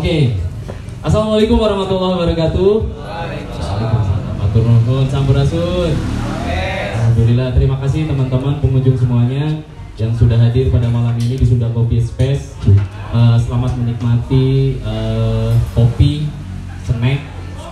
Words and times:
Oke. 0.00 0.32
Assalamualaikum 1.04 1.60
warahmatullahi 1.60 2.12
wabarakatuh. 2.16 2.72
Waalaikumsalam. 2.88 4.00
Matur 4.40 4.64
nuwun. 4.64 5.04
Alhamdulillah 6.96 7.52
terima 7.52 7.76
kasih 7.84 8.08
teman-teman 8.08 8.64
pengunjung 8.64 8.96
semuanya 8.96 9.60
yang 10.00 10.16
sudah 10.16 10.40
hadir 10.40 10.72
pada 10.72 10.88
malam 10.88 11.12
ini 11.20 11.36
di 11.36 11.44
Sunda 11.44 11.68
Coffee 11.76 12.00
Space. 12.00 12.56
Eh, 13.12 13.36
selamat 13.44 13.76
menikmati 13.76 14.80
eh, 14.80 15.52
kopi, 15.76 16.32
snack, 16.88 17.20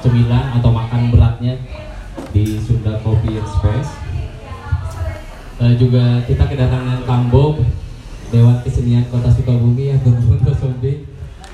cemilan 0.05 0.53
atau 0.61 0.69
makan 0.69 1.09
beratnya 1.09 1.57
di 2.37 2.61
Sunda 2.61 3.01
Coffee 3.01 3.41
Space. 3.41 3.91
Eh, 5.65 5.81
juga 5.81 6.21
kita 6.29 6.45
kedatangan 6.45 7.09
Kang 7.09 7.33
Dewan 8.29 8.61
Kesenian 8.61 9.09
Kota 9.09 9.33
Sukabumi 9.33 9.89
ya 9.89 9.97
teman-teman 10.05 10.45
Sombi. 10.53 11.08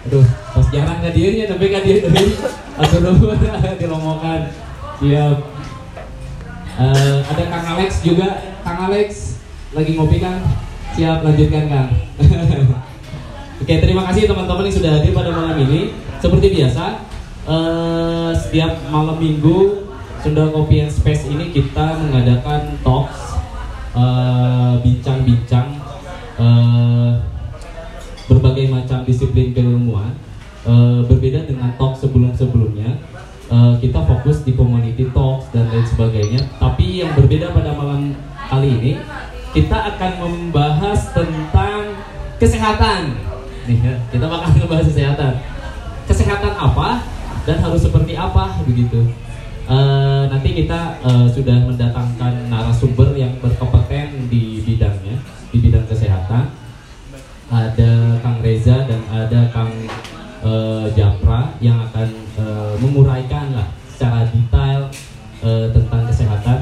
Aduh, 0.04 0.26
pas 0.52 0.66
jarang 0.68 1.00
hadirnya 1.00 1.48
tapi 1.48 1.72
hadir 1.72 2.04
dari 2.04 2.36
atau 2.76 2.98
nuhun 3.00 3.40
dilomokan. 3.80 4.52
Siap. 5.00 5.38
Eh, 6.74 7.18
ada 7.24 7.44
Kang 7.48 7.66
Alex 7.72 8.04
juga. 8.04 8.60
Kang 8.60 8.92
Alex 8.92 9.40
lagi 9.72 9.96
ngopi 9.96 10.20
kan? 10.20 10.44
Siap 10.92 11.24
lanjutkan 11.24 11.64
Kang. 11.72 11.90
Oke, 13.64 13.80
terima 13.80 14.04
kasih 14.12 14.28
teman-teman 14.28 14.68
yang 14.68 14.77
sudah 14.77 14.90
hadir 15.00 15.16
pada 15.16 15.32
malam 15.32 15.56
ini. 15.56 15.96
Seperti 16.20 16.52
biasa, 16.52 16.84
eh, 17.48 18.32
setiap 18.36 18.77
malam 18.92 19.16
minggu 19.16 19.88
Sunda 20.20 20.52
Coffee 20.52 20.84
and 20.84 20.92
Space 20.92 21.24
ini 21.32 21.48
kita 21.48 21.96
mengadakan 21.96 22.77
talks, 22.84 23.41
eh, 23.96 24.72
bincang-bincang 24.84 25.80
eh, 26.34 27.10
berbagai 28.30 28.70
macam 28.73 29.05
disiplin 29.05 29.52
keilmuan. 29.52 30.14
Eh, 30.64 31.01
berbeda 31.05 31.44
dengan 31.44 31.77
talk 31.77 31.92
sebelum-sebelumnya, 32.00 32.97
eh, 33.53 33.75
kita 33.84 34.00
fokus 34.08 34.41
di 34.48 34.56
community 34.56 35.12
talks 35.12 35.53
dan 35.53 35.69
lain 35.69 35.84
sebagainya. 35.84 36.41
Tapi 36.56 37.05
yang 37.05 37.12
berbeda 37.12 37.53
pada 37.53 37.77
malam 37.77 38.16
kali 38.48 38.81
ini, 38.81 38.92
kita 39.53 39.77
akan 39.92 40.12
membahas 40.25 41.12
tentang 41.12 41.92
kesehatan. 42.41 43.12
Nih, 43.69 43.78
ya, 43.81 43.94
kita 44.08 44.25
bakal 44.25 44.48
membahas 44.64 44.88
kesehatan. 44.88 45.33
Kesehatan 46.09 46.53
apa 46.56 47.05
dan 47.44 47.61
harus 47.61 47.84
seperti 47.84 48.16
apa 48.16 48.56
begitu. 48.64 49.05
Eh, 49.64 50.22
nanti 50.28 50.53
kita 50.53 51.00
eh, 51.00 51.27
sudah 51.33 51.56
mendatangkan 51.64 52.53
narasumber 52.53 53.16
yang 53.16 53.33
berkompeten 53.41 54.28
di 54.28 54.61
bidangnya, 54.61 55.16
di 55.48 55.56
bidang 55.61 55.88
kesehatan. 55.88 56.53
Ada 57.48 58.03
eh, 60.45 60.87
Japra 60.92 61.56
yang 61.59 61.81
akan 61.91 62.09
eh, 62.39 62.75
menguraikan 62.78 63.56
lah 63.56 63.69
secara 63.89 64.28
detail 64.28 64.92
eh, 65.41 65.67
tentang 65.73 66.03
kesehatan. 66.06 66.59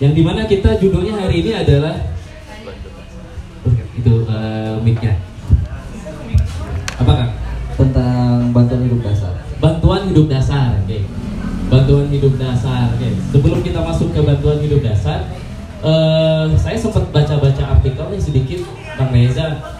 Yang 0.00 0.12
di 0.12 0.22
mana 0.24 0.44
kita 0.48 0.80
judulnya 0.80 1.20
hari 1.20 1.44
ini 1.44 1.52
adalah 1.52 1.94
itu 3.96 4.14
eh, 4.28 4.74
mic-nya. 4.80 5.14
Apa 6.96 7.12
Kang? 7.12 7.32
tentang 7.76 8.56
bantuan 8.56 8.88
hidup 8.88 9.00
dasar. 9.04 9.32
bantuan 9.56 10.08
hidup 10.08 10.26
dasar 10.28 10.76
oke 10.84 10.98
bantuan 11.72 12.06
hidup 12.12 12.34
dasar 12.36 12.92
oke 12.92 13.08
sebelum 13.32 13.60
kita 13.64 13.80
masuk 13.80 14.12
ke 14.12 14.20
bantuan 14.20 14.60
hidup 14.60 14.80
dasar 14.84 15.28
eh, 15.80 16.44
saya 16.56 16.76
sempat 16.76 17.08
baca-baca 17.12 17.76
artikelnya 17.76 18.20
sedikit 18.20 18.64
bang 18.96 19.10
Reza 19.12 19.75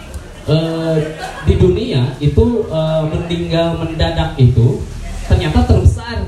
Eh, 0.47 0.97
di 1.43 1.59
dunia 1.59 2.07
itu 2.23 2.63
eh, 2.71 3.03
meninggal 3.03 3.83
mendadak 3.83 4.31
itu 4.39 4.79
ternyata 5.27 5.67
terbesar. 5.67 6.23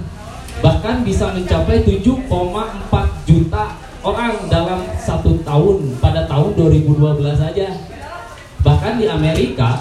Bahkan 0.59 1.07
bisa 1.07 1.31
mencapai 1.31 1.87
7,4 1.87 2.27
juta 3.23 3.79
orang 4.03 4.35
dalam 4.51 4.83
satu 4.99 5.39
tahun 5.39 5.95
pada 6.03 6.27
tahun 6.27 6.51
2012 6.51 7.31
saja. 7.39 7.71
Bahkan 8.59 8.99
di 8.99 9.07
Amerika 9.07 9.79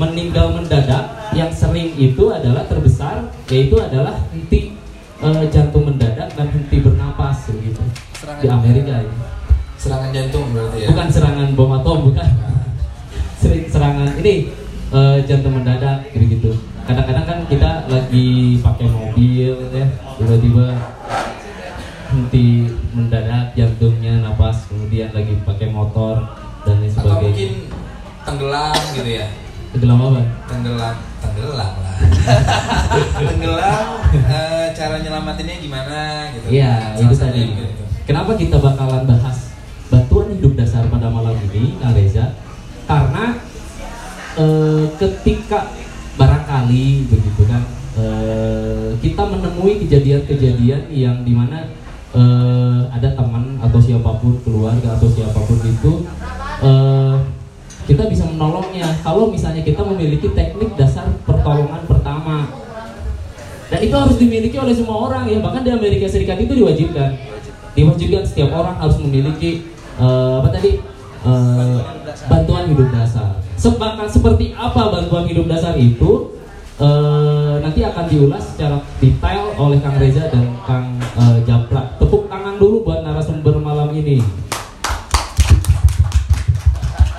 meninggal 0.00 0.56
mendadak 0.56 1.36
yang 1.36 1.52
sering 1.52 1.92
itu 2.00 2.32
adalah 2.32 2.64
terbesar 2.64 3.28
yaitu 3.52 3.76
adalah 3.76 4.16
henti 4.32 4.72
eh, 5.20 5.44
jantung 5.52 5.92
mendadak 5.92 6.32
dan 6.32 6.48
henti 6.48 6.80
bernapas 6.80 7.52
begitu. 7.52 7.84
Di 8.40 8.48
Amerika 8.48 9.04
ini. 9.04 9.16
serangan 9.76 10.08
jantung 10.16 10.48
berarti 10.56 10.78
ya? 10.80 10.88
Bukan 10.88 11.08
serangan 11.12 11.48
bom 11.52 11.76
atom 11.76 12.08
bukan 12.08 12.43
ini 14.24 14.48
eh, 14.88 15.16
jantung 15.28 15.60
mendadak 15.60 16.08
gitu 16.08 16.24
gitu 16.32 16.50
kadang-kadang 16.84 17.28
kan 17.28 17.38
kita 17.44 17.70
lagi 17.88 18.56
pakai 18.56 18.88
mobil 18.88 19.52
ya 19.68 19.84
tiba-tiba 20.16 20.66
henti 22.08 22.46
mendadak 22.96 23.52
jantungnya 23.52 24.24
napas 24.24 24.64
kemudian 24.64 25.12
lagi 25.12 25.36
pakai 25.44 25.68
motor 25.68 26.24
dan 26.64 26.80
lain 26.80 26.88
atau 26.88 27.04
sebagainya 27.04 27.28
mungkin 27.28 27.52
tenggelam 28.24 28.80
gitu 28.96 29.10
ya 29.12 29.26
tenggelam 29.76 29.98
apa 30.00 30.20
tenggelam 30.48 30.96
tenggelam 31.20 31.72
lah 31.84 31.94
tenggelam 33.28 33.84
eh, 34.14 34.66
cara 34.72 34.96
nyelamatinnya 35.04 35.56
gimana 35.60 35.98
gitu 36.32 36.46
Iya, 36.48 36.96
itu 36.96 37.12
tadi. 37.12 37.40
gitu. 37.52 37.82
Kenapa 38.04 38.36
kita 38.36 38.56
bakalan 38.56 39.04
bahas 39.04 39.52
bantuan 39.88 40.32
hidup 40.32 40.52
dasar 40.56 40.84
pada 40.88 41.08
malam 41.08 41.36
ini, 41.50 41.76
Reza? 41.80 42.36
Karena 42.84 43.40
eh, 44.38 44.84
ketika 44.98 45.70
barangkali 46.14 47.10
begitu 47.10 47.42
kan, 47.46 47.62
eh, 47.98 48.90
kita 49.02 49.22
menemui 49.26 49.82
kejadian-kejadian 49.86 50.90
yang 50.90 51.16
di 51.22 51.32
mana 51.34 51.70
eh, 52.14 52.80
ada 52.94 53.14
teman 53.14 53.58
atau 53.58 53.78
siapa 53.82 54.10
pun 54.22 54.38
keluarga 54.46 54.94
atau 54.94 55.10
siapa 55.10 55.38
pun 55.42 55.58
itu 55.62 55.92
eh, 56.62 57.16
kita 57.84 58.08
bisa 58.08 58.24
menolongnya. 58.30 58.88
Kalau 59.04 59.28
misalnya 59.28 59.60
kita 59.60 59.84
memiliki 59.84 60.32
teknik 60.32 60.72
dasar 60.78 61.04
pertolongan 61.28 61.84
pertama, 61.84 62.48
dan 63.68 63.80
itu 63.82 63.94
harus 63.94 64.16
dimiliki 64.16 64.56
oleh 64.56 64.72
semua 64.72 65.10
orang 65.10 65.28
ya. 65.28 65.38
Bahkan 65.42 65.62
di 65.66 65.70
Amerika 65.74 66.06
Serikat 66.08 66.40
itu 66.40 66.54
diwajibkan. 66.54 67.10
Diwajibkan 67.74 68.22
setiap 68.22 68.54
orang 68.54 68.78
harus 68.78 68.96
memiliki 69.02 69.66
eh, 69.98 70.34
apa 70.40 70.48
tadi? 70.50 70.80
Eh, 71.24 71.78
bantuan 72.28 72.68
hidup 72.68 72.92
dasar 72.92 73.43
Sebakan 73.64 74.04
seperti 74.04 74.52
apa 74.52 74.92
bantuan 74.92 75.24
hidup 75.24 75.48
dasar 75.48 75.72
itu 75.80 76.36
eh, 76.76 77.54
nanti 77.64 77.80
akan 77.80 78.04
diulas 78.12 78.44
secara 78.52 78.76
detail 79.00 79.56
oleh 79.56 79.80
Kang 79.80 79.96
Reza 79.96 80.28
dan 80.28 80.52
Kang 80.68 81.00
eh, 81.00 81.40
Japra 81.48 81.96
tepuk 81.96 82.28
tangan 82.28 82.60
dulu 82.60 82.84
buat 82.84 83.00
narasumber 83.00 83.56
malam 83.56 83.88
ini 83.96 84.20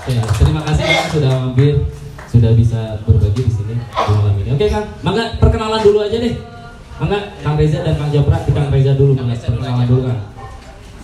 Oke, 0.06 0.22
terima 0.22 0.62
kasih 0.70 0.86
Kang 0.86 1.10
sudah 1.18 1.32
mampir, 1.34 1.74
sudah 2.30 2.54
bisa 2.54 3.02
berbagi 3.10 3.42
di 3.42 3.50
sini 3.50 3.74
di 3.82 4.12
malam 4.14 4.38
ini. 4.38 4.50
Oke 4.54 4.70
Kang, 4.70 4.86
mangga 5.02 5.42
perkenalan 5.42 5.82
dulu 5.82 6.06
aja 6.06 6.22
deh. 6.22 6.38
Mangga 7.02 7.34
Kang 7.42 7.58
Reza 7.58 7.82
dan 7.82 7.98
Kang 7.98 8.14
Japra, 8.14 8.38
di 8.46 8.54
Kang 8.54 8.70
Reza 8.70 8.94
dulu, 8.94 9.18
mangga 9.18 9.34
perkenalan 9.34 9.90
dulu 9.90 10.02
Kang. 10.14 10.22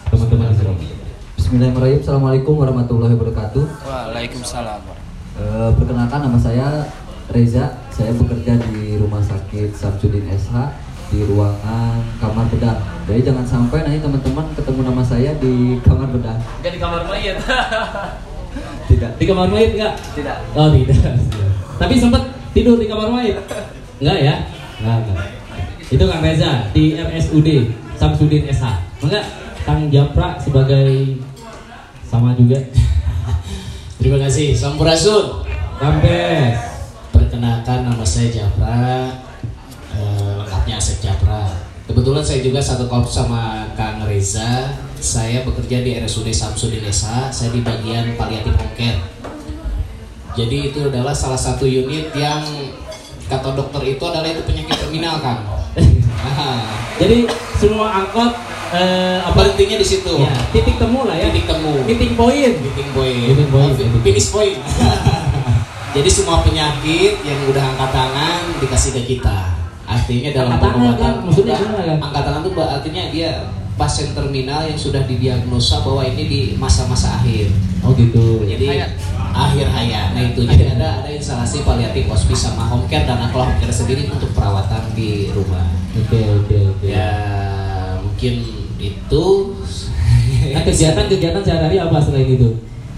Teman-teman 0.06 0.54
di 0.54 0.86
sini. 0.86 1.02
Bismillahirrahmanirrahim. 1.34 2.00
Assalamualaikum 2.06 2.54
warahmatullahi 2.62 3.14
wabarakatuh. 3.18 3.64
Waalaikumsalam. 3.90 5.01
Eh, 5.42 5.70
perkenalkan 5.74 6.22
nama 6.22 6.38
saya 6.38 6.86
Reza. 7.34 7.74
Saya 7.90 8.14
bekerja 8.14 8.62
di 8.70 8.98
Rumah 9.02 9.22
Sakit 9.26 9.74
Samsudin 9.74 10.30
SH 10.30 10.54
di 11.10 11.26
ruangan 11.26 11.98
kamar 12.22 12.46
bedah. 12.54 12.78
Jadi 13.10 13.20
jangan 13.26 13.44
sampai 13.44 13.84
nanti 13.84 14.00
teman-teman 14.00 14.46
ketemu 14.54 14.82
nama 14.86 15.04
saya 15.04 15.34
di 15.42 15.82
kamar 15.82 16.08
bedah. 16.14 16.38
Enggak 16.62 16.74
di 16.78 16.80
kamar 16.80 17.02
mayat. 17.10 17.38
Tidak. 18.90 19.12
Di 19.18 19.26
kamar 19.26 19.48
mayat 19.50 19.72
enggak? 19.74 19.94
Tidak. 20.14 20.38
Oh 20.54 20.68
tidak. 20.72 21.00
Tapi 21.80 21.94
sempat 21.98 22.24
tidur 22.54 22.78
di 22.78 22.86
kamar 22.86 23.10
mayat? 23.10 23.42
Enggak 23.98 24.18
ya? 24.22 24.36
Enggak, 24.84 24.98
enggak. 25.08 25.20
Itu 25.92 26.04
Kang 26.08 26.24
Reza 26.24 26.52
di 26.72 26.96
RSUD 26.96 27.50
Samsudin 27.98 28.48
SH. 28.48 28.66
Mangga 29.04 29.22
Kang 29.66 29.90
Japra 29.90 30.38
sebagai 30.38 31.18
sama 32.08 32.36
juga. 32.38 32.60
Terima 34.02 34.18
kasih. 34.18 34.58
Sampurasun. 34.58 35.46
Rampes. 35.78 36.58
Perkenalkan 37.14 37.86
nama 37.86 38.02
saya 38.02 38.34
Japra. 38.34 39.14
Eh, 39.94 40.32
lengkapnya 40.42 40.82
Asep 40.82 41.06
Japra. 41.06 41.54
Kebetulan 41.86 42.26
saya 42.26 42.42
juga 42.42 42.58
satu 42.58 42.90
korps 42.90 43.14
sama 43.14 43.70
Kang 43.78 44.02
Reza. 44.10 44.74
Saya 44.98 45.46
bekerja 45.46 45.86
di 45.86 46.02
RSUD 46.02 46.34
Samsudin 46.34 46.82
SH. 46.82 47.30
Saya 47.30 47.54
di 47.54 47.62
bagian 47.62 48.18
paliatif 48.18 48.58
home 48.58 48.74
care. 48.74 48.98
Jadi 50.34 50.74
itu 50.74 50.82
adalah 50.90 51.14
salah 51.14 51.38
satu 51.38 51.70
unit 51.70 52.10
yang 52.18 52.42
kata 53.30 53.54
dokter 53.54 53.86
itu 53.86 54.02
adalah 54.02 54.34
itu 54.34 54.42
penyakit 54.42 54.82
terminal 54.82 55.22
kan. 55.22 55.46
Nah, 55.78 56.66
Jadi 57.06 57.30
semua 57.62 58.02
angkot 58.02 58.34
eh, 58.72 59.18
apa 59.22 59.36
berhentinya 59.36 59.78
di 59.80 59.88
situ. 59.88 60.14
ya, 60.22 60.34
titik 60.56 60.76
temu 60.80 61.04
lah 61.04 61.16
ya. 61.16 61.28
Titik 61.32 61.46
temu. 61.48 61.74
Meeting 61.84 62.14
point. 62.16 62.56
Meeting 62.60 62.90
point. 62.96 63.28
Meeting 63.32 63.50
point. 63.52 63.76
Oh, 63.76 64.02
Finish 64.04 64.30
point. 64.32 64.58
Jadi 65.92 66.08
semua 66.08 66.40
penyakit 66.40 67.20
yang 67.28 67.40
udah 67.52 67.64
angkat 67.76 67.92
tangan 67.92 68.42
dikasih 68.64 68.92
ke 68.96 69.02
kita. 69.16 69.60
Artinya 69.84 70.32
dalam 70.32 70.56
pengobatan 70.56 70.96
kan? 70.96 71.14
Maksudnya 71.28 71.60
gimana, 71.60 71.84
kan? 71.84 71.98
Angkat 72.00 72.24
tangan 72.24 72.42
itu 72.48 72.62
artinya 72.64 73.04
dia 73.12 73.32
pasien 73.76 74.16
terminal 74.16 74.64
yang 74.64 74.80
sudah 74.80 75.04
didiagnosa 75.04 75.84
bahwa 75.84 76.08
ini 76.08 76.24
di 76.32 76.42
masa-masa 76.56 77.20
akhir. 77.20 77.52
Oh 77.84 77.92
gitu. 77.92 78.48
Jadi 78.48 78.88
akhir 79.36 79.68
hayat. 79.68 80.16
Nah 80.16 80.24
itu 80.32 80.48
jadi 80.48 80.80
ada 80.80 81.04
ada 81.04 81.10
instalasi 81.12 81.68
paliatif 81.68 82.08
hospice 82.08 82.48
sama 82.48 82.72
home 82.72 82.88
care 82.88 83.04
dan 83.04 83.20
kalau 83.36 83.52
home 83.52 83.60
care 83.60 83.74
sendiri 83.74 84.08
untuk 84.08 84.32
perawatan 84.32 84.96
di 84.96 85.28
rumah. 85.36 85.68
Oke 85.98 86.20
oke 86.40 86.56
oke. 86.72 86.88
Ya 86.88 87.12
mungkin 88.00 88.61
itu. 88.84 89.26
Nah 90.52 90.62
kegiatan-kegiatan 90.62 91.40
sehari-hari 91.40 91.78
apa 91.78 91.98
selain 91.98 92.26
itu? 92.28 92.50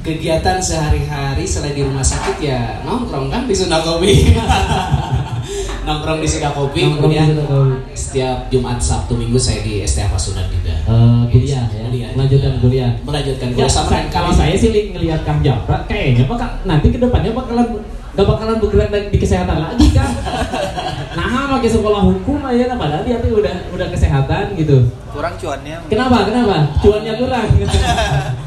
kegiatan 0.01 0.59
sehari-hari 0.59 1.44
selain 1.44 1.71
di 1.71 1.80
rumah 1.80 2.03
sakit 2.03 2.35
ya 2.38 2.83
nongkrong 2.83 3.31
kan 3.31 3.47
di 3.47 3.56
Sunda 3.56 3.80
Kopi 3.80 4.35
nongkrong 5.85 6.19
di 6.19 6.27
Sunda 6.27 6.51
Kopi 6.51 6.83
Nongkrong 6.83 7.07
kemudian 7.07 7.27
Kopi. 7.38 7.94
setiap 7.94 8.38
Jumat 8.47 8.80
Sabtu 8.80 9.15
Minggu 9.15 9.35
saya 9.35 9.59
di 9.62 9.80
STH 9.80 10.07
Pasundan 10.09 10.47
juga 10.50 10.75
Eh, 10.83 11.21
kuliah 11.30 11.63
ya, 11.65 11.81
Kuliah. 11.81 12.09
melanjutkan 12.12 12.53
kuliah. 12.59 12.91
melanjutkan 13.01 13.47
Ya, 13.50 13.56
kuliah 13.56 13.71
sama 13.71 13.80
sa- 13.81 13.91
dengan 13.94 14.12
kalau 14.12 14.31
saya 14.33 14.51
sih 14.53 14.69
li- 14.69 14.91
ngelihat 14.91 15.24
Kang 15.24 15.39
Japra, 15.39 15.77
kayaknya 15.85 16.24
pak 16.25 16.39
nanti 16.63 16.88
ke 16.89 16.97
depannya 16.97 17.31
bakalan 17.31 17.68
gak 18.13 18.27
bakalan 18.27 18.56
bergerak 18.59 18.88
di, 18.89 19.00
di 19.07 19.18
kesehatan 19.18 19.57
lagi 19.57 19.88
kan? 19.89 20.09
nah, 21.18 21.47
pakai 21.50 21.69
sekolah 21.69 22.01
hukum 22.03 22.44
aja, 22.44 22.68
nah, 22.68 22.77
padahal 22.77 23.01
dia 23.01 23.18
tuh 23.18 23.39
udah 23.39 23.56
udah 23.71 23.88
kesehatan 23.89 24.51
gitu. 24.53 24.83
Kurang 25.13 25.33
cuannya. 25.38 25.77
Kenapa? 25.88 26.18
Kenapa? 26.25 26.56
Cuannya 26.81 27.13
kurang. 27.15 27.48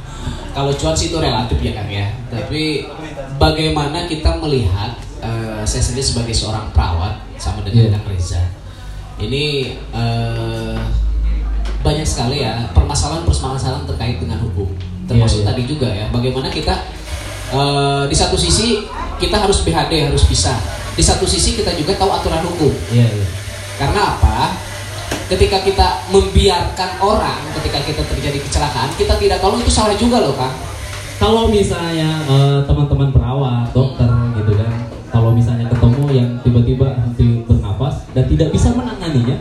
kalau 0.57 0.73
cuan 0.73 0.97
sih 0.97 1.13
itu 1.13 1.21
relatif 1.21 1.61
ya 1.61 1.77
Kang 1.77 1.93
ya 1.93 2.09
tapi 2.33 2.89
bagaimana 3.37 4.09
kita 4.09 4.41
melihat 4.41 4.97
eh, 5.21 5.61
saya 5.69 5.85
sendiri 5.85 6.01
sebagai 6.01 6.33
seorang 6.33 6.73
perawat 6.73 7.21
sama 7.37 7.61
dengan 7.61 7.93
Iya. 7.93 8.01
Kang 8.01 8.09
Reza 8.09 8.41
ini 9.21 9.77
eh, 9.93 10.77
banyak 11.85 12.09
sekali 12.09 12.41
ya 12.41 12.73
permasalahan-permasalahan 12.73 13.85
terkait 13.85 14.17
dengan 14.17 14.41
hukum 14.41 14.73
termasuk 15.05 15.45
Iya, 15.45 15.45
iya. 15.45 15.49
tadi 15.53 15.63
juga 15.69 15.89
ya 15.93 16.07
bagaimana 16.09 16.49
kita 16.49 16.73
eh, 17.53 18.03
di 18.09 18.17
satu 18.17 18.41
sisi 18.41 18.81
kita 19.21 19.37
harus 19.37 19.61
BHD 19.61 20.09
harus 20.09 20.25
bisa 20.25 20.57
di 20.97 21.05
satu 21.05 21.29
sisi 21.29 21.53
kita 21.53 21.77
juga 21.77 22.01
tahu 22.01 22.09
aturan 22.17 22.41
hukum 22.49 22.73
Iya, 22.89 23.05
iya. 23.05 23.27
karena 23.77 24.01
apa? 24.17 24.57
Ketika 25.27 25.59
kita 25.67 26.07
membiarkan 26.15 27.03
orang, 27.03 27.43
ketika 27.59 27.83
kita 27.83 28.03
terjadi 28.07 28.39
kecelakaan, 28.47 28.95
kita 28.95 29.19
tidak 29.19 29.43
tahu 29.43 29.59
itu 29.59 29.73
salah 29.75 29.99
juga 29.99 30.23
loh, 30.23 30.39
Kang. 30.39 30.55
Kalau 31.19 31.51
misalnya 31.51 32.23
eh, 32.31 32.59
teman-teman 32.63 33.11
perawat, 33.11 33.75
dokter 33.75 34.07
gitu 34.39 34.55
kan, 34.55 34.71
kalau 35.11 35.35
misalnya 35.35 35.67
ketemu 35.67 36.05
yang 36.15 36.29
tiba-tiba 36.47 36.95
henti 37.03 37.43
bernapas 37.43 38.07
dan 38.15 38.31
tidak 38.31 38.55
bisa 38.55 38.71
menanganinya, 38.71 39.35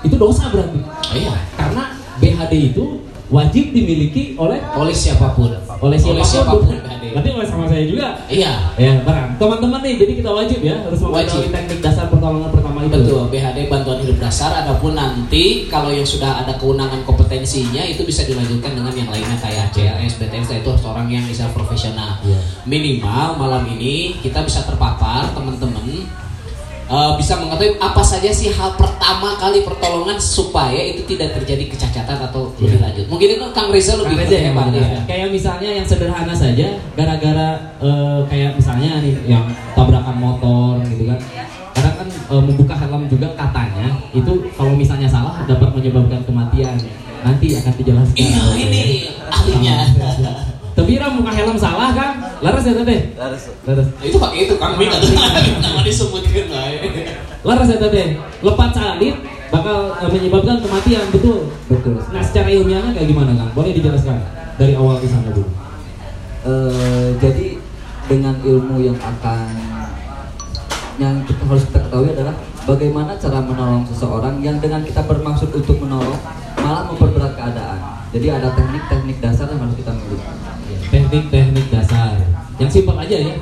itu 0.00 0.16
dosa 0.16 0.48
berarti. 0.48 0.80
Iya. 1.12 1.36
Karena 1.60 1.84
BHD 2.16 2.72
itu 2.72 3.04
wajib 3.26 3.74
dimiliki 3.74 4.38
oleh 4.38 4.62
Oleh 4.74 4.94
siapa 4.94 5.34
pun. 5.34 5.50
oleh 5.82 5.98
siapa 5.98 6.22
pun, 6.22 6.26
siapa 6.26 6.52
pun 6.56 6.62
bukan? 6.70 6.78
BHD. 6.78 7.04
Berarti 7.12 7.30
oleh 7.32 7.46
sama 7.48 7.64
saya 7.68 7.84
juga. 7.84 8.06
Iya. 8.28 8.52
Ya, 8.76 8.92
barang. 9.02 9.28
Teman-teman 9.36 9.80
nih, 9.82 9.94
jadi 9.98 10.12
kita 10.20 10.30
wajib 10.32 10.58
ya 10.62 10.76
harus 10.80 11.00
mengetahui 11.00 11.26
Wajib. 11.26 11.52
teknik 11.52 11.78
dasar 11.84 12.04
pertolongan 12.08 12.50
pertama 12.52 12.78
itu. 12.84 12.92
Betul, 12.96 13.22
BHD 13.28 13.58
bantuan 13.68 13.98
hidup 14.04 14.18
dasar 14.20 14.50
adapun 14.64 14.92
nanti 14.94 15.44
kalau 15.66 15.90
yang 15.92 16.06
sudah 16.06 16.44
ada 16.44 16.56
kewenangan 16.56 17.02
kompetensinya 17.04 17.82
itu 17.84 18.02
bisa 18.04 18.24
dilanjutkan 18.24 18.72
dengan 18.72 18.92
yang 18.94 19.08
lainnya 19.10 19.36
kayak 19.42 19.72
CRS, 19.72 20.16
BTS 20.16 20.62
itu 20.62 20.68
harus 20.72 20.84
orang 20.86 21.06
yang 21.10 21.24
bisa 21.26 21.48
profesional. 21.52 22.20
Iya. 22.24 22.38
Minimal 22.64 23.26
malam 23.36 23.64
ini 23.68 24.16
kita 24.20 24.44
bisa 24.44 24.64
terpapar 24.64 25.32
teman-teman 25.36 26.06
eh, 26.86 27.12
bisa 27.16 27.34
mengetahui 27.36 27.76
apa 27.78 28.02
saja 28.02 28.30
sih 28.30 28.48
hal 28.48 28.74
pertama 28.74 29.34
kali 29.36 29.62
pertolongan 29.62 30.16
supaya 30.16 30.78
itu 30.78 31.02
tidak 31.04 31.34
terjadi 31.34 31.66
kecacatan 31.68 32.18
atau 32.22 32.54
lebih 32.56 32.76
Iya. 32.76 32.84
lanjut. 32.84 33.04
Mungkin 33.06 33.28
itu 33.32 33.44
Kang 33.50 33.68
Reza 33.68 33.92
lebih 33.96 34.14
Kang 34.14 34.22
Reza 34.24 34.36
ya. 34.38 34.52
menjelaskan. 34.52 35.02
Kayak 35.04 35.28
misalnya 35.30 35.70
yang 35.72 35.86
sederhana 35.86 36.34
saja, 36.34 36.66
gara-gara 36.92 37.48
eh, 37.78 38.20
kayak 38.26 38.50
misalnya 38.54 39.00
nih 39.00 39.14
yang 39.26 39.44
tabrakan 39.72 40.16
motor 40.16 40.78
gitu 40.86 41.04
kan. 41.06 41.18
Kadang 41.72 41.94
kan 41.96 42.08
eh, 42.08 42.42
membuka 42.42 42.74
helm 42.74 43.02
juga 43.06 43.28
katanya 43.34 43.86
itu 44.10 44.32
kalau 44.52 44.72
misalnya 44.72 45.06
salah 45.06 45.42
dapat 45.44 45.70
menyebabkan 45.72 46.22
kematian. 46.22 46.78
Nanti 47.20 47.58
akan 47.58 47.72
dijelaskan. 47.74 48.14
Iya, 48.14 48.42
ini 48.54 48.82
ahlinya. 49.26 49.74
Tapi 50.76 51.00
Ram 51.00 51.16
buka 51.16 51.32
helm 51.32 51.56
salah 51.56 51.88
kan? 51.96 52.20
Laras 52.44 52.68
ya 52.68 52.76
teh? 52.84 53.00
Harus 53.16 53.48
Laras. 53.64 53.88
itu 54.04 54.16
pakai 54.20 54.38
itu 54.44 54.54
Kang 54.60 54.76
Minta 54.76 55.00
nama 55.64 55.80
disebutkan 55.80 56.52
lah. 56.52 56.68
Laras 57.40 57.68
ya 57.72 57.80
teh? 57.80 58.20
Lepas 58.44 58.70
salib 58.76 59.16
bakal 59.48 59.96
eh, 59.96 60.10
menyebabkan 60.12 60.60
kematian, 60.60 61.08
betul. 61.08 61.48
betul. 61.72 61.96
Nah 62.12 62.20
secara 62.20 62.52
ilmiahnya 62.52 62.92
kayak 62.92 63.08
gimana 63.08 63.32
Kang? 63.32 63.50
Boleh 63.56 63.72
dijelaskan 63.72 64.20
dari 64.60 64.76
awal 64.76 65.00
di 65.00 65.08
sana 65.08 65.32
dulu. 65.32 65.48
Eh, 66.44 67.08
jadi 67.24 67.56
dengan 68.06 68.36
ilmu 68.44 68.76
yang 68.84 68.98
akan 69.00 69.48
yang 71.00 71.24
kita 71.24 71.40
harus 71.48 71.64
kita 71.72 71.80
ketahui 71.88 72.12
adalah 72.12 72.36
bagaimana 72.68 73.16
cara 73.16 73.40
menolong 73.40 73.84
seseorang 73.88 74.44
yang 74.44 74.60
dengan 74.60 74.84
kita 74.84 75.00
bermaksud 75.08 75.48
untuk 75.56 75.80
menolong 75.80 76.20
malah 76.60 76.84
memperberat 76.92 77.32
keadaan. 77.32 77.80
Jadi 78.12 78.26
ada 78.28 78.52
teknik-teknik 78.52 79.24
dasar 79.24 79.48
yang 79.48 79.60
harus 79.64 79.76
kita 79.80 79.92
miliki. 79.96 80.55
Teknik-teknik 80.90 81.66
dasar. 81.70 82.16
Yang 82.56 82.70
simpel 82.80 82.96
aja 82.96 83.16
ya. 83.16 83.34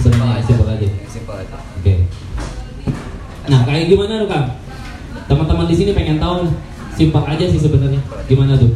Sebenarnya 0.00 0.42
simpel 0.42 0.66
aja. 0.68 0.88
Simpel 1.06 1.34
aja. 1.42 1.56
Oke. 1.78 1.94
Nah, 3.50 3.60
kayak 3.66 3.90
gimana 3.90 4.22
tuh 4.22 4.28
Kang? 4.30 4.46
Teman-teman 5.26 5.66
di 5.66 5.74
sini 5.76 5.90
pengen 5.94 6.18
tahu 6.22 6.46
simpel 6.94 7.22
aja 7.26 7.44
sih 7.46 7.60
sebenarnya. 7.60 8.00
Gimana 8.26 8.54
tuh? 8.54 8.72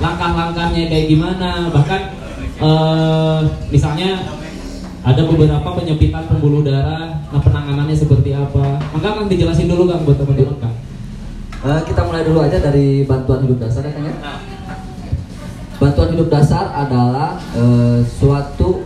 Langkah-langkahnya 0.00 0.88
kayak 0.92 1.06
gimana? 1.08 1.72
Bahkan 1.72 2.00
eh 2.56 3.40
misalnya 3.68 4.24
ada 5.06 5.22
beberapa 5.22 5.68
penyempitan 5.76 6.26
pembuluh 6.26 6.66
darah, 6.66 7.22
nah 7.30 7.38
penanganannya 7.38 7.94
seperti 7.94 8.34
apa? 8.34 8.80
Maka 8.90 9.08
Kang 9.14 9.28
dijelasin 9.30 9.70
dulu 9.70 9.86
Kang 9.86 10.02
buat 10.02 10.18
teman-teman 10.18 10.56
Kang. 10.58 10.76
Eh, 11.66 11.80
kita 11.86 12.00
mulai 12.02 12.26
dulu 12.26 12.42
aja 12.42 12.58
dari 12.58 13.06
bantuan 13.06 13.44
hidup 13.46 13.62
dasar 13.62 13.86
ya 13.86 13.92
Kang 13.94 14.08
ya. 14.08 14.14
Bantuan 15.76 16.08
hidup 16.16 16.32
dasar 16.32 16.72
adalah 16.72 17.36
eh, 17.52 18.00
suatu 18.00 18.80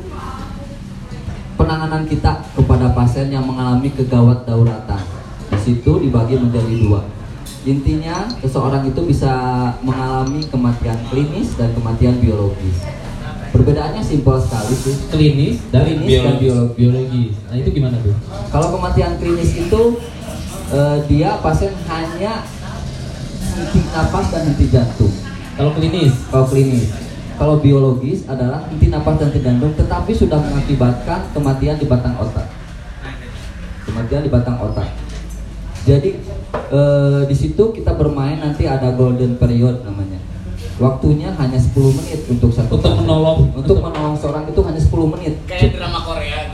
penanganan 1.55 2.03
kita 2.03 2.43
kepada 2.59 2.91
pasien 2.91 3.31
yang 3.31 3.47
mengalami 3.47 3.95
kegawat 3.95 4.43
dauratan. 4.43 4.99
Di 5.55 5.59
situ 5.63 6.03
dibagi 6.03 6.35
menjadi 6.35 6.75
dua. 6.83 7.07
Intinya 7.63 8.27
seseorang 8.43 8.89
itu 8.91 9.07
bisa 9.07 9.31
mengalami 9.87 10.43
kematian 10.51 10.99
klinis 11.13 11.55
dan 11.55 11.71
kematian 11.79 12.19
biologis. 12.19 12.83
Perbedaannya 13.55 14.03
simpel 14.03 14.41
sekali 14.43 14.75
sih. 14.75 14.95
Klinis 15.15 15.57
dan 15.71 15.87
Klinis 15.87 16.11
dan 16.27 16.37
biologis. 16.43 16.75
biologis. 16.75 17.35
Nah, 17.47 17.55
itu 17.55 17.69
gimana 17.71 17.97
tuh? 18.03 18.17
Kalau 18.51 18.69
kematian 18.75 19.15
klinis 19.23 19.51
itu 19.55 19.83
eh, 20.75 20.97
dia 21.07 21.39
pasien 21.39 21.71
hanya 21.87 22.43
henti 23.55 23.81
napas 23.95 24.27
dan 24.35 24.43
henti 24.51 24.67
jantung. 24.73 25.15
Kalau 25.61 25.77
klinis, 25.77 26.13
Kalau 26.33 26.47
klinis, 26.49 26.89
kalau 27.37 27.61
biologis 27.61 28.25
adalah 28.25 28.65
henti 28.65 28.89
napas 28.89 29.21
dan 29.21 29.29
henti 29.29 29.45
jantung, 29.45 29.77
tetapi 29.77 30.09
sudah 30.11 30.41
mengakibatkan 30.41 31.29
kematian 31.31 31.77
di 31.77 31.85
batang 31.85 32.17
otak. 32.17 32.49
Kematian 33.85 34.25
di 34.25 34.33
batang 34.33 34.57
otak. 34.57 34.89
Jadi 35.85 36.17
eh, 36.71 37.21
di 37.25 37.37
situ 37.37 37.61
kita 37.73 37.93
bermain 37.93 38.41
nanti 38.41 38.65
ada 38.65 38.89
golden 38.91 39.37
period 39.37 39.85
namanya. 39.85 40.17
Waktunya 40.77 41.29
hanya 41.37 41.61
10 41.61 41.77
menit 41.93 42.25
untuk 42.25 42.49
satu 42.49 42.81
Untuk 42.81 42.89
pasien. 42.89 43.05
menolong- 43.05 43.53
untuk 43.53 43.85
menolong 43.85 44.17
seorang 44.17 44.49
itu 44.49 44.61
hanya 44.65 44.81
10 44.81 45.13
menit. 45.13 45.35
Kayak 45.45 45.73
drama 45.77 46.01
Korea. 46.01 46.49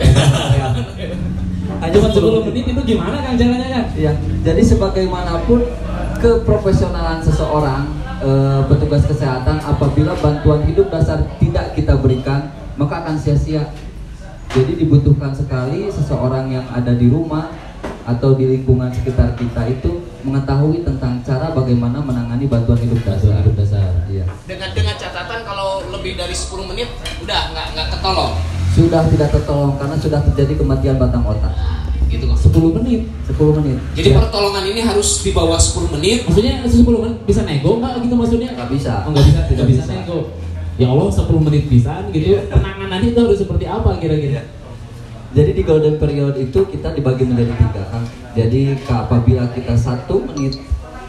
Hanya 1.78 1.92
cuma 1.94 2.08
10 2.10 2.42
10 2.42 2.46
menit 2.50 2.64
itu 2.66 2.80
gimana 2.84 3.22
Kang 3.22 3.38
caranya 3.38 3.68
Kang? 3.70 3.86
Iya, 3.94 4.12
jadi 4.42 4.62
sebagaimanapun 4.66 5.62
keprofesionalan 6.18 7.20
seseorang 7.22 7.84
eh, 8.20 8.60
petugas 8.68 9.04
kesehatan 9.04 9.60
apabila 9.62 10.16
bantuan 10.18 10.64
hidup 10.64 10.88
dasar 10.88 11.22
tidak 11.38 11.76
kita 11.76 11.96
berikan 11.96 12.52
maka 12.76 13.04
akan 13.04 13.16
sia-sia. 13.16 13.72
Jadi 14.56 14.78
dibutuhkan 14.80 15.36
sekali 15.36 15.90
seseorang 15.92 16.48
yang 16.48 16.64
ada 16.72 16.96
di 16.96 17.12
rumah 17.12 17.52
atau 18.06 18.38
di 18.38 18.46
lingkungan 18.46 18.88
sekitar 18.94 19.34
kita 19.34 19.66
itu 19.66 20.00
mengetahui 20.22 20.86
tentang 20.86 21.18
cara 21.26 21.50
bagaimana 21.50 21.98
menangani 21.98 22.46
bantuan 22.46 22.78
hidup 22.78 23.02
dasar. 23.02 23.42
hidup 23.42 23.58
dasar. 23.58 23.90
Iya. 24.06 24.24
dengan 24.46 24.70
dengan 24.72 24.94
catatan 24.94 25.42
kalau 25.42 25.82
lebih 25.90 26.14
dari 26.14 26.32
10 26.32 26.70
menit 26.70 26.88
udah 27.20 27.40
nggak 27.52 27.66
nggak 27.74 27.86
ketolong. 27.98 28.34
Sudah 28.72 29.02
tidak 29.10 29.28
tertolong 29.34 29.74
karena 29.76 29.96
sudah 29.98 30.20
terjadi 30.30 30.54
kematian 30.62 30.96
batang 30.96 31.24
otak. 31.26 31.52
Gitu 32.16 32.24
kok. 32.24 32.38
10 32.40 32.76
menit. 32.80 33.00
10 33.28 33.58
menit. 33.60 33.78
Jadi 33.92 34.08
Ya, 34.08 34.16
pertolongan 34.16 34.64
ini 34.64 34.80
harus 34.80 35.08
di 35.20 35.30
bawah 35.36 35.60
10 35.60 35.92
menit. 35.92 36.24
Maksudnya 36.24 36.64
10 36.64 36.98
menit 37.04 37.18
bisa 37.28 37.40
nego 37.44 37.70
nggak 37.76 37.92
gitu 38.00 38.14
maksudnya? 38.16 38.50
nggak 38.56 38.70
bisa. 38.72 38.92
Oh, 39.04 39.10
nggak 39.12 39.26
bisa, 39.28 39.40
tidak 39.52 39.66
bisa, 39.68 39.82
bisa. 39.84 39.92
nego. 39.92 40.18
Ya 40.76 40.86
Allah 40.88 41.08
10 41.12 41.46
menit 41.46 41.64
bisa 41.68 41.92
gitu. 42.10 42.26
Iya. 42.32 42.40
Penanganannya 42.48 43.08
itu 43.12 43.20
harus 43.20 43.38
seperti 43.38 43.64
apa 43.68 43.90
kira-kira? 44.00 44.42
Jadi 45.36 45.50
di 45.52 45.62
golden 45.68 46.00
period 46.00 46.34
itu 46.40 46.60
kita 46.72 46.96
dibagi 46.96 47.28
menjadi 47.28 47.52
tiga. 47.60 47.84
Jadi 48.32 48.60
apabila 48.88 49.44
kita 49.52 49.76
satu 49.76 50.24
menit 50.32 50.56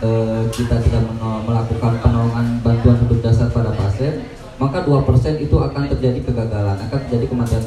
eh, 0.03 0.43
kita 0.51 0.83
tidak 0.83 1.03
melakukan 1.47 1.95
penolongan 2.03 2.59
bantuan 2.59 2.97
hidup 3.07 3.19
dasar 3.23 3.47
pada 3.47 3.71
pasien, 3.71 4.27
maka 4.57 4.81
2% 4.83 5.37
itu 5.37 5.55
akan 5.55 5.83
terjadi 5.93 6.19
kegagalan, 6.25 6.75
akan 6.75 6.97
terjadi 7.07 7.25
kematian 7.29 7.63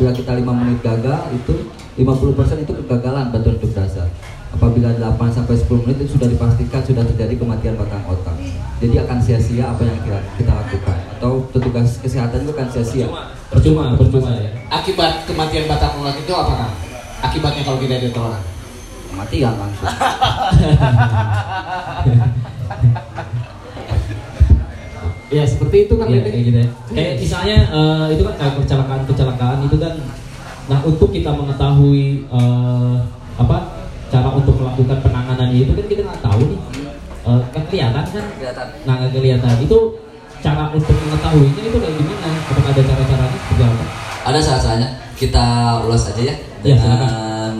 apabila 0.00 0.16
kita 0.16 0.32
5 0.32 0.48
menit 0.64 0.80
gagal, 0.80 1.28
itu 1.36 1.52
50% 2.00 2.64
itu 2.64 2.72
kegagalan 2.72 3.28
bantuan 3.28 3.60
hidup 3.60 3.68
dasar. 3.76 4.08
Apabila 4.48 4.96
8 4.96 5.28
sampai 5.28 5.60
10 5.60 5.84
menit 5.84 6.00
itu 6.00 6.16
sudah 6.16 6.24
dipastikan 6.24 6.80
sudah 6.80 7.04
terjadi 7.04 7.36
kematian 7.36 7.76
batang 7.76 8.00
otak. 8.08 8.32
Jadi 8.80 8.96
akan 8.96 9.20
sia-sia 9.20 9.68
apa 9.68 9.84
yang 9.84 10.00
kita, 10.00 10.16
kita 10.40 10.56
lakukan 10.56 10.96
atau 11.20 11.44
petugas 11.52 12.00
kesehatan 12.00 12.48
itu 12.48 12.52
akan 12.56 12.68
sia-sia. 12.72 13.12
Percuma, 13.52 13.92
percuma 13.92 14.32
ya. 14.40 14.48
Akibat 14.72 15.28
kematian 15.28 15.68
batang 15.68 16.00
otak 16.00 16.16
itu 16.16 16.32
apa 16.32 16.52
Kang? 16.64 16.72
Akibatnya 17.20 17.60
kalau 17.60 17.76
kita 17.76 18.00
ditolak. 18.00 18.40
Kematian 19.12 19.52
langsung. 19.52 19.84
Ya 25.30 25.46
seperti 25.46 25.86
itu 25.86 25.94
kan 25.94 26.10
Iya, 26.10 26.20
Dede. 26.20 26.30
kayak 26.30 26.42
gitu 26.42 26.58
ya. 26.58 26.68
Kayak 26.90 27.12
misalnya 27.22 27.58
eh, 27.70 28.04
itu 28.18 28.22
kan 28.26 28.34
kayak 28.34 28.54
kecelakaan 28.58 29.02
kecelakaan 29.06 29.58
itu 29.62 29.76
kan. 29.78 29.94
Nah 30.66 30.78
untuk 30.82 31.08
kita 31.10 31.30
mengetahui 31.30 32.26
eh, 32.26 32.94
apa 33.38 33.56
cara 34.10 34.28
untuk 34.34 34.58
melakukan 34.58 34.98
penanganannya 35.00 35.58
itu 35.62 35.72
kan 35.72 35.86
kita 35.86 36.02
nggak 36.02 36.22
tahu 36.22 36.42
nih. 36.50 36.60
Eh, 37.20 37.40
kan 37.54 37.62
kelihatan 37.70 38.04
kan? 38.04 38.24
Kelihatan. 38.34 38.66
Nah 38.82 38.92
nggak 38.98 39.10
kelihatan 39.14 39.54
itu 39.62 39.78
cara 40.40 40.72
untuk 40.74 40.96
mengetahuinya 40.98 41.62
itu 41.62 41.78
kayak 41.78 41.94
gimana? 41.94 42.28
Apakah 42.50 42.70
ada 42.74 42.82
cara-caranya 42.82 43.38
seperti 43.38 43.62
apa? 43.62 43.84
Ada 44.20 44.40
saat-saatnya 44.42 44.88
kita 45.14 45.46
ulas 45.84 46.02
aja 46.10 46.22
ya 46.22 46.36
Ya, 46.60 46.76
dengan 46.76 47.52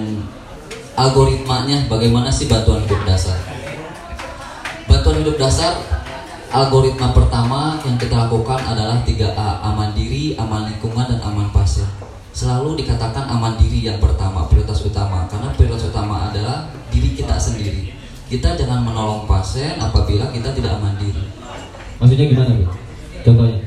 algoritmanya 0.92 1.88
bagaimana 1.88 2.28
sih 2.28 2.44
bantuan 2.44 2.82
hidup 2.84 3.00
dasar. 3.06 3.36
Bantuan 4.84 5.22
hidup 5.22 5.36
dasar 5.38 5.78
algoritma 6.50 7.14
pertama 7.14 7.78
yang 7.86 7.94
kita 7.94 8.26
lakukan 8.26 8.58
adalah 8.66 8.98
3A 9.06 9.62
aman 9.62 9.94
diri, 9.94 10.34
aman 10.34 10.66
lingkungan 10.66 11.06
dan 11.06 11.22
aman 11.22 11.46
pasien. 11.54 11.86
Selalu 12.34 12.82
dikatakan 12.82 13.30
aman 13.30 13.54
diri 13.54 13.86
yang 13.86 14.02
pertama, 14.02 14.46
prioritas 14.50 14.82
utama 14.82 15.30
karena 15.30 15.54
prioritas 15.54 15.90
utama 15.90 16.30
adalah 16.30 16.66
diri 16.90 17.14
kita 17.14 17.38
sendiri. 17.38 17.94
Kita 18.26 18.54
jangan 18.58 18.82
menolong 18.82 19.26
pasien 19.26 19.78
apabila 19.78 20.30
kita 20.30 20.50
tidak 20.54 20.78
aman 20.78 20.94
diri. 20.98 21.22
Maksudnya 22.02 22.26
gimana 22.30 22.50
Bu? 22.54 22.66
Contohnya? 23.26 23.58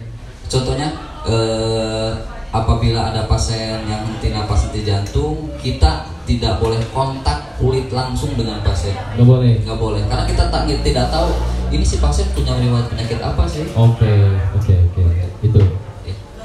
Contohnya 0.48 0.88
eh, 1.28 2.12
apabila 2.52 3.12
ada 3.12 3.28
pasien 3.28 3.84
yang 3.88 4.08
henti 4.08 4.32
napas 4.32 4.68
henti 4.68 4.84
jantung, 4.84 5.52
kita 5.60 6.08
tidak 6.24 6.60
boleh 6.60 6.80
kontak 6.96 7.60
kulit 7.60 7.92
langsung 7.92 8.36
dengan 8.36 8.64
pasien. 8.64 8.96
Nggak 9.16 9.28
boleh. 9.28 9.54
Nggak 9.64 9.80
boleh, 9.80 10.02
karena 10.08 10.24
kita 10.28 10.44
tak, 10.48 10.64
tidak 10.68 11.08
tahu 11.12 11.32
ini 11.74 11.82
si 11.84 11.98
pasien 11.98 12.30
punya 12.32 12.54
riwayat 12.54 12.86
penyakit 12.88 13.18
apa 13.18 13.44
sih. 13.50 13.66
Oke, 13.74 14.14
oke, 14.54 14.74
oke. 14.94 15.04
Itu 15.42 15.60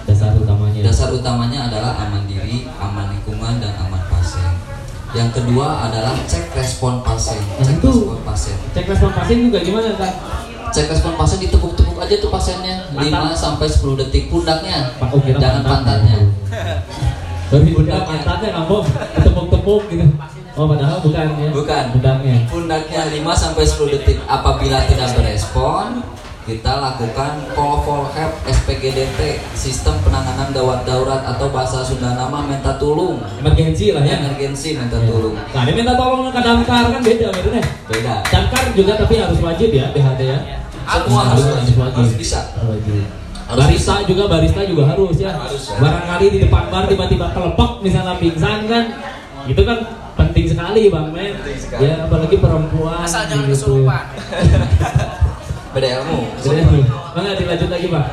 dasar 0.03 0.33
utamanya. 0.35 0.81
Dasar 0.81 1.09
utamanya 1.13 1.69
adalah 1.69 1.93
aman 2.01 2.25
diri, 2.25 2.65
aman 2.75 3.13
lingkungan, 3.13 3.61
dan 3.61 3.77
aman 3.79 4.01
pasien. 4.09 4.49
Yang 5.11 5.29
kedua 5.37 5.85
adalah 5.85 6.17
cek 6.25 6.53
respon 6.53 7.01
pasien. 7.01 7.41
Nah, 7.41 7.61
Cek 7.63 7.77
itu. 7.77 7.93
respon 7.93 8.21
pasien. 8.25 8.57
Cek 8.73 8.85
respon 8.89 9.11
pasien 9.13 9.39
juga 9.45 9.59
gimana 9.61 9.89
kan? 9.95 10.13
Cek 10.69 10.87
respon 10.89 11.13
pasien 11.15 11.39
ditepuk-tepuk 11.41 11.97
aja 11.97 12.15
tuh 12.19 12.29
pasiennya 12.29 12.75
5 12.93 13.09
Pantat. 13.09 13.37
sampai 13.37 13.67
10 13.69 13.97
detik 13.97 14.29
pundaknya. 14.29 14.93
Oh, 15.01 15.21
Jangan 15.21 15.61
pantatnya. 15.63 16.17
Baru 17.49 17.65
dibuka 17.65 18.05
pantatnya 18.05 18.49
ngambok, 18.53 18.85
tepuk-tepuk 19.25 19.83
gitu. 19.89 20.05
Oh 20.59 20.67
padahal 20.67 20.99
bukan 20.99 21.27
ya? 21.39 21.51
Bukan. 21.55 21.85
Budangnya. 21.95 22.37
Pundaknya 22.51 23.03
5 23.15 23.23
sampai 23.31 23.63
10 23.63 23.95
detik. 23.95 24.19
Apabila 24.27 24.83
tidak 24.91 25.15
berespon, 25.15 26.03
kita 26.51 26.83
lakukan 26.83 27.47
call 27.55 27.87
for 27.87 28.11
help 28.11 28.35
SPGDT, 28.43 29.39
sistem 29.55 29.95
penanganan 30.03 30.51
gawat 30.51 30.83
darurat 30.83 31.23
atau 31.23 31.47
bahasa 31.55 31.87
Sunda 31.87 32.19
nama 32.19 32.43
minta 32.43 32.75
tulung. 32.75 33.23
Emergensi 33.39 33.95
lah 33.95 34.03
ya. 34.03 34.19
Emergensi 34.19 34.75
minta 34.75 34.99
tulung. 35.07 35.39
Nah 35.39 35.63
ini 35.63 35.79
minta 35.79 35.95
tolong 35.95 36.27
ke 36.35 36.41
damkar 36.43 36.91
kan 36.91 37.03
beda 37.07 37.29
bedanya. 37.31 37.63
Beda. 37.87 38.15
Damkar 38.27 38.63
juga 38.75 38.93
tapi 38.99 39.15
harus 39.23 39.39
wajib 39.39 39.71
ya 39.71 39.95
DHD 39.95 40.23
ya. 40.27 40.39
Semua 41.07 41.23
harus 41.39 41.47
harus 41.47 41.71
wajib. 41.71 42.03
harus 42.03 42.15
bisa. 42.19 42.41
Wajib. 42.67 43.07
Harus 43.47 43.63
barista 43.63 43.95
juga 44.03 44.27
barista 44.27 44.61
juga 44.67 44.91
harus 44.91 45.15
ya. 45.23 45.39
Harus, 45.39 45.71
ya. 45.71 45.79
Barangkali 45.79 46.27
di 46.35 46.39
depan 46.43 46.67
bar 46.67 46.91
tiba-tiba 46.91 47.31
kelepek 47.31 47.71
misalnya 47.79 48.19
pingsan 48.19 48.67
kan, 48.67 48.85
itu 49.47 49.63
kan 49.63 50.08
penting 50.19 50.47
sekali 50.51 50.91
bang 50.91 51.07
men. 51.15 51.33
Penting 51.39 51.59
sekali. 51.63 51.81
Ya 51.87 51.95
apalagi 52.05 52.37
perempuan. 52.43 53.07
Asal 53.07 53.31
jangan 53.31 53.47
gitu. 53.47 53.55
kesurupan. 53.55 54.05
Beda 55.75 55.89
ilmu. 56.03 56.21
Jadi, 56.43 56.63
Mana 57.15 57.39
dilanjut 57.39 57.71
lagi 57.71 57.87
pak? 57.87 58.07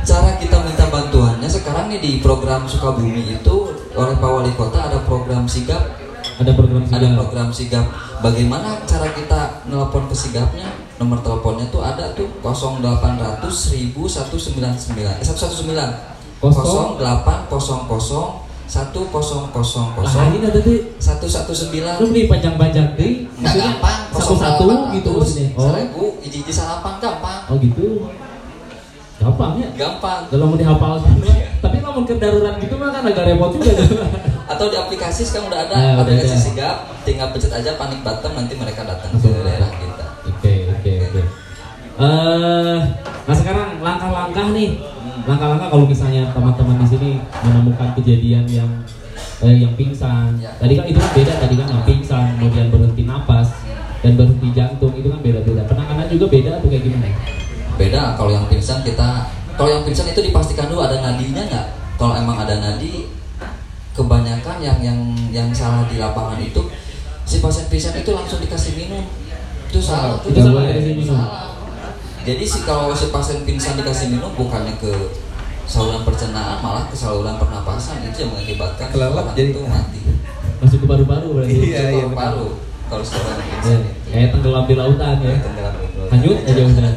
Cara 0.00 0.30
kita 0.40 0.56
minta 0.64 0.88
bantuannya 0.88 1.46
sekarang 1.46 1.92
nih 1.92 2.00
di 2.00 2.12
program 2.24 2.64
Sukabumi 2.66 3.36
itu 3.36 3.56
oleh 3.92 4.16
Pak 4.16 4.30
Wali 4.32 4.52
Kota 4.56 4.88
ada 4.88 4.98
program 5.04 5.44
sigap 5.44 6.00
Ada 6.40 6.56
program 6.56 6.88
ada 6.88 6.96
sigap. 7.04 7.16
program 7.20 7.48
sigap 7.52 7.86
bagaimana 8.24 8.80
cara 8.88 9.12
kita 9.12 9.60
nelpon 9.68 10.08
ke 10.08 10.16
sigapnya 10.16 10.72
nomor 10.96 11.20
teleponnya 11.20 11.68
tuh 11.68 11.84
ada 11.84 12.16
tuh 12.16 12.32
0800 12.40 13.44
1199 13.44 15.20
eh 15.20 15.20
119 15.20 16.40
Kosong. 18.70 19.50
0800 19.50 19.98
1000 19.98 20.14
Nah 20.14 20.24
ini 20.30 20.46
tadi 20.46 20.74
119 20.96 22.00
lu 22.00 22.06
beli 22.08 22.22
panjang-panjang 22.24 22.94
deh. 22.94 23.12
Nggak 23.42 23.54
gampang 23.58 23.98
Satu-satu 24.14 24.64
gitu 24.94 25.10
maksudnya. 25.18 25.48
Oh, 25.58 25.66
seribu 25.66 26.04
iji 26.22 26.40
salapan 26.46 26.94
gampang 27.02 27.40
oh 27.50 27.58
gitu. 27.58 28.06
Gampang 29.18 29.52
ya. 29.58 29.68
gampang 29.76 30.24
Kalau 30.30 30.48
mau 30.48 30.56
dihafal 30.56 30.96
Tapi 31.60 31.76
kalau 31.82 31.92
mau 31.98 32.04
ke 32.06 32.16
darurat 32.16 32.56
gitu 32.56 32.74
mah 32.78 32.88
kan 32.88 33.02
agak 33.04 33.26
repot 33.28 33.50
juga 33.52 33.74
tuh. 33.76 33.88
atau 34.50 34.66
di 34.66 34.74
aplikasi 34.74 35.22
sekarang 35.22 35.46
udah 35.46 35.60
ada 35.62 35.74
Nah, 35.74 36.02
aplikasi 36.02 36.34
ada. 36.34 36.42
sigap 36.42 36.76
tinggal 37.04 37.30
pencet 37.30 37.52
aja 37.52 37.70
panik 37.76 38.02
button 38.02 38.32
nanti 38.34 38.54
mereka 38.56 38.82
datang 38.82 39.14
ke 39.14 39.30
daerah 39.30 39.70
kita 39.70 40.06
Oke, 40.26 40.52
oke, 40.68 40.92
oke. 41.06 41.22
Eh, 42.00 42.78
nah 43.28 43.34
sekarang 43.36 43.76
langkah-langkah 43.78 44.46
nih, 44.50 44.80
langkah-langkah 45.30 45.68
kalau 45.70 45.86
misalnya 45.86 46.22
teman-teman 46.34 46.76
di 46.82 46.86
sini 46.90 47.10
menemukan 47.46 47.88
kejadian 47.94 48.44
yang 48.50 48.70
eh, 49.46 49.56
yang 49.62 49.72
pingsan. 49.78 50.34
Ya. 50.42 50.50
Tadi 50.58 50.74
kan 50.74 50.84
itu 50.90 50.98
kan 50.98 51.10
beda 51.14 51.32
tadi 51.38 51.54
kan 51.54 51.66
yang 51.70 51.82
pingsan, 51.86 52.26
kemudian 52.42 52.66
berhenti 52.74 53.02
napas 53.06 53.48
dan 54.02 54.18
berhenti 54.18 54.48
jantung 54.50 54.90
itu 54.98 55.06
kan 55.06 55.20
beda-beda. 55.22 55.62
Penanganan 55.70 56.10
juga 56.10 56.26
beda 56.26 56.50
atau 56.58 56.66
kayak 56.66 56.82
gimana? 56.82 57.10
beda 57.80 58.12
kalau 58.12 58.28
yang 58.28 58.44
pingsan 58.44 58.84
kita 58.84 59.24
kalau 59.56 59.72
yang 59.72 59.82
pingsan 59.88 60.04
itu 60.12 60.20
dipastikan 60.20 60.68
dulu 60.68 60.84
ada 60.84 61.00
nadinya 61.00 61.40
nggak 61.48 61.66
kalau 61.96 62.12
emang 62.12 62.36
ada 62.36 62.60
nadi 62.60 63.08
kebanyakan 63.96 64.60
yang 64.60 64.78
yang 64.84 65.00
yang 65.32 65.48
salah 65.56 65.88
di 65.88 65.96
lapangan 65.96 66.36
itu 66.44 66.60
si 67.24 67.40
pasien 67.40 67.64
pingsan 67.72 67.96
itu 67.96 68.12
langsung 68.12 68.36
dikasih 68.44 68.76
minum 68.76 69.04
itu 69.70 69.78
salah. 69.78 70.18
Itu 70.26 70.34
salah. 70.34 70.66
Salah. 71.06 71.59
Jadi 72.22 72.44
si 72.44 72.58
kalau 72.62 72.92
si 72.92 73.08
pasien 73.08 73.42
pingsan 73.42 73.74
dikasih 73.74 74.10
minum 74.10 74.30
bukannya 74.30 74.76
ke 74.76 74.92
saluran 75.64 76.02
pencernaan 76.02 76.58
malah 76.58 76.84
ke 76.84 76.94
saluran 76.94 77.36
pernapasan 77.36 78.02
itu 78.02 78.16
yang 78.18 78.30
mengakibatkan 78.30 78.86
Kelelep 78.90 79.26
jadi. 79.32 79.50
itu 79.50 79.62
mati 79.62 80.00
Masuk 80.60 80.78
ke 80.78 80.86
paru-paru 80.86 81.28
berarti. 81.32 81.56
Iya, 81.56 81.82
iya, 81.90 82.06
paru 82.10 82.60
kalau 82.84 83.00
seorang 83.00 83.32
Ya, 83.32 83.44
pingsan 83.46 83.78
itu 83.80 84.10
kayak 84.10 84.28
tenggelam 84.30 84.64
di 84.66 84.74
lautan 84.74 85.16
ya. 85.20 85.34
Tenggelam 85.40 85.74
itu. 85.78 86.00
Hanyut 86.10 86.38
aja 86.42 86.60
udah. 86.60 86.92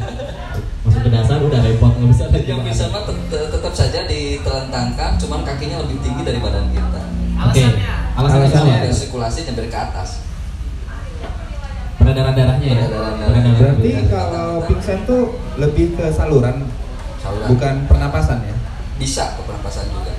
Masuk 0.84 1.00
ke 1.00 1.08
dasar 1.08 1.38
udah 1.40 1.60
repot 1.62 1.92
nggak 1.94 2.08
bisa 2.10 2.24
lagi. 2.28 2.44
yang 2.44 2.60
bisa 2.60 2.84
mah 2.90 3.02
tet- 3.06 3.48
tetap 3.48 3.72
saja 3.72 3.98
ditelentangkan 4.04 5.10
cuman 5.16 5.40
kakinya 5.42 5.80
lebih 5.80 5.96
tinggi 5.98 6.22
dari 6.22 6.38
badan 6.38 6.68
kita 6.68 7.00
Oke. 7.40 7.62
Alasannya 7.64 7.80
Alasannya 8.14 8.48
sama. 8.50 8.74
Biar 8.78 8.92
sirkulasi 8.92 9.38
nyamber 9.42 9.66
ke 9.66 9.78
atas 9.80 10.08
Peredaran 12.14 12.34
darahnya 12.38 12.68
ya. 12.70 12.84
Peredaran 12.86 13.54
Berarti 13.58 13.88
darah. 13.90 14.06
kalau 14.06 14.48
pingsan 14.64 14.98
tuh 15.02 15.22
lebih 15.56 15.86
ke 15.92 16.06
saluran, 16.08 16.56
saluran 17.18 17.48
bukan 17.48 17.74
pernapasan 17.84 18.38
ya? 18.40 18.54
bisa 18.94 19.34
ke 19.34 19.42
pernapasan 19.42 19.90
juga 19.90 20.14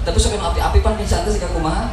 tapi 0.00 0.16
sekarang 0.16 0.48
api-api 0.48 0.78
pan 0.80 0.96
pingsan 0.96 1.22
itu 1.22 1.36
sih 1.36 1.44
kumaha 1.46 1.92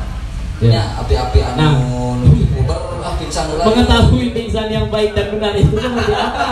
Ya. 0.62 0.72
ya 0.72 0.84
api-api 0.96 1.40
anu 1.42 1.58
Nah. 1.58 1.74
nuju 2.22 2.46
puber 2.54 2.80
ah 3.00 3.18
pingsan 3.18 3.50
heula. 3.50 3.64
mengetahui 3.66 4.32
pingsan 4.32 4.68
yang 4.68 4.88
baik 4.88 5.12
dan 5.12 5.28
benar 5.30 5.52
itu 5.54 5.74
seperti 5.74 6.14
apa? 6.14 6.48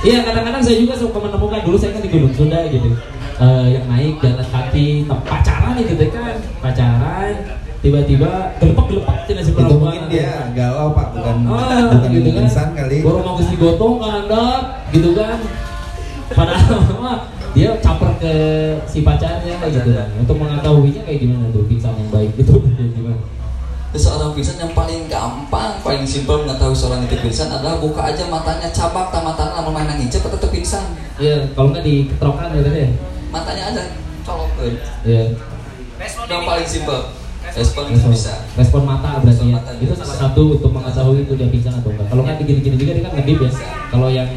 Iya 0.00 0.18
kadang-kadang 0.20 0.60
saya 0.60 0.76
juga 0.76 0.94
suka 0.94 1.16
menemukan 1.18 1.60
dulu 1.62 1.76
saya 1.76 1.94
kan 1.94 2.02
di 2.02 2.10
Gunung 2.10 2.34
Sunda 2.34 2.60
gitu 2.66 2.90
Eh, 3.38 3.66
yang 3.70 3.86
naik 3.86 4.20
jalan 4.20 4.44
kaki 4.44 4.86
pacaran 5.08 5.72
gitu 5.78 6.04
kan 6.10 6.36
pacaran 6.60 7.32
tiba-tiba 7.80 8.30
gelepek-gelepek 8.60 9.18
cina 9.24 9.40
si 9.40 9.50
Itu 9.50 9.56
perempuan 9.56 9.80
mungkin 9.80 10.02
dia 10.12 10.52
galau 10.52 10.92
pak, 10.92 11.06
bukan 11.16 11.36
Ah, 11.48 11.88
bukan 11.96 12.10
gitu 12.12 12.28
kan. 12.28 12.36
pingsan 12.44 12.68
kali. 12.76 12.96
Baru 13.00 13.18
mau 13.24 13.34
kasih 13.40 13.56
gotong 13.56 13.94
kan 13.96 14.12
anda, 14.24 14.44
gitu 14.92 15.10
kan. 15.16 15.36
Padahal 16.30 16.78
mah 17.02 17.18
dia 17.50 17.74
caper 17.82 18.10
ke 18.22 18.34
si 18.86 19.02
pacarnya 19.02 19.58
kayak 19.58 19.72
gitu 19.82 19.90
kan 19.90 20.06
untuk 20.14 20.38
mengetahuinya 20.38 21.02
kayak 21.02 21.18
gimana 21.18 21.50
tuh 21.50 21.66
pingsan 21.66 21.98
yang 21.98 22.10
baik 22.14 22.30
itu 22.38 22.54
kayak 22.78 22.90
gimana 22.94 23.18
Seorang 23.90 24.38
pingsan 24.38 24.54
yang 24.62 24.70
paling 24.70 25.10
gampang, 25.10 25.82
paling 25.82 26.06
simpel 26.06 26.46
mengetahui 26.46 26.78
seorang 26.78 27.02
itu 27.10 27.18
pingsan 27.26 27.50
adalah 27.50 27.82
buka 27.82 28.06
aja 28.06 28.22
matanya, 28.30 28.70
cabak 28.70 29.10
tak 29.10 29.18
matanya 29.26 29.58
lama 29.58 29.74
main 29.74 29.90
ngicep 29.98 30.22
atau 30.22 30.38
tetap 30.38 30.54
pingsan. 30.54 30.94
Iya, 31.18 31.50
kalau 31.58 31.74
nggak 31.74 31.82
diketrokan 31.82 32.54
gitu 32.54 32.70
ya. 32.70 32.86
Matanya 33.34 33.62
aja 33.74 33.82
colokin. 34.22 34.78
Iya. 35.02 35.24
Yang 36.30 36.42
paling 36.46 36.68
simpel. 36.70 37.00
Respon 37.52 37.82
itu 37.86 37.94
Respon, 37.96 38.10
bisa. 38.10 38.32
respon 38.54 38.80
mata 38.82 39.10
berarti 39.16 39.30
Respon 39.32 39.46
ya. 39.46 39.54
mata 39.56 39.70
itu 39.74 39.92
salah 39.92 40.16
satu 40.18 40.42
untuk 40.54 40.70
mengetahui 40.70 41.18
itu 41.22 41.32
dia 41.34 41.48
pingsan 41.48 41.72
atau 41.74 41.90
enggak. 41.90 42.06
Kalau 42.06 42.22
nggak 42.22 42.36
digini-gini 42.38 42.76
juga 42.76 42.92
dia 42.92 43.02
kan 43.02 43.12
ngedip 43.14 43.38
ya. 43.40 43.50
Kalau 43.88 44.08
yang 44.08 44.28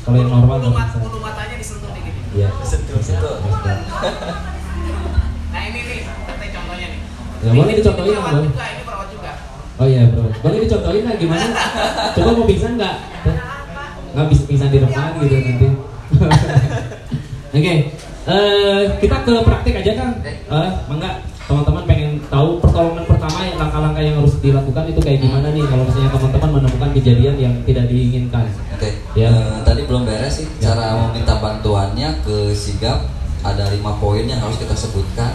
kalau 0.00 0.16
yang 0.16 0.30
normal 0.30 0.56
Bulu, 0.58 0.70
mat, 0.70 0.88
bulu 0.94 1.18
matanya 1.18 1.56
disentuh 1.56 1.90
nih 1.90 2.02
gini. 2.02 2.20
Iya. 2.34 2.48
Sentuh, 2.62 2.98
sentuh. 2.98 3.34
Respon. 3.38 3.78
Nah 5.46 5.62
ini 5.64 5.80
nih, 5.80 5.98
katanya 6.02 6.50
contohnya 6.52 6.86
nih. 6.88 7.00
Ya 7.38 7.50
boleh 7.50 7.62
Ini- 7.66 7.78
dicontohin 7.78 8.04
ini 8.04 8.10
lah, 8.10 8.20
perawat 8.20 8.34
boleh. 8.34 8.50
juga, 8.50 8.64
ini 8.66 8.82
perawat 8.82 9.08
juga. 9.08 9.30
Oh 9.74 9.86
iya 9.86 10.02
bro, 10.06 10.26
boleh 10.32 10.58
dicontohin 10.60 11.02
lah 11.02 11.14
gimana? 11.14 11.46
Coba 12.14 12.30
mau 12.32 12.44
pingsan 12.44 12.72
nggak? 12.74 12.96
Nggak 14.12 14.26
bisa 14.28 14.42
pingsan 14.44 14.68
di 14.68 14.78
depan 14.80 15.06
gitu 15.20 15.34
nanti. 15.36 15.68
Oke, 17.54 17.74
eh, 18.26 18.80
kita 18.98 19.16
ke 19.20 19.32
praktik 19.40 19.74
aja 19.76 19.92
kan. 19.94 20.08
Eh, 20.26 20.70
mangga 20.84 21.10
teman-teman 21.44 21.82
pengen 21.84 22.13
tahu 22.34 22.58
pertolongan 22.58 23.04
pertama 23.06 23.38
yang 23.46 23.56
langkah-langkah 23.62 24.02
yang 24.02 24.16
harus 24.18 24.34
dilakukan 24.42 24.84
itu 24.90 25.00
kayak 25.00 25.18
gimana 25.22 25.46
nih 25.54 25.64
kalau 25.70 25.86
misalnya 25.86 26.10
teman-teman 26.10 26.50
menemukan 26.58 26.90
kejadian 26.98 27.36
yang 27.38 27.54
tidak 27.62 27.84
diinginkan. 27.86 28.44
Oke. 28.74 28.90
Ya. 29.14 29.30
Eh, 29.30 29.58
tadi 29.62 29.80
belum 29.86 30.02
beres 30.02 30.42
sih 30.42 30.46
Ya. 30.58 30.74
cara 30.74 30.98
meminta 30.98 31.38
bantuannya 31.38 32.08
ke 32.26 32.50
sigap 32.50 33.06
ada 33.46 33.70
lima 33.70 33.94
poin 34.02 34.26
yang 34.26 34.42
harus 34.42 34.58
kita 34.58 34.74
sebutkan. 34.74 35.30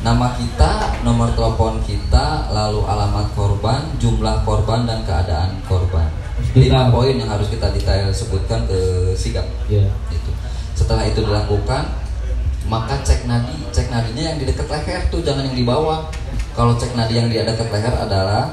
Nama 0.00 0.32
kita, 0.32 1.04
nomor 1.04 1.28
telepon 1.36 1.76
kita, 1.84 2.48
lalu 2.48 2.80
alamat 2.88 3.36
korban, 3.36 3.84
jumlah 4.00 4.48
korban 4.48 4.88
dan 4.88 5.04
keadaan 5.04 5.60
korban. 5.68 6.08
Lima 6.56 6.88
poin 6.88 7.12
yang 7.20 7.28
harus 7.28 7.52
kita 7.52 7.68
detail 7.68 8.08
sebutkan 8.08 8.64
ke 8.64 9.12
sigap. 9.12 9.44
Ya. 9.68 9.84
Itu. 10.08 10.32
Setelah 10.72 11.04
itu 11.04 11.20
dilakukan, 11.20 11.84
maka 12.64 12.96
cek 13.04 13.28
nadi, 13.28 13.52
cek 13.76 13.92
nadinya 13.92 14.32
yang 14.32 14.38
di 14.40 14.48
dekat 14.48 14.72
leher 14.72 15.04
tuh 15.12 15.20
jangan 15.20 15.44
yang 15.52 15.58
di 15.58 15.68
bawah. 15.68 16.08
Kalau 16.54 16.72
cek 16.76 16.92
nadi 16.98 17.14
yang 17.16 17.28
di 17.30 17.38
dekat 17.38 17.68
leher 17.70 17.94
adalah 17.94 18.52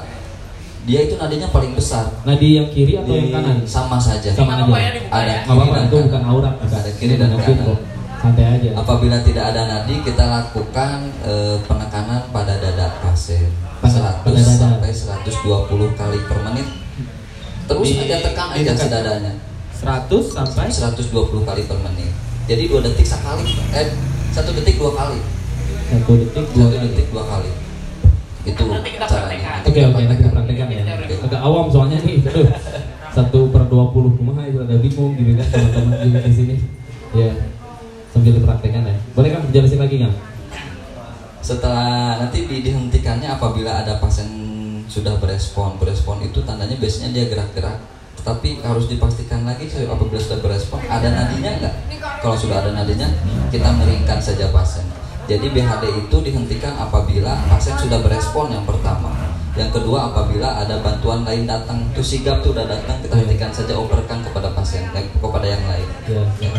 dia 0.88 1.04
itu 1.04 1.20
nadinya 1.20 1.48
paling 1.52 1.76
besar. 1.76 2.08
Nadi 2.24 2.56
yang 2.56 2.68
kiri 2.72 2.96
atau 2.96 3.12
yang 3.12 3.28
kanan? 3.28 3.60
Sama 3.68 4.00
saja. 4.00 4.32
Sama 4.32 4.56
ya, 4.56 4.88
aja. 4.88 5.00
Ada 5.12 5.28
ya. 5.28 5.38
Apa-apa 5.44 5.64
kiri 5.68 5.84
itu 5.84 5.96
dan 5.96 6.04
bukan 6.08 6.08
kanan. 6.08 6.32
aurat. 6.32 6.54
Ada 6.64 6.90
kiri 6.96 7.14
dan 7.20 7.28
kanan. 7.36 7.76
Santai 8.18 8.44
aja. 8.50 8.70
Apabila 8.74 9.16
tidak 9.22 9.44
ada 9.54 9.62
nadi, 9.68 9.94
kita 10.02 10.24
lakukan 10.26 10.96
eh, 11.22 11.56
penekanan 11.68 12.20
pada 12.32 12.54
dada 12.58 12.86
pasien. 13.04 13.46
Pada- 13.78 14.24
100 14.24 14.26
pada 14.26 14.40
dada. 14.42 14.54
sampai 14.58 14.90
120 14.90 15.92
kali 15.94 16.18
per 16.26 16.38
menit. 16.50 16.66
Terus 17.68 17.86
Di- 17.92 18.00
aja 18.08 18.16
tekan 18.24 18.46
di 18.56 18.64
aja 18.64 18.72
dekat. 18.74 18.80
si 18.80 18.86
dadanya. 18.90 19.32
100 19.78 20.24
sampai 20.34 20.66
120 20.66 21.44
kali 21.46 21.62
per 21.68 21.78
menit. 21.84 22.10
Jadi 22.48 22.64
dua 22.64 22.80
detik 22.80 23.04
sekali. 23.04 23.44
Eh, 23.70 23.92
satu 24.32 24.56
detik 24.56 24.80
dua 24.80 24.96
kali. 24.96 25.20
Satu 25.92 26.12
detik 26.16 26.46
dua 26.50 26.64
Satu 26.64 26.74
kali. 26.74 26.86
detik 26.90 27.06
dua 27.12 27.24
kali. 27.28 27.50
Itu 28.48 28.64
Nanti 28.64 28.90
kita 28.96 29.06
praktekkan. 29.06 29.58
Oke 29.68 29.80
oke 29.84 30.00
nanti 30.08 30.20
kita 30.24 30.32
praktekkan 30.32 30.66
ya. 30.72 30.82
Agak 31.28 31.40
awam 31.44 31.66
soalnya 31.68 31.98
nih. 32.00 32.24
Aduh. 32.24 32.48
Satu 33.12 33.50
per 33.50 33.66
20 33.66 34.16
kumaha 34.16 34.46
itu 34.46 34.58
ada 34.62 34.76
bingung 34.78 35.12
gitu 35.18 35.32
kan 35.36 35.46
teman-teman 35.50 36.22
di 36.24 36.32
sini. 36.32 36.54
Ya. 37.12 37.30
Sambil 38.14 38.32
dipraktekkan 38.40 38.82
ya. 38.88 38.96
Boleh 39.12 39.30
kan 39.36 39.42
jelasin 39.52 39.80
lagi 39.80 39.96
kan? 40.00 40.12
Setelah 41.40 42.20
nanti 42.20 42.44
di- 42.44 42.62
dihentikannya 42.64 43.28
apabila 43.30 43.84
ada 43.84 43.96
pasien 44.00 44.28
sudah 44.88 45.16
berespon. 45.20 45.76
Berespon 45.80 46.20
itu 46.24 46.40
tandanya 46.44 46.76
biasanya 46.76 47.12
dia 47.12 47.24
gerak-gerak. 47.28 47.78
Tetapi 48.18 48.60
harus 48.60 48.90
dipastikan 48.90 49.46
lagi 49.46 49.70
apabila 49.88 50.18
sudah 50.20 50.42
berespon 50.42 50.82
ada 50.84 51.08
nadinya 51.08 51.54
enggak? 51.54 51.74
Kalau 52.18 52.34
sudah 52.34 52.60
ada 52.66 52.74
nadinya, 52.74 53.06
kita 53.48 53.70
meringkan 53.78 54.18
saja 54.18 54.50
pasien. 54.50 54.84
Jadi 55.28 55.52
BHD 55.52 55.84
itu 55.92 56.16
dihentikan 56.24 56.72
apabila 56.80 57.36
pasien 57.52 57.76
sudah 57.76 58.00
berespon 58.00 58.48
yang 58.48 58.64
pertama. 58.64 59.12
Yang 59.52 59.76
kedua 59.76 60.08
apabila 60.08 60.56
ada 60.56 60.80
bantuan 60.80 61.20
lain 61.28 61.44
datang, 61.44 61.84
tuh 61.92 62.00
sigap 62.00 62.40
tuh 62.40 62.56
udah 62.56 62.64
datang, 62.64 62.96
kita 63.04 63.12
hentikan 63.12 63.52
saja 63.52 63.76
operkan 63.76 64.24
kepada 64.24 64.48
pasien, 64.56 64.88
eh, 64.96 65.04
kepada 65.04 65.44
yang 65.44 65.60
lain. 65.68 65.88
Ya, 66.08 66.22
yang. 66.40 66.54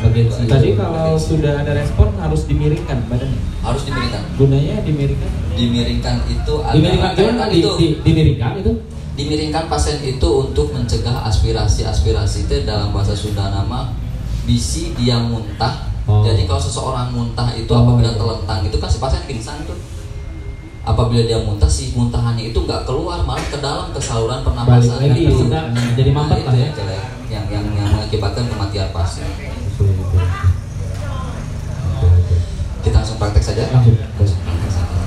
Tadi 0.45 0.77
kalau 0.77 1.17
sudah 1.17 1.65
ada 1.65 1.73
respon 1.73 2.13
harus 2.21 2.45
dimiringkan 2.45 3.09
badannya. 3.09 3.41
Harus 3.65 3.81
dimiringkan. 3.89 4.21
Gunanya 4.37 4.75
dimiringkan. 4.85 5.31
Dimiringkan 5.57 6.15
itu 6.29 6.53
adalah 6.61 6.77
dimiringkan 6.77 7.11
gimana 7.17 7.39
kan 7.41 7.49
di, 7.49 7.57
itu 7.57 7.71
di, 7.73 7.87
dimiringkan 8.05 8.53
itu? 8.61 8.73
dimiringkan 9.19 9.67
pasien 9.67 9.99
itu 9.99 10.29
untuk 10.31 10.71
mencegah 10.71 11.27
aspirasi-aspirasi 11.27 12.47
itu 12.47 12.55
dalam 12.63 12.95
bahasa 12.95 13.11
Sunda 13.11 13.51
nama 13.51 13.91
bisi 14.47 14.95
dia 14.95 15.19
muntah. 15.19 15.88
Oh. 16.09 16.25
Jadi 16.25 16.41
kalau 16.43 16.57
seseorang 16.57 17.13
muntah 17.13 17.53
itu 17.53 17.69
Oh, 17.69 17.85
apabila 17.85 18.09
iya. 18.09 18.17
terlentang 18.17 18.59
itu 18.65 18.75
kan 18.75 18.89
si 18.89 18.97
pasien 18.97 19.21
pingsan 19.23 19.61
tuh. 19.63 19.77
Apabila 20.81 21.21
dia 21.21 21.37
muntah 21.37 21.69
si 21.69 21.93
muntahannya 21.93 22.49
itu 22.49 22.57
nggak 22.57 22.81
keluar 22.83 23.21
malah 23.21 23.45
ke 23.45 23.61
dalam 23.61 23.93
ke 23.93 24.01
saluran 24.01 24.41
Balik 24.41 24.45
pernapasan 24.65 24.97
lagi 24.99 25.21
itu. 25.21 25.37
sudah 25.37 25.63
jadi 25.93 26.09
Nah, 26.09 26.17
mampet 26.17 26.37
itu 26.39 26.49
lah 26.49 26.55
ya. 26.55 26.65
yang 26.65 26.73
jelek, 26.73 27.03
yang 27.29 27.45
yang 27.47 27.65
yang 27.77 27.87
mengakibatkan 27.93 28.45
kematian 28.49 28.89
pasien. 28.89 29.29
Kita 32.79 32.95
langsung 32.95 33.17
praktek 33.17 33.43
saja. 33.43 33.63
Langsung. 33.69 33.93
Langsung 34.17 34.39
praktek 34.41 34.71
saja. 34.71 34.97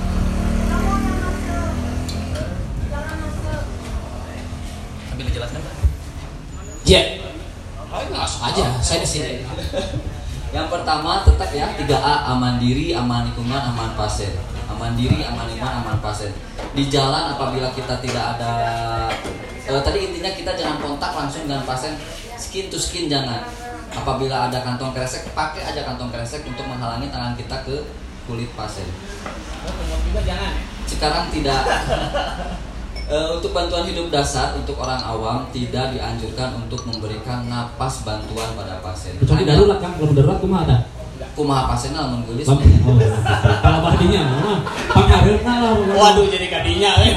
Sambil 5.09 5.25
dijelaskan 5.29 5.61
Pak. 5.61 5.75
Ya. 6.85 7.03
Langsung 8.09 8.43
aja, 8.43 8.65
saya 8.79 8.99
di 9.01 9.09
sini. 9.09 9.33
Yang 10.53 10.69
pertama 10.69 11.25
tetap 11.25 11.49
ya 11.49 11.73
3A 11.73 12.29
aman 12.37 12.61
diri, 12.61 12.93
aman 12.93 13.25
lingkungan, 13.25 13.73
aman 13.73 13.97
pasien. 13.97 14.37
Aman 14.69 14.93
diri, 14.93 15.25
aman 15.25 15.49
lingkungan, 15.49 15.81
aman 15.81 15.97
pasien. 16.05 16.29
Di 16.77 16.93
jalan 16.93 17.33
apabila 17.33 17.73
kita 17.73 17.97
tidak 18.05 18.37
ada 18.37 18.53
eh, 19.65 19.81
tadi 19.81 20.12
intinya 20.12 20.29
kita 20.29 20.53
jangan 20.53 20.77
kontak 20.85 21.17
langsung 21.17 21.49
dengan 21.49 21.65
pasien 21.65 21.97
skin 22.37 22.69
to 22.69 22.77
skin 22.77 23.09
jangan. 23.09 23.49
Apabila 23.93 24.49
ada 24.49 24.61
kantong 24.61 24.93
kresek, 24.93 25.33
pakai 25.33 25.69
aja 25.69 25.88
kantong 25.88 26.12
kresek 26.12 26.45
untuk 26.45 26.65
menghalangi 26.69 27.09
tangan 27.09 27.33
kita 27.33 27.65
ke 27.65 27.77
kulit 28.29 28.53
pasien. 28.53 28.88
Jangan. 30.21 30.53
Sekarang 30.85 31.33
tidak 31.33 31.65
Eh, 33.03 33.29
untuk 33.35 33.51
bantuan 33.51 33.83
hidup 33.85 34.09
dasar 34.09 34.55
untuk 34.55 34.79
orang 34.79 35.03
awam 35.03 35.45
tidak 35.51 35.91
dianjurkan 35.91 36.55
untuk 36.57 36.87
memberikan 36.87 37.45
napas 37.45 38.07
bantuan 38.07 38.55
pada 38.55 38.79
pasien. 38.79 39.19
Kecuali 39.19 39.43
darurat 39.43 39.79
kan, 39.79 39.93
kalau 39.99 40.15
darurat 40.15 40.38
kumaha 40.38 40.62
ada? 40.65 40.79
kumaha 41.33 41.65
pasien 41.67 41.97
lamun 41.97 42.21
geulis 42.29 42.45
Oh, 42.45 42.61
kalau 43.65 43.79
badinya, 43.81 44.21
mah 44.37 44.61
panghareupna 44.87 45.55
lah. 45.61 45.73
Waduh 45.81 46.29
jadi 46.29 46.47
kadinya. 46.47 46.93
eh. 47.01 47.15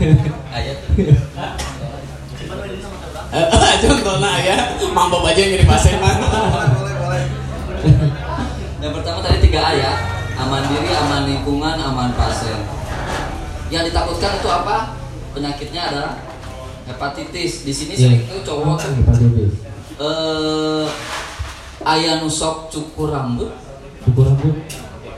aya 0.56 0.72
Eh, 3.28 3.44
Contohnya 3.84 4.32
ya, 4.40 4.56
mampu 4.88 5.20
aja 5.20 5.36
yang 5.36 5.52
jadi 5.54 5.66
pasien 5.68 6.00
mah. 6.00 6.16
yang 8.78 8.92
pertama 8.94 9.18
tadi 9.20 9.38
3A 9.44 9.70
ya 9.74 9.92
aman 10.38 10.62
diri 10.66 10.90
aman 10.94 11.22
lingkungan 11.26 11.76
aman 11.76 12.10
pasien 12.14 12.62
yang 13.68 13.82
ditakutkan 13.82 14.38
itu 14.38 14.48
apa 14.48 14.97
penyakitnya 15.38 15.82
adalah 15.86 16.12
hepatitis 16.84 17.62
di 17.62 17.70
sini 17.70 17.92
Iya. 17.94 18.02
sering 18.10 18.22
tuh 18.26 18.40
cowok 18.42 18.76
tuh, 18.82 18.90
eh 20.02 20.86
ayah 21.86 22.18
nusok 22.18 22.66
cukur 22.68 23.14
rambut 23.14 23.54
Cukur 24.02 24.24
rambut. 24.26 24.54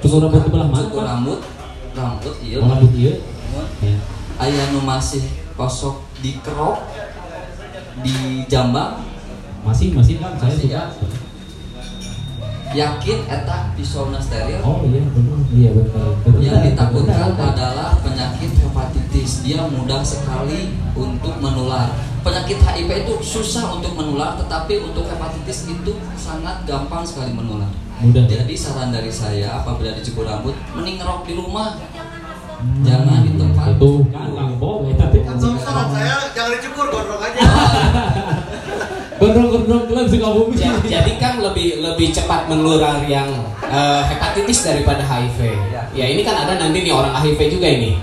Cukur 0.05 0.19
rambut 0.21 0.41
sebelah 0.45 0.67
mana? 0.69 0.81
cukur 0.85 1.03
rambut 1.05 1.41
rambut 1.97 2.35
iya 2.45 2.57
rambut 2.61 2.93
iya. 2.93 3.15
Ya. 3.81 3.97
ayah 4.45 4.65
nu 4.71 4.85
masih 4.85 5.25
kosok 5.57 6.05
di 6.21 6.37
kerok 6.45 6.85
di 8.05 8.45
jambang 8.47 9.01
Masih, 9.61 9.93
masih 9.93 10.17
kan 10.17 10.33
saya 10.41 10.57
Masih, 10.57 10.73
ya. 10.73 10.83
yakin 12.73 13.19
eta 13.29 13.77
pisaunya 13.77 14.17
steril 14.17 14.57
Oh 14.65 14.81
iya 14.89 15.05
benar. 15.05 15.37
Iya 15.53 15.69
benar. 15.77 16.17
Yang 16.41 16.57
ditakutkan 16.73 17.37
adalah 17.37 17.93
penyakit 18.01 18.57
hepatitis 18.57 19.00
dia 19.41 19.61
mudah 19.65 20.01
sekali 20.01 20.73
untuk 20.93 21.35
menular 21.39 21.93
penyakit 22.21 22.61
HIV 22.61 23.09
itu 23.09 23.15
susah 23.21 23.77
untuk 23.77 23.97
menular 23.97 24.37
tetapi 24.37 24.81
untuk 24.81 25.09
hepatitis 25.09 25.69
itu 25.69 25.93
sangat 26.15 26.65
gampang 26.65 27.05
sekali 27.05 27.33
menular 27.33 27.69
Mudah. 28.01 28.25
jadi 28.25 28.55
saran 28.57 28.93
dari 28.93 29.13
saya 29.13 29.61
apabila 29.61 29.93
dicukur 29.93 30.25
rambut 30.25 30.57
mending 30.73 31.01
ngerok 31.01 31.21
di 31.25 31.35
rumah 31.37 31.77
Hmm. 32.61 32.85
jangan 32.85 33.25
di 33.25 33.33
tempat 33.41 33.73
Itu 33.73 34.05
kan 35.25 35.37
saran 35.57 35.89
saya 35.89 36.29
jangan 36.37 36.51
dicukur 36.61 36.93
gondrong 36.93 37.23
aja. 37.25 37.41
Gondrong-gondrong 39.21 39.85
klub 39.89 40.07
Sukabumi. 40.09 40.57
Ja- 40.57 40.81
jadi 40.81 41.13
kan 41.21 41.41
lebih 41.41 41.81
lebih 41.81 42.09
cepat 42.13 42.49
menular 42.49 43.01
yang 43.05 43.29
eh, 43.65 44.03
hepatitis 44.13 44.65
daripada 44.65 45.01
HIV. 45.05 45.41
Ya 45.93 46.05
ini 46.09 46.21
kan 46.21 46.37
ada 46.37 46.57
nanti 46.57 46.85
nih 46.85 46.93
orang 46.93 47.17
HIV 47.17 47.41
juga 47.49 47.69
ini. 47.69 47.97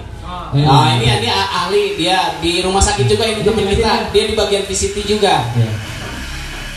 Ya. 0.56 0.66
Ah 0.70 0.96
ini 0.96 1.06
ini 1.08 1.28
ah- 1.28 1.52
ahli 1.66 2.00
dia 2.00 2.40
di 2.40 2.64
rumah 2.64 2.80
sakit 2.80 3.04
juga 3.10 3.28
ini 3.28 3.44
teman 3.44 3.68
kita 3.68 4.14
dia 4.16 4.24
di 4.30 4.34
bagian 4.38 4.64
VCT 4.64 5.04
juga. 5.04 5.44
Ya. 5.56 5.70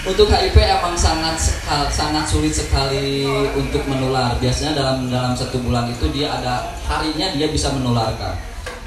Untuk 0.01 0.33
HIV 0.33 0.57
emang 0.57 0.97
sangat 0.97 1.37
sekal, 1.37 1.85
sangat 1.93 2.25
sulit 2.25 2.57
sekali 2.57 3.29
untuk 3.53 3.85
menular. 3.85 4.33
Biasanya 4.41 4.73
dalam 4.73 5.13
dalam 5.13 5.37
satu 5.37 5.61
bulan 5.61 5.93
itu 5.93 6.09
dia 6.09 6.41
ada 6.41 6.73
harinya 6.89 7.37
dia 7.37 7.53
bisa 7.53 7.69
menularkan. 7.77 8.33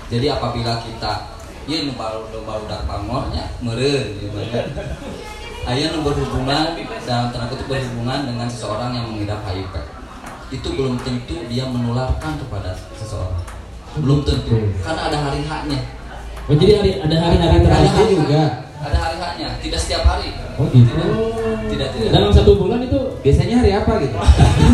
Jadi 0.09 0.25
apabila 0.25 0.81
kita 0.81 1.29
ya 1.69 1.79
baru 1.95 2.27
baru 2.43 2.65
dak 2.67 2.83
pamornya 2.89 3.45
meureun 3.61 4.19
gitu 4.19 4.35
kan. 4.51 4.67
Aya 5.63 5.95
nu 5.95 6.03
berhubungan 6.03 6.75
dalam 7.07 7.31
tanda 7.31 7.47
kutip 7.47 7.71
berhubungan 7.71 8.27
dengan 8.27 8.49
seseorang 8.51 8.91
yang 8.97 9.05
mengidap 9.07 9.39
HIV. 9.47 9.73
Itu 10.51 10.75
belum 10.75 10.99
tentu 11.07 11.39
dia 11.47 11.63
menularkan 11.69 12.35
kepada 12.41 12.75
seseorang. 12.99 13.62
Belum 14.01 14.19
tentu 14.25 14.57
karena 14.81 15.01
ada 15.11 15.17
hari 15.21 15.45
haknya. 15.45 15.79
Oh 16.49 16.55
jadi 16.57 16.81
hari, 16.81 16.91
ada 16.99 17.15
hari-hari 17.15 17.55
Ada 17.61 17.65
tertentu 17.65 17.93
hari 17.93 18.13
juga. 18.17 18.43
Ada 18.83 18.97
hari 18.99 19.17
haknya, 19.21 19.47
tidak 19.61 19.79
setiap 19.79 20.03
hari. 20.09 20.33
Oh 20.57 20.65
gitu. 20.73 20.91
Tidak 21.71 21.87
tidak. 21.93 22.09
Dalam 22.09 22.29
satu 22.33 22.51
bulan 22.57 22.81
itu 22.83 22.99
Biasanya 23.23 23.55
hari 23.63 23.71
apa 23.71 23.91
gitu? 24.03 24.17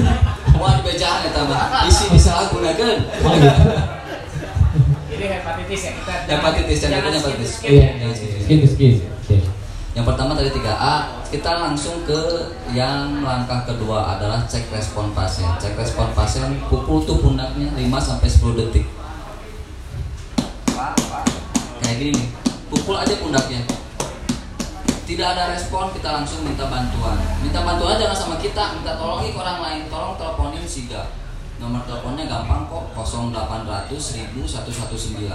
Wah 0.59 0.73
dibejaan 0.81 1.19
ya 1.27 1.31
tambah. 1.31 1.59
Isi 1.85 2.05
disalahgunakan. 2.15 2.95
oh 3.21 3.33
gitu. 3.37 3.63
Ini 5.13 5.25
hepatitis 5.35 5.81
ya 5.83 5.91
kita. 5.99 6.13
Hepatitis 6.25 6.79
yang 6.87 6.91
kedua 7.03 7.11
hepatitis. 7.19 7.51
Iya. 7.61 7.87
Skin 8.15 8.57
to 8.63 8.67
skin. 8.67 8.93
Oke. 9.03 9.37
Yang 9.93 10.05
pertama 10.15 10.31
tadi 10.31 10.49
3A, 10.53 10.93
kita 11.27 11.51
langsung 11.59 12.07
ke 12.07 12.21
yang 12.71 13.19
langkah 13.19 13.67
kedua 13.67 14.17
adalah 14.17 14.47
cek 14.47 14.71
respon 14.71 15.11
pasien. 15.11 15.49
Cek 15.59 15.75
respon 15.75 16.09
pasien 16.15 16.55
pukul 16.71 17.03
tuh 17.03 17.19
pundaknya 17.19 17.69
5 17.75 17.83
sampai 17.99 18.27
10 18.31 18.57
detik. 18.57 18.85
Gini 21.99 22.15
nih. 22.15 22.27
Pukul 22.71 22.95
aja 22.95 23.11
pundaknya. 23.19 23.59
Tidak 25.03 25.27
ada 25.35 25.51
respon, 25.51 25.91
kita 25.91 26.15
langsung 26.15 26.47
minta 26.47 26.63
bantuan. 26.71 27.19
Minta 27.43 27.59
bantuan 27.59 27.99
jangan 27.99 28.15
sama 28.15 28.35
kita, 28.39 28.79
minta 28.79 28.95
tolongi 28.95 29.35
ke 29.35 29.37
orang 29.41 29.59
lain. 29.59 29.81
Tolong 29.91 30.15
teleponin 30.15 30.63
Siga. 30.63 31.11
Nomor 31.59 31.83
teleponnya 31.83 32.23
gampang 32.31 32.71
kok, 32.71 32.95
0800 32.95 33.91
1000 33.91 34.31
119. 34.31 35.27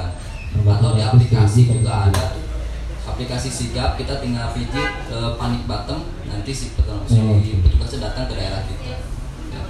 Atau 0.65 0.91
di 0.97 1.03
aplikasi 1.05 1.69
juga 1.69 2.09
ada 2.09 2.33
tuh 2.33 2.45
aplikasi 3.05 3.53
sigap 3.53 4.01
kita 4.01 4.19
tinggal 4.19 4.51
pijit 4.57 4.91
ke 5.07 5.19
panik 5.37 5.63
button 5.69 6.09
nanti 6.25 6.51
si, 6.51 6.73
si 6.73 6.81
Oh, 7.21 7.37
petugasnya 7.61 8.11
datang 8.11 8.25
ke 8.33 8.35
daerah 8.35 8.65
kita 8.65 8.97
Ya. 9.53 9.61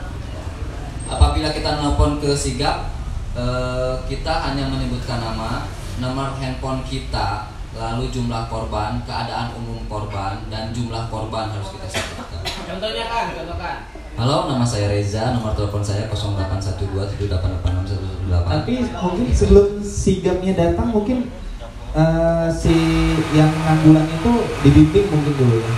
apabila 1.11 1.51
kita 1.51 1.83
nelpon 1.83 2.23
ke 2.23 2.31
sigap 2.33 2.95
eh, 3.35 3.95
kita 4.07 4.33
hanya 4.49 4.71
menyebutkan 4.71 5.19
nama 5.19 5.67
nomor 6.03 6.35
handphone 6.39 6.83
kita 6.83 7.47
lalu 7.75 8.07
jumlah 8.11 8.47
korban 8.51 9.03
keadaan 9.03 9.51
umum 9.59 9.83
korban 9.91 10.39
dan 10.51 10.71
jumlah 10.71 11.11
korban 11.11 11.51
harus 11.51 11.75
kita 11.75 11.87
sebutkan 11.91 12.43
Contohnya 12.65 13.05
kan, 13.11 13.27
contohkan. 13.35 13.77
halo 14.15 14.47
nama 14.47 14.63
saya 14.65 14.87
Reza 14.89 15.35
nomor 15.35 15.53
telepon 15.59 15.83
saya 15.83 16.07
081278861118 16.11 18.31
Tapi 18.31 18.75
mungkin 18.95 19.27
sebelum 19.35 19.83
sigapnya 19.83 20.53
datang 20.55 20.95
mungkin 20.95 21.27
eh, 21.95 22.49
si 22.51 22.75
yang 23.35 23.51
nganggulan 23.51 24.07
itu 24.07 24.33
dibimbing 24.67 25.07
mungkin 25.11 25.35
dulu 25.39 25.57
ya. 25.63 25.73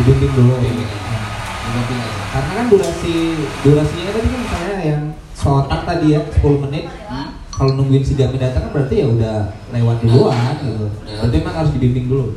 Dibimbing 0.00 0.32
dulu. 0.32 0.52
Dibimbing. 0.60 0.88
Dibimbing 0.88 2.00
aja. 2.00 2.22
Karena 2.32 2.52
kan 2.56 2.66
durasi 2.72 3.14
durasinya 3.60 4.10
tadi 4.16 4.28
kan 4.32 4.40
misalnya 4.40 4.76
yang 4.80 5.02
seotak 5.36 5.80
tadi 5.84 6.16
ya 6.16 6.20
10 6.24 6.64
menit. 6.68 6.84
Hmm? 7.08 7.28
Kalau 7.52 7.76
nungguin 7.76 8.00
sigapnya 8.00 8.48
datang 8.48 8.68
kan 8.68 8.70
berarti 8.72 9.04
ya 9.04 9.06
udah 9.12 9.36
lewat 9.76 9.96
duluan 10.00 10.54
gitu. 10.64 10.86
Berarti 11.04 11.36
emang 11.36 11.54
harus 11.60 11.70
dibimbing 11.76 12.06
dulu. 12.08 12.32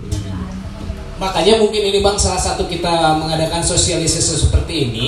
Makanya 1.16 1.64
mungkin 1.64 1.82
ini 1.88 2.04
bang 2.04 2.20
salah 2.20 2.40
satu 2.40 2.68
kita 2.68 3.16
mengadakan 3.16 3.64
sosialisasi 3.64 4.36
seperti 4.36 4.92
ini. 4.92 5.08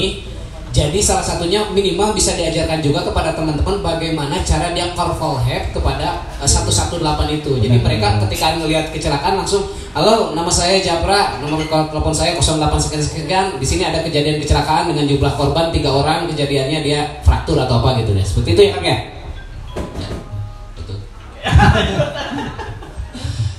Jadi 0.71 1.01
salah 1.01 1.25
satunya 1.25 1.65
minimal 1.73 2.13
bisa 2.13 2.37
diajarkan 2.37 2.85
juga 2.85 3.01
kepada 3.01 3.33
teman-teman 3.33 3.81
bagaimana 3.81 4.45
cara 4.45 4.77
dia 4.77 4.93
call 4.93 5.09
for 5.17 5.41
help 5.41 5.73
kepada 5.73 6.21
eh, 6.37 6.45
118 6.45 7.01
itu. 7.33 7.51
Jadi 7.57 7.81
Benar. 7.81 7.85
mereka 7.87 8.07
ketika 8.27 8.53
melihat 8.61 8.85
kecelakaan 8.93 9.41
langsung, 9.41 9.73
halo 9.97 10.37
nama 10.37 10.51
saya 10.53 10.77
Japra, 10.77 11.41
nomor 11.41 11.65
telepon 11.65 12.13
saya 12.13 12.37
08 12.37 12.77
sekian 12.77 13.03
sekian. 13.03 13.45
Di 13.57 13.65
sini 13.65 13.89
ada 13.89 14.05
kejadian 14.05 14.37
kecelakaan 14.37 14.93
dengan 14.93 15.09
jumlah 15.09 15.33
korban 15.33 15.73
tiga 15.73 15.89
orang, 15.89 16.29
kejadiannya 16.29 16.79
dia 16.85 17.25
fraktur 17.25 17.57
atau 17.57 17.81
apa 17.81 17.97
gitu 18.05 18.13
deh. 18.13 18.23
Seperti 18.23 18.49
itu 18.53 18.61
ya 18.69 18.71
kang 18.77 18.85
ya. 18.85 18.93
Ya. 18.93 19.16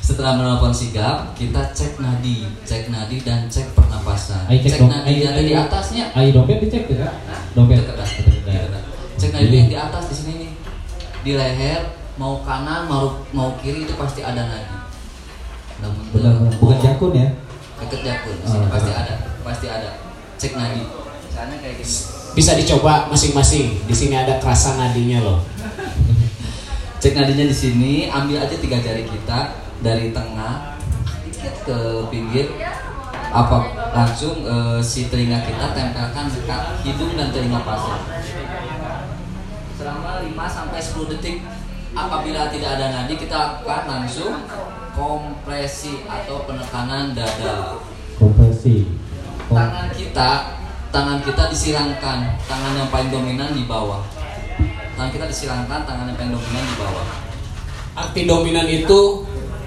Setelah 0.00 0.34
menelpon 0.34 0.72
sigap, 0.72 1.36
kita 1.36 1.68
cek 1.70 2.00
nadi, 2.00 2.48
cek 2.64 2.88
nadi 2.88 3.20
dan 3.20 3.44
cek 3.46 3.76
pernapasan. 3.76 4.48
Cek 4.48 4.64
Cek 4.64 4.80
dong. 4.80 4.88
nadi 4.90 5.20
ada 5.22 5.40
di 5.40 5.52
atasnya. 5.52 6.04
Ayo 6.16 6.32
dompet 6.32 6.64
dicek 6.64 6.88
tuh 6.88 6.96
kak. 6.96 7.12
Dompet. 7.52 7.84
Cek 9.18 9.30
nadi 9.30 9.52
yang 9.52 9.68
di 9.68 9.76
atas 9.76 10.08
di 10.08 10.14
sini 10.16 10.32
nih, 10.40 10.52
di 11.22 11.32
leher 11.36 11.92
mau 12.16 12.40
kanan 12.42 12.88
mau 12.88 13.20
mau 13.30 13.52
kiri 13.60 13.84
itu 13.84 13.94
pasti 13.94 14.24
ada 14.24 14.42
nadi. 14.42 14.74
Namun 15.78 16.02
Benar, 16.10 16.34
bukan 16.56 16.78
jakun 16.80 17.12
ya. 17.14 17.28
Deket 17.78 18.00
jakun, 18.02 18.34
di 18.34 18.46
sini 18.48 18.64
Oh, 18.64 18.70
pasti 18.72 18.90
benar. 18.90 19.04
ada, 19.04 19.14
pasti 19.44 19.66
ada. 19.68 19.90
Cek 20.34 20.52
nadi. 20.56 20.82
Misalnya 21.28 21.56
kayak 21.60 21.76
gini. 21.78 21.92
Bisa 22.34 22.52
dicoba 22.54 23.06
masing-masing. 23.06 23.66
Di 23.84 23.94
sini 23.94 24.14
ada 24.14 24.40
kerasa 24.40 24.74
nadinya 24.74 25.22
loh. 25.22 25.38
Cek 26.98 27.14
nadinya 27.14 27.46
di 27.46 27.54
sini, 27.54 27.92
ambil 28.10 28.42
aja 28.42 28.58
tiga 28.58 28.82
jari 28.82 29.06
kita 29.06 29.54
dari 29.78 30.10
tengah 30.10 30.74
dikit 31.22 31.54
ke 31.62 31.78
pinggir 32.10 32.50
apa 33.28 33.58
langsung 33.94 34.42
eh, 34.42 34.80
si 34.82 35.06
telinga 35.06 35.38
kita 35.46 35.76
tempelkan 35.76 36.26
dekat 36.26 36.62
hidung 36.82 37.14
dan 37.14 37.30
telinga 37.30 37.62
pasien. 37.62 38.00
Selama 39.78 40.26
5 40.26 40.34
sampai 40.50 40.80
10 40.82 41.12
detik 41.14 41.36
apabila 41.94 42.50
tidak 42.50 42.70
ada 42.74 42.86
nadi 42.90 43.14
kita 43.14 43.36
lakukan 43.38 43.82
langsung 43.86 44.34
kompresi 44.90 46.02
atau 46.02 46.42
penekanan 46.50 47.14
dada. 47.14 47.78
Kompresi. 48.18 48.90
Kom- 49.46 49.54
Tangan 49.54 49.86
kita 49.94 50.30
tangan 50.90 51.22
kita 51.22 51.46
disilangkan, 51.46 52.18
tangan 52.42 52.72
yang 52.74 52.90
paling 52.90 53.14
dominan 53.14 53.54
di 53.54 53.70
bawah. 53.70 54.02
Tangan 54.98 55.14
kita 55.14 55.26
disilangkan, 55.30 55.86
tangan 55.86 56.10
yang 56.10 56.16
paling 56.18 56.32
dominan 56.34 56.64
di 56.64 56.74
bawah. 56.74 57.06
Arti 57.94 58.20
dominan 58.26 58.66
itu 58.66 59.00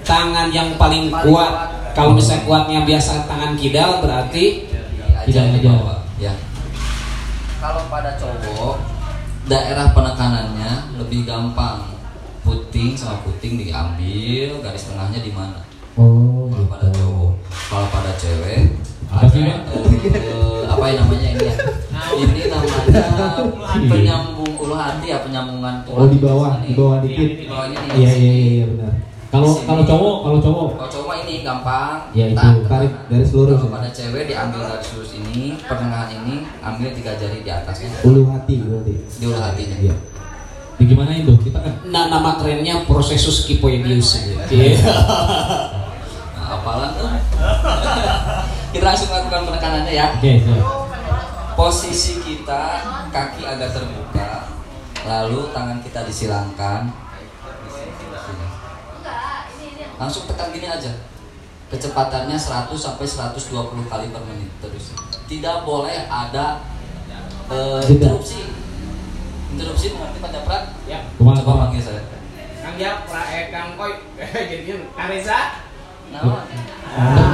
tangan 0.04 0.52
yang 0.52 0.76
paling 0.76 1.08
Paling 1.08 1.24
kuat. 1.24 1.50
kuat. 1.50 1.68
Kalau 1.92 2.12
misalnya 2.12 2.44
kuatnya 2.44 2.80
biasa 2.84 3.24
tangan 3.24 3.52
kidal 3.56 4.00
berarti 4.00 4.68
Tidak 5.22 5.44
di 5.54 5.60
bawah. 5.62 6.04
Ya. 6.18 6.36
Kalau 7.56 7.88
pada 7.88 8.12
cowok 8.18 8.76
daerah 9.46 9.88
penekanannya 9.90 11.00
lebih 11.00 11.24
gampang. 11.24 11.88
Puting 12.42 12.92
sama 12.92 13.22
puting 13.22 13.54
diambil, 13.54 14.58
garis 14.60 14.84
tengahnya 14.84 15.22
di 15.22 15.30
mana? 15.30 15.62
Oh 15.94 16.50
Kalau 16.50 16.66
pada 16.66 16.90
gitu. 16.90 16.98
cowok. 16.98 17.32
Kalau 17.70 17.86
pada 17.88 18.12
cewek 18.18 18.60
Apa 19.06 19.28
sih, 19.30 19.44
Bang? 19.46 19.62
eh, 19.70 20.60
apa 20.66 20.84
yang 20.90 20.98
namanya 21.04 21.28
ini 21.30 21.44
ya? 21.46 21.54
Ini 22.18 22.42
namanya 22.50 23.04
penyambung 23.92 24.41
ulu 24.72 24.80
hati 24.80 25.12
ya, 25.12 25.20
penyambungan 25.20 25.84
Oh 25.84 26.08
di 26.08 26.16
bawah, 26.16 26.64
di 26.64 26.72
bawah 26.72 27.04
dikit. 27.04 27.30
Di 27.36 27.44
bawahnya 27.44 27.76
nih. 27.76 27.92
Iya 27.92 28.10
iya 28.16 28.32
iya 28.32 28.48
iya, 28.56 28.64
benar. 28.72 28.92
Kalau 29.32 29.48
kalau 29.64 29.82
cowok, 29.84 30.16
kalau 30.24 30.38
cowok. 30.40 30.68
Kalau 30.76 30.90
cowok 30.92 31.14
ini 31.24 31.34
gampang. 31.44 31.96
Ya, 32.12 32.24
itu, 32.32 32.36
tak, 32.36 32.68
tarik 32.68 32.92
garis 33.08 33.30
lurus 33.32 33.56
Kalau 33.60 33.68
ya. 33.68 33.76
pada 33.76 33.88
cewek 33.92 34.22
diambil 34.28 34.60
garis 34.64 34.88
lurus 34.96 35.12
ini, 35.16 35.56
pertengahan 35.60 36.08
ini, 36.20 36.34
ambil 36.64 36.88
tiga 36.96 37.12
jari 37.20 37.38
di 37.44 37.50
atasnya. 37.52 37.88
Ulu 38.04 38.28
hati 38.32 38.54
berarti. 38.64 38.94
Di 38.96 39.24
ulu 39.28 39.36
hatinya. 39.36 39.76
Iya. 39.76 39.94
Di 40.80 40.84
gimana 40.88 41.12
itu? 41.16 41.32
Kita 41.36 41.58
kan 41.60 41.74
na- 41.88 42.08
nama 42.08 42.40
kerennya 42.40 42.88
prosesus 42.88 43.44
kipoidius. 43.44 44.24
Iya. 44.48 44.80
Nah, 46.36 46.56
apalan 46.60 46.96
tuh. 46.96 47.08
Kita 48.72 48.84
langsung 48.88 49.12
lakukan 49.12 49.52
penekanannya 49.52 49.92
ya. 49.92 50.06
Oke, 50.16 50.32
siap. 50.40 50.64
Posisi 51.52 52.16
kita 52.24 52.80
kaki 53.12 53.44
agak 53.44 53.76
terbuka, 53.76 54.31
lalu 55.06 55.50
tangan 55.50 55.78
kita 55.82 56.00
disilangkan. 56.06 56.90
Langsung 59.98 60.26
tekan 60.26 60.50
gini 60.50 60.66
aja. 60.66 60.92
Kecepatannya 61.72 62.36
100 62.36 62.68
sampai 62.76 63.06
120 63.08 63.88
kali 63.88 64.06
per 64.12 64.22
menit 64.28 64.50
terus. 64.60 64.92
Tidak 65.24 65.64
boleh 65.64 66.04
ada 66.06 66.60
eh, 67.48 67.80
Jeda. 67.88 68.12
interupsi. 68.12 68.40
Interupsi 69.56 69.86
mengerti 69.96 70.18
Pak 70.20 70.30
Japrat? 70.36 70.62
Ya. 70.84 71.00
Coba 71.16 71.66
panggil 71.66 71.80
saya. 71.80 72.02
Kang 72.62 72.76
Japra, 72.78 73.22
eh 73.26 73.44
Kang 73.50 73.74
Koy, 73.74 73.92
jadi 74.22 74.86
Kareza. 74.94 75.38
Nah, 76.12 76.46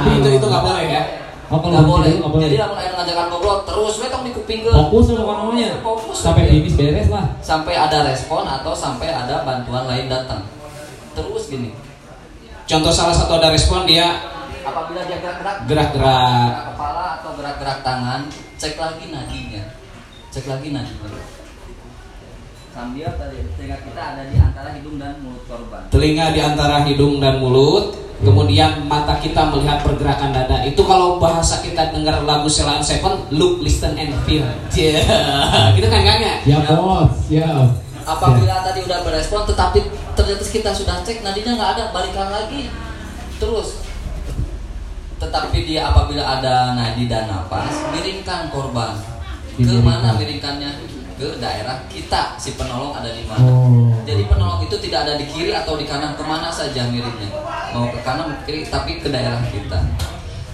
itu 0.07 0.29
itu 0.39 0.45
nggak 0.47 0.63
boleh 0.63 0.85
ya. 0.87 1.03
Oh, 1.49 1.57
kalau 1.57 1.73
nggak 1.73 1.81
gitu 1.81 1.93
boleh. 1.97 2.13
boleh. 2.21 2.45
Jadi 2.45 2.57
lamun 2.61 2.77
air 2.77 2.93
ngajakan 2.93 3.25
ngobrol 3.33 3.57
terus 3.65 3.93
we 3.97 4.07
tong 4.13 4.21
di 4.21 4.31
kuping 4.37 4.61
ge. 4.61 4.69
Fokus 4.69 5.03
sama 5.09 5.33
namanya. 5.33 5.81
Fokus. 5.81 6.17
Sampai 6.21 6.45
finish 6.45 6.77
beres 6.77 7.09
lah. 7.09 7.25
sampai 7.41 7.73
ada 7.73 8.05
respon 8.05 8.45
atau 8.45 8.73
sampai 8.77 9.09
ada 9.09 9.41
bantuan 9.41 9.89
lain 9.89 10.05
datang. 10.05 10.45
Terus 11.17 11.49
gini. 11.49 11.73
Contoh 12.69 12.93
salah 12.93 13.17
satu 13.17 13.41
ada 13.41 13.49
respon 13.49 13.89
dia 13.89 14.37
Apabila 14.59 15.01
dia 15.07 15.17
gerak-gerak 15.17 15.65
gerak-gerak 15.65 16.51
gerak 16.53 16.65
kepala 16.75 17.05
atau 17.17 17.31
gerak-gerak 17.33 17.79
tangan, 17.81 18.21
cek 18.59 18.75
lagi 18.77 19.05
nadinya. 19.09 19.63
Cek 20.29 20.45
lagi 20.45 20.67
nadinya. 20.69 21.38
Sambil 22.79 23.11
tadi 23.11 23.43
telinga 23.59 23.75
kita 23.83 24.01
ada 24.15 24.23
di 24.31 24.39
antara 24.39 24.71
hidung 24.71 24.95
dan 24.95 25.19
mulut 25.19 25.43
korban. 25.51 25.83
telinga 25.91 26.31
di 26.31 26.39
antara 26.39 26.87
hidung 26.87 27.19
dan 27.19 27.43
mulut, 27.43 27.91
kemudian 28.23 28.87
mata 28.87 29.19
kita 29.19 29.51
melihat 29.51 29.83
pergerakan 29.83 30.31
dada. 30.31 30.63
Itu 30.63 30.87
kalau 30.87 31.19
bahasa 31.19 31.59
kita 31.59 31.91
dengar 31.91 32.23
lagu 32.23 32.47
Celine 32.47 32.79
Seven, 32.79 33.27
look, 33.35 33.59
listen, 33.59 33.99
and 33.99 34.15
feel. 34.23 34.47
Yeah. 34.71 35.03
gitu 35.75 35.91
kan 35.91 36.07
Kang, 36.07 36.23
ya? 36.23 36.35
Ya 36.47 36.59
bos, 36.79 37.11
ya. 37.27 37.67
Apabila 38.07 38.63
tadi 38.63 38.79
udah 38.87 39.03
berespon 39.03 39.43
tetapi 39.43 39.83
ternyata 40.15 40.43
kita 40.47 40.71
sudah 40.71 41.03
cek 41.03 41.19
nadinya 41.19 41.59
nggak 41.59 41.71
ada, 41.75 41.83
balikan 41.91 42.31
lagi. 42.31 42.71
Terus 43.43 43.83
tetapi 45.19 45.67
dia 45.67 45.91
apabila 45.91 46.23
ada 46.23 46.79
nadi 46.79 47.11
dan 47.11 47.27
napas, 47.27 47.75
miringkan 47.91 48.47
korban. 48.47 48.95
Ke 49.59 49.83
mana 49.83 50.15
miringkannya? 50.15 50.98
Ke 51.19 51.35
daerah 51.35 51.83
kita, 51.91 52.39
si 52.39 52.55
penolong 52.55 52.95
ada 52.95 53.11
di 53.11 53.27
mana. 53.27 53.43
Oh. 53.43 53.91
Jadi 54.07 54.23
penolong 54.23 54.63
itu 54.63 54.75
tidak 54.87 55.03
ada 55.03 55.13
di 55.19 55.27
kiri 55.27 55.51
atau 55.51 55.75
di 55.75 55.83
kanan 55.83 56.15
ke 56.15 56.23
mana 56.23 56.47
saja 56.47 56.87
miringnya 56.87 57.27
Mau 57.75 57.91
ke 57.91 57.99
kanan, 58.01 58.39
ke 58.41 58.41
kiri, 58.47 58.61
tapi 58.71 59.03
ke 59.03 59.11
daerah 59.11 59.43
kita 59.51 59.83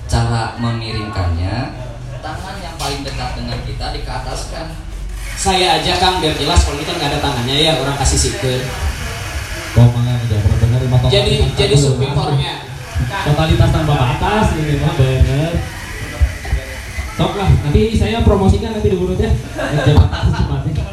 Cara 0.10 0.58
memiringkannya 0.58 1.72
Tangan 2.20 2.56
yang 2.60 2.76
paling 2.82 3.06
dekat 3.06 3.32
dengan 3.38 3.62
kita 3.64 3.86
dikeataskan 3.96 4.68
Saya 5.38 5.80
aja 5.80 5.94
Kang 6.02 6.20
biar 6.20 6.34
jelas 6.36 6.66
kalau 6.66 6.82
kan 6.82 6.96
nggak 6.98 7.12
ada 7.12 7.20
tangannya 7.20 7.56
ya 7.60 7.74
orang 7.76 8.00
kasih 8.00 8.18
sikir. 8.18 8.64
Kok 9.76 9.92
malah 9.92 10.16
udah 10.16 10.40
pernah 10.40 10.58
dengar 10.64 10.80
lima 10.88 10.98
tahun. 11.04 11.12
Jadi 11.12 11.34
jadi 11.60 11.76
submipornya. 11.76 12.54
Totalitas 13.28 13.70
tanpa 13.76 13.94
batas 14.00 14.56
ini 14.56 14.80
mah 14.80 14.96
bener. 14.96 15.52
Sok 17.16 17.32
lah, 17.34 17.48
nanti 17.64 17.96
saya 17.96 18.20
promosikan 18.22 18.76
nanti 18.76 18.92
di 18.92 18.98
mulut 18.98 19.16
ya. 19.16 19.32
Secepatnya. 19.32 20.84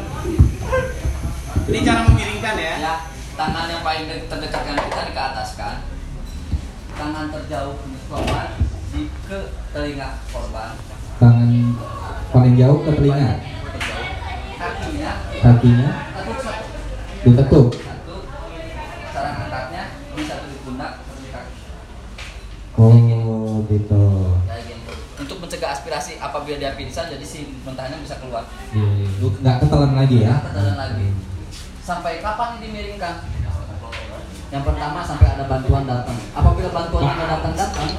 Ini 1.63 1.79
cara 1.81 2.01
memiringkan 2.05 2.55
ya. 2.55 2.73
ya 2.77 2.93
tangan 3.33 3.65
yang 3.67 3.81
paling 3.81 4.05
de- 4.05 4.23
terdekat 4.23 4.61
dengan 4.63 4.85
kita 4.85 5.01
dikeataskan 5.09 5.73
tangan 6.93 7.25
terjauh 7.27 7.75
korban 8.05 8.47
di 8.93 9.09
ke 9.25 9.39
telinga 9.73 10.21
korban 10.29 10.77
Tangan 11.17 11.49
paling 12.29 12.53
jauh 12.53 12.77
ke 12.79 12.91
telinga, 12.93 13.41
kakinya 14.53 15.11
kakinya 15.35 15.89
ditetuk. 17.23 17.67
satu 17.73 18.15
cara 19.09 19.29
ngangkatnya 19.33 19.83
di 20.13 20.23
satu 20.23 20.45
di 20.45 20.57
pundak 20.61 20.91
satu 21.01 21.17
di 21.17 21.29
kaki 21.31 21.53
Oh 22.75 22.93
gitu. 23.65 24.03
Aspirasi 26.13 26.21
apabila 26.21 26.55
dia 26.61 26.77
pingsan 26.77 27.09
jadi 27.09 27.25
si 27.25 27.39
mentahnya 27.65 27.97
bisa 28.01 28.15
keluar. 28.21 28.45
Lu 29.21 29.27
nggak 29.41 29.57
ketelan 29.65 29.93
lagi 29.97 30.17
ya? 30.25 30.35
Ketelan 30.45 30.77
lagi. 30.77 31.07
Sampai 31.83 32.21
kapan 32.21 32.59
ini 32.59 32.69
dimiringkan 32.69 33.15
yang 34.53 34.61
pertama 34.61 35.01
sampai 35.01 35.27
ada 35.33 35.49
bantuan 35.49 35.89
datang. 35.89 36.17
Apabila 36.37 36.69
bantuan 36.69 37.09
ada 37.09 37.25
datang 37.25 37.53
datang 37.57 37.89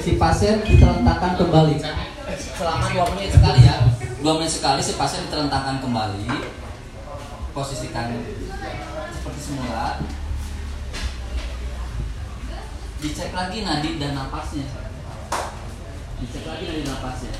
si 0.00 0.16
pasien 0.16 0.64
diterentakan 0.64 1.32
kembali. 1.36 1.76
Selama 2.56 2.86
dua 2.88 3.04
menit 3.12 3.30
sekali 3.36 3.60
ya. 3.64 3.76
Dua 4.24 4.32
menit 4.40 4.52
sekali 4.56 4.80
si 4.80 4.96
pasien 4.96 5.28
diterentakan 5.28 5.84
kembali. 5.84 6.24
Posisikan 7.52 8.16
seperti 9.12 9.40
semula. 9.40 10.00
Dicek 12.96 13.36
lagi 13.36 13.60
nadi 13.60 14.00
dan 14.00 14.16
napasnya 14.16 14.85
dicek 16.16 16.44
lagi 16.48 16.64
dan 16.64 16.84
napasnya 16.88 17.30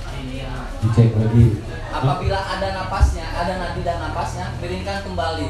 Dicek 0.84 1.08
lagi. 1.16 1.44
Apabila 1.88 2.38
ada 2.38 2.68
napasnya, 2.74 3.24
ada 3.32 3.52
nadi 3.56 3.80
dan 3.80 3.98
napasnya, 4.00 4.46
miringkan 4.60 5.00
kembali. 5.02 5.48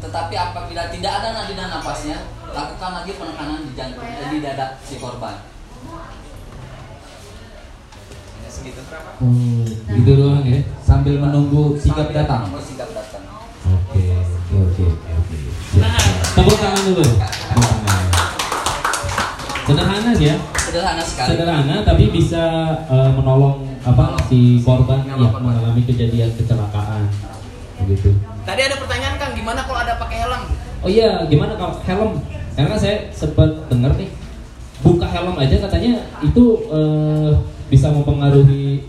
Tetapi 0.00 0.34
apabila 0.34 0.82
tidak 0.88 1.12
ada 1.20 1.28
nadi 1.32 1.52
dan 1.52 1.68
napasnya, 1.70 2.18
lakukan 2.48 2.90
lagi 2.94 3.12
penekanan 3.14 3.60
di 3.64 3.72
jantung, 3.76 4.08
eh, 4.08 4.28
di 4.30 4.38
dada 4.40 4.66
si 4.80 4.96
korban. 4.96 5.36
Segitu. 8.46 8.80
Oh, 9.18 9.66
Gitu 9.66 10.12
doang 10.14 10.46
ya. 10.46 10.62
sambil 10.78 11.18
menunggu 11.18 11.74
Sambil 11.74 12.14
datang. 12.14 12.46
menunggu 12.46 12.62
sigap 12.62 12.86
datang. 12.94 13.24
Oke, 13.66 14.04
oke, 14.22 14.54
oke, 14.54 14.86
oke. 15.10 15.38
Tepuk 16.38 16.56
tangan 16.56 16.82
dulu. 16.86 17.04
Sederhana 19.64 20.10
ya. 20.20 20.36
Sederhana 20.60 21.02
sekali. 21.02 21.28
Sederhana 21.32 21.76
tapi 21.82 22.04
bisa 22.12 22.44
eh, 22.84 23.10
menolong 23.16 23.64
apa 23.80 24.16
si 24.28 24.60
korban 24.60 25.00
Menolong 25.04 25.20
yang 25.24 25.32
korban. 25.32 25.42
mengalami 25.48 25.82
kejadian 25.84 26.30
kecelakaan. 26.36 27.08
Begitu. 27.84 28.12
Tadi 28.44 28.60
ada 28.60 28.76
pertanyaan 28.76 29.16
Kang, 29.16 29.32
gimana 29.32 29.64
kalau 29.64 29.80
ada 29.80 29.96
pakai 29.96 30.18
helm? 30.24 30.42
Oh 30.84 30.90
iya, 30.92 31.24
gimana 31.26 31.56
kalau 31.56 31.80
helm? 31.80 32.20
Karena 32.54 32.76
saya 32.76 33.08
sempat 33.10 33.50
dengar 33.66 33.96
nih, 33.96 34.12
buka 34.84 35.08
helm 35.08 35.34
aja 35.34 35.56
katanya 35.58 36.06
itu 36.20 36.44
eh, 36.68 37.30
bisa 37.72 37.88
mempengaruhi 37.88 38.84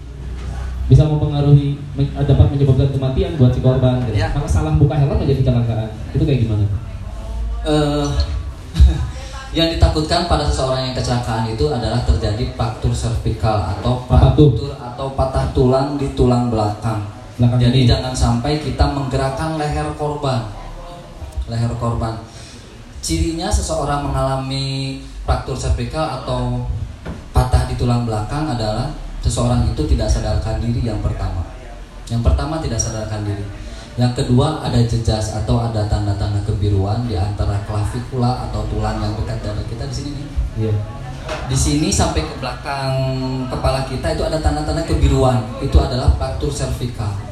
bisa 0.86 1.02
mempengaruhi 1.02 1.82
dapat 2.14 2.46
menyebabkan 2.54 2.94
kematian 2.94 3.32
buat 3.40 3.50
si 3.50 3.64
korban. 3.64 4.06
Gitu. 4.06 4.22
Ya. 4.22 4.30
Kalau 4.30 4.46
salah 4.46 4.76
buka 4.76 4.94
helm 4.94 5.18
aja 5.18 5.34
kecelakaan, 5.34 5.90
itu 6.14 6.24
kayak 6.28 6.40
gimana? 6.46 6.66
Eh, 7.66 8.06
yang 9.56 9.72
ditakutkan 9.72 10.28
pada 10.28 10.44
seseorang 10.52 10.92
yang 10.92 10.96
kecelakaan 11.00 11.48
itu 11.48 11.72
adalah 11.72 12.04
terjadi 12.04 12.44
fraktur 12.60 12.92
servikal 12.92 13.56
atau 13.72 14.04
fraktur 14.04 14.76
atau 14.76 15.08
patah 15.16 15.48
tulang 15.56 15.96
di 15.96 16.12
tulang 16.12 16.52
belakang. 16.52 17.00
Belakang 17.40 17.64
Jadi 17.64 17.80
ini. 17.84 17.88
jangan 17.88 18.12
sampai 18.12 18.60
kita 18.60 18.84
menggerakkan 18.92 19.56
leher 19.56 19.88
korban. 19.96 20.44
Leher 21.48 21.72
korban. 21.80 22.20
Cirinya 23.00 23.48
seseorang 23.48 24.12
mengalami 24.12 25.00
fraktur 25.24 25.56
servikal 25.56 26.20
atau 26.20 26.68
patah 27.32 27.72
di 27.72 27.80
tulang 27.80 28.04
belakang 28.04 28.52
adalah 28.52 28.92
seseorang 29.24 29.72
itu 29.72 29.88
tidak 29.88 30.12
sadarkan 30.12 30.60
diri 30.60 30.84
yang 30.84 31.00
pertama. 31.00 31.48
Yang 32.12 32.28
pertama 32.28 32.60
tidak 32.60 32.80
sadarkan 32.84 33.24
diri. 33.24 33.46
Yang 33.96 34.14
kedua 34.24 34.60
ada 34.60 34.76
jejas 34.84 35.32
atau 35.32 35.64
ada 35.64 35.88
tanda-tanda 35.88 36.44
kebiruan 36.44 37.08
di 37.08 37.16
antara 37.16 37.56
klavikula 37.64 38.52
atau 38.52 38.68
tulang 38.68 39.00
yang 39.00 39.16
dekat 39.16 39.40
dada 39.40 39.64
kita 39.72 39.88
di 39.88 39.96
sini 39.96 40.10
nih. 40.20 40.28
Iya. 40.68 40.74
Di 41.48 41.58
sini 41.58 41.88
sampai 41.90 42.28
ke 42.28 42.36
belakang 42.44 42.92
kepala 43.48 43.88
kita 43.88 44.12
itu 44.12 44.24
ada 44.28 44.38
tanda-tanda 44.44 44.84
kebiruan. 44.84 45.48
Itu 45.64 45.80
adalah 45.80 46.12
fraktur 46.20 46.52
servikal. 46.52 47.26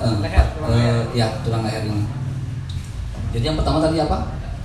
Eh, 0.00 0.16
Leher, 0.24 0.46
tulang 0.56 0.72
eh, 0.72 0.80
leher. 0.80 1.04
ya 1.12 1.26
tulang 1.44 1.62
leher 1.66 1.84
ini. 1.84 2.04
Jadi 3.34 3.44
yang 3.50 3.58
pertama 3.58 3.84
tadi 3.84 3.98
apa? 3.98 4.18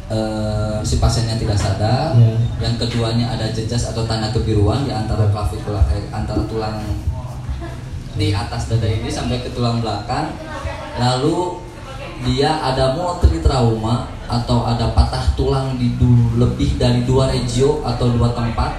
Eh, 0.06 0.78
si 0.86 1.02
pasiennya 1.02 1.42
tidak 1.42 1.58
sadar. 1.58 2.14
Iya. 2.14 2.38
Yang 2.62 2.76
keduanya 2.86 3.34
ada 3.34 3.50
jejas 3.50 3.90
atau 3.90 4.06
tanda 4.06 4.30
kebiruan 4.30 4.86
di 4.86 4.94
antara 4.94 5.26
klavikula 5.34 5.82
eh, 5.90 6.06
antara 6.14 6.46
tulang 6.46 6.80
di 8.16 8.32
atas 8.32 8.72
dada 8.72 8.88
ini 8.88 9.10
sampai 9.10 9.42
ke 9.42 9.50
tulang 9.52 9.82
belakang. 9.82 10.32
Lalu 10.96 11.60
dia 12.24 12.64
ada 12.64 12.96
multi 12.96 13.44
trauma 13.44 14.08
atau 14.26 14.66
ada 14.66 14.96
patah 14.96 15.36
tulang 15.36 15.76
di 15.76 15.94
lebih 16.40 16.80
dari 16.80 17.04
dua 17.04 17.30
regio 17.30 17.84
atau 17.84 18.10
dua 18.16 18.32
tempat. 18.32 18.72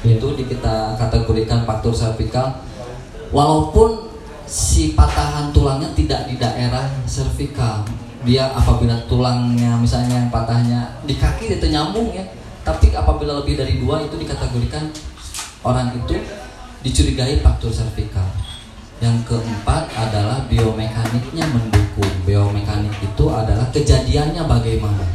Itu 0.00 0.32
di 0.38 0.46
kita 0.46 0.96
kategorikan 0.96 1.66
faktor 1.66 1.92
servikal 1.92 2.64
walaupun 3.34 4.08
si 4.48 4.96
patahan 4.96 5.52
tulangnya 5.52 5.92
tidak 5.92 6.24
di 6.30 6.40
daerah 6.40 6.88
servikal 7.04 7.84
dia 8.24 8.48
apabila 8.56 8.96
tulangnya 9.04 9.76
misalnya 9.76 10.24
yang 10.24 10.30
patahnya 10.32 10.80
di 11.04 11.14
kaki 11.18 11.60
itu 11.60 11.66
nyambung 11.68 12.14
ya. 12.14 12.24
Tapi 12.64 12.92
apabila 12.92 13.40
lebih 13.42 13.56
dari 13.56 13.80
dua 13.80 14.04
itu 14.04 14.16
dikategorikan 14.16 14.92
orang 15.64 15.92
itu 15.96 16.16
dicurigai 16.84 17.42
faktor 17.42 17.74
servikal 17.74 18.24
yang 18.98 19.16
keempat 19.22 19.86
adalah 19.94 20.42
biomekaniknya 20.50 21.46
mendukung. 21.46 22.12
Biomekanik 22.26 22.94
itu 22.98 23.24
adalah 23.30 23.66
kejadiannya 23.70 24.42
bagaimana? 24.42 25.06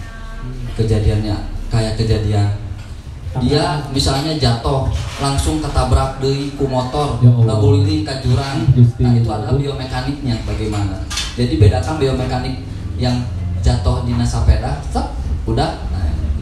Kejadiannya 0.79 1.35
kayak 1.67 1.99
kejadian. 1.99 2.47
Dia 3.41 3.81
misalnya 3.89 4.37
jatuh 4.37 4.85
langsung 5.17 5.57
ketabrak 5.57 6.21
deui 6.21 6.53
ku 6.53 6.69
motor 6.69 7.17
Ya 7.17 7.33
Allah. 7.33 7.57
ngeguliling 7.57 8.05
ke 8.05 8.13
jurang 8.21 8.61
nah 9.01 9.09
itu 9.09 9.25
adalah 9.25 9.57
biomekaniknya 9.57 10.37
bagaimana? 10.45 11.01
Jadi 11.33 11.57
bedakan 11.57 11.97
biomekanik 11.97 12.61
yang 13.01 13.25
jatuh 13.65 14.05
di 14.05 14.13
sepeda 14.21 14.77
udah 15.49 15.69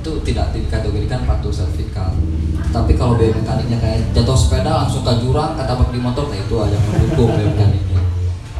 itu 0.02 0.12
tidak 0.26 0.50
dikategorikan 0.58 1.24
patuh 1.30 1.54
servikal. 1.54 2.10
Tapi 2.74 2.98
kalau 2.98 3.14
biomekaniknya 3.16 3.78
kayak 3.78 4.10
jatuh 4.18 4.34
sepeda 4.34 4.74
langsung 4.74 5.06
ke 5.06 5.14
jurang, 5.22 5.54
ketabrak 5.54 5.94
di 5.94 6.00
motor, 6.02 6.26
nah 6.26 6.38
itu 6.42 6.56
yang 6.58 6.84
mendukung 6.90 7.30
biomekaniknya. 7.38 8.02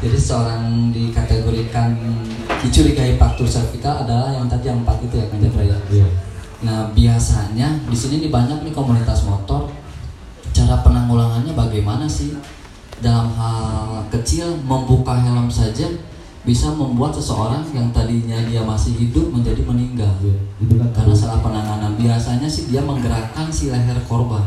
Jadi 0.02 0.18
seorang 0.18 0.90
dikategorikan 0.94 1.94
dicurigai 2.62 3.18
faktur 3.18 3.46
servikal 3.46 4.06
adalah 4.06 4.30
yang 4.30 4.46
tadi 4.46 4.70
yang 4.70 4.82
empat 4.86 4.98
itu 5.02 5.14
ya 5.18 5.26
kan 5.26 5.38
Jafra 5.42 5.62
ya. 5.66 5.78
Iya. 5.90 6.06
Nah 6.62 6.78
biasanya 6.94 7.68
di 7.90 7.96
sini 7.98 8.22
nih 8.26 8.30
banyak 8.30 8.62
nih 8.62 8.74
komunitas 8.74 9.26
motor. 9.26 9.70
Cara 10.54 10.78
penanggulangannya 10.84 11.54
bagaimana 11.58 12.06
sih? 12.06 12.38
Dalam 13.02 13.34
hal 13.34 14.06
kecil 14.14 14.62
membuka 14.62 15.18
helm 15.18 15.50
saja 15.50 15.90
bisa 16.42 16.74
membuat 16.74 17.14
seseorang 17.14 17.62
yang 17.70 17.94
tadinya 17.94 18.34
dia 18.42 18.66
masih 18.66 18.98
hidup 18.98 19.30
menjadi 19.30 19.62
meninggal. 19.62 20.10
Iya, 20.18 20.34
Itu 20.58 20.74
kan 20.74 20.90
Karena 20.90 21.14
salah 21.14 21.38
penanganan 21.38 21.94
biasanya 21.94 22.50
sih 22.50 22.66
dia 22.66 22.82
menggerakkan 22.82 23.46
si 23.54 23.70
leher 23.70 23.94
korban. 24.10 24.42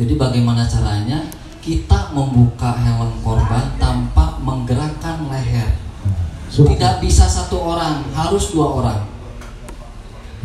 Jadi 0.00 0.16
bagaimana 0.16 0.64
caranya 0.64 1.28
kita 1.60 2.08
membuka 2.16 2.72
helm 2.72 3.20
korban 3.20 3.76
tanpa 3.76 4.40
menggerakkan 4.40 5.28
leher? 5.28 5.76
Surat. 6.48 6.72
Tidak 6.72 6.94
bisa 7.04 7.28
satu 7.28 7.60
orang, 7.60 8.08
harus 8.16 8.50
dua 8.56 8.80
orang. 8.80 9.00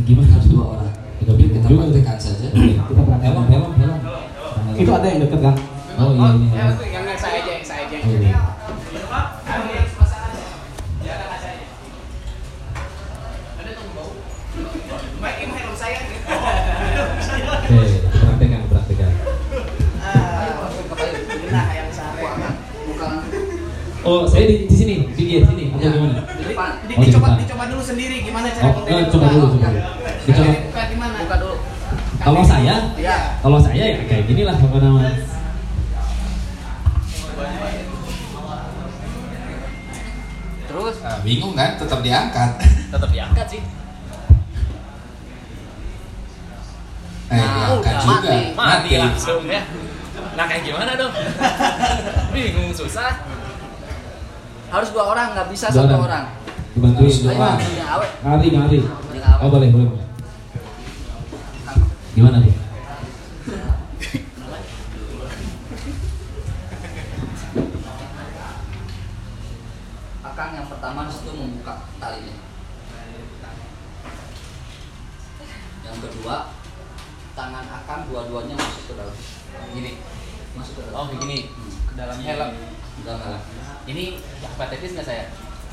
Gimana 0.03 0.27
Harus 0.27 0.51
dua 0.51 0.75
orang. 0.75 0.91
Bingung 1.23 1.55
kita 1.55 1.67
praktekkan 1.71 2.17
saja. 2.19 2.51
Oke, 2.51 2.75
kita 2.75 3.01
praktek 3.01 3.31
helm, 3.31 3.47
helm, 3.47 3.71
helm. 3.79 3.99
Itu 4.75 4.91
ada 4.91 5.07
yang 5.07 5.23
deket 5.23 5.39
kan? 5.39 5.55
Oh 5.95 6.11
iya 6.11 6.27
ini 6.35 6.47
Ya, 6.51 6.67
helm. 6.67 6.75
itu 6.75 6.85
yang 6.91 7.03
yang 7.07 7.15
saya 7.15 7.39
aja, 7.41 7.51
yang 7.55 7.63
saya 7.65 7.83
aja. 7.87 8.54
Oh, 24.05 24.21
saya 24.23 24.45
di, 24.45 24.69
di 24.69 24.75
sini, 24.75 24.93
pinggir 25.11 25.41
sini, 25.43 25.73
atau 25.73 25.81
Ya. 25.81 25.89
gimana? 25.91 26.21
Di 26.29 26.43
depan. 26.45 26.69
Di- 26.85 26.93
Oh, 26.93 27.01
di 27.01 27.05
dicoba, 27.09 27.27
depan. 27.27 27.41
dicoba 27.41 27.63
dulu 27.65 27.81
sendiri 27.83 28.15
gimana 28.21 28.47
cara 28.47 28.69
Oh, 28.69 28.85
eh, 28.85 29.03
coba 29.09 29.25
dulu, 29.27 29.45
coba 29.51 29.67
dulu. 29.67 29.81
Dicoba. 30.23 30.51
Buka 30.61 30.81
di 30.85 30.95
mana? 30.95 31.15
Buka 31.19 31.35
dulu. 31.35 31.55
Kalau 32.15 32.41
saya, 32.43 32.75
Iya. 32.95 33.17
kalau 33.39 33.57
saya 33.59 33.83
ya 33.83 33.99
kayak 34.05 34.23
gini 34.25 34.41
lah 34.41 34.55
apa 34.55 34.77
namanya. 34.77 35.13
Terus 40.65 40.95
Nah, 41.01 41.17
bingung 41.21 41.53
kan? 41.53 41.77
Tetap 41.77 41.99
diangkat. 42.01 42.49
Tetap 42.89 43.09
diangkat 43.09 43.47
sih. 43.47 43.61
Eh, 47.25 47.33
Nah, 47.33 47.45
diangkat 47.47 47.77
udah 47.79 47.93
juga. 47.95 48.29
mati. 48.29 48.37
Mati 48.53 48.91
langsung 48.97 49.41
ya. 49.45 49.61
Nah, 50.35 50.45
kayak 50.45 50.63
gimana 50.63 50.91
dong? 50.95 51.13
Bingung 52.33 52.71
susah. 52.71 53.11
Harus 54.75 54.89
dua 54.91 55.03
orang, 55.07 55.27
nggak 55.31 55.47
bisa 55.49 55.65
Dua 55.71 55.77
satu 55.81 55.95
orang. 55.95 56.03
orang. 56.03 56.25
Dibantuin 56.75 57.07
Harus 57.07 57.19
dua. 57.23 57.33
awet. 57.95 58.11
Ngari, 58.19 58.47
ngari. 58.51 58.79
Oh 59.39 59.49
boleh, 59.49 59.69
boleh. 59.71 59.91
Gimana 62.15 62.37
tuh? 62.39 62.53
Akang 70.25 70.51
yang 70.57 70.67
pertama 70.67 71.07
itu 71.07 71.31
membuka 71.31 71.73
talinya. 72.01 72.35
Yang 75.85 75.97
kedua, 76.09 76.35
tangan 77.37 77.65
akang 77.69 78.09
dua-duanya 78.09 78.55
masuk 78.57 78.83
ke 78.89 78.93
dalam. 78.97 79.15
Gini, 79.71 79.91
masuk 80.57 80.73
ke 80.75 80.81
dalam. 80.89 80.97
Oh, 80.97 81.05
begini. 81.13 81.37
Hmm. 81.53 81.71
Ke 81.87 81.93
dalam 81.93 82.17
helm. 82.19 82.51
Dalam 83.03 83.19
helm. 83.19 83.41
Ini 83.91 84.03
hepatitis 84.39 84.95
nggak 84.95 85.07
saya? 85.07 85.25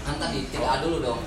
Angkat 0.02 0.28
di 0.34 0.40
tidak 0.50 0.66
A 0.66 0.74
dulu 0.82 0.98
dong. 0.98 1.20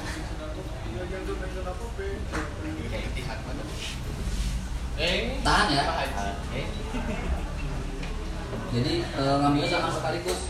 Eh, 4.95 5.39
Tahan 5.39 5.67
ya. 5.71 5.83
Jadi 8.75 8.93
eh, 9.07 9.35
ngambilnya 9.39 9.69
jangan 9.71 9.91
sekaligus. 9.95 10.41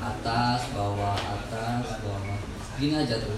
Atas, 0.00 0.60
bawah, 0.72 1.18
atas, 1.18 1.86
bawah. 2.06 2.38
Gini 2.78 2.94
aja 2.94 3.18
tuh. 3.18 3.34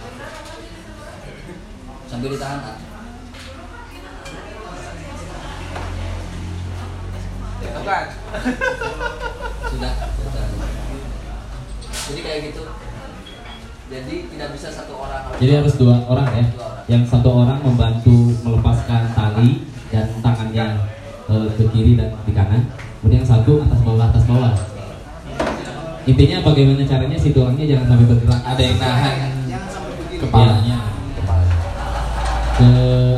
Sambil 2.06 2.36
ditahan. 2.36 2.91
Bukan. 7.72 8.04
Sudah. 9.72 9.92
Jadi 12.12 12.20
kayak 12.20 12.40
gitu. 12.52 12.62
Jadi 13.92 14.14
tidak 14.32 14.48
bisa 14.56 14.68
satu 14.72 14.92
orang. 14.96 15.22
Jadi 15.36 15.52
harus 15.52 15.74
dua 15.76 15.96
orang 16.08 16.28
ya. 16.32 16.44
Dua 16.52 16.64
orang. 16.64 16.84
Yang 16.88 17.02
satu 17.12 17.28
orang 17.28 17.58
membantu 17.60 18.16
melepaskan 18.40 19.12
tali 19.12 19.68
dan 19.92 20.08
tangannya 20.24 20.66
eh, 21.28 21.48
ke 21.56 21.64
kiri 21.72 21.92
dan 22.00 22.16
di 22.24 22.32
kanan. 22.32 22.72
Kemudian 23.00 23.20
yang 23.20 23.28
satu 23.28 23.60
atas 23.64 23.80
bawah 23.84 24.06
atas 24.08 24.24
bawah. 24.24 24.54
Intinya 26.02 26.42
bagaimana 26.42 26.82
caranya 26.82 27.14
si 27.14 27.30
tulangnya 27.30 27.62
jangan 27.62 27.94
sampai 27.94 28.06
bergerak 28.10 28.42
Ada 28.42 28.62
yang 28.62 28.78
nahan 28.82 29.16
kepalanya. 30.18 30.78
Kepala. 31.14 31.46
ke 32.52 32.68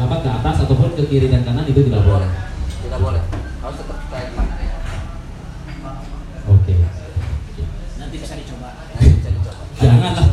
apa 0.05 0.17
ke 0.21 0.29
atas 0.29 0.57
ataupun 0.69 0.91
ke 0.97 1.03
kiri 1.09 1.27
dan 1.33 1.43
kanan 1.47 1.65
itu. 1.69 1.81
Tidak 1.85 2.03
boleh. 2.03 2.31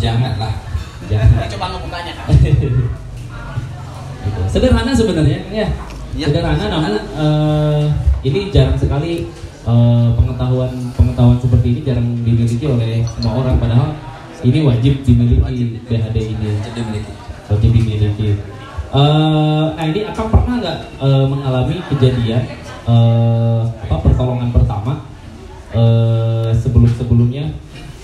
Janganlah, 0.01 0.53
Janganlah. 1.05 1.45
jangan. 1.45 1.51
Coba 1.53 1.65
ngebukanya 1.71 2.13
kan. 2.17 2.25
Gitu. 4.21 4.41
Sederhana 4.47 4.91
sebenarnya 4.93 5.39
ya. 5.49 5.67
Iya, 6.13 6.25
Sederhana 6.29 6.65
namun 6.69 6.93
eh, 6.93 7.83
ini 8.21 8.53
jarang 8.53 8.77
sekali 8.77 9.25
eh, 9.61 10.07
pengetahuan 10.13 10.69
pengetahuan 10.93 11.37
seperti 11.41 11.67
ini 11.73 11.81
jarang 11.81 12.05
dimiliki 12.21 12.65
oleh 12.65 13.01
semua 13.17 13.41
orang 13.41 13.57
padahal 13.57 13.89
ini 14.41 14.61
wajib 14.61 15.01
dimiliki 15.01 15.41
BHD 15.85 16.17
ini 16.33 16.49
Jadi 16.61 16.73
dimiliki. 16.77 17.13
wajib 17.49 17.69
dimiliki. 17.73 18.29
Eh, 18.91 19.65
nah 19.73 19.85
ini 19.85 20.01
akan 20.05 20.25
pernah 20.29 20.53
nggak 20.61 20.77
eh, 21.01 21.25
mengalami 21.25 21.75
kejadian 21.89 22.43
eh, 22.85 23.61
apa 23.65 23.95
pertolongan 24.01 24.49
pertama 24.53 25.01
eh, 25.73 26.49
sebelum 26.57 26.89
sebelumnya 26.93 27.49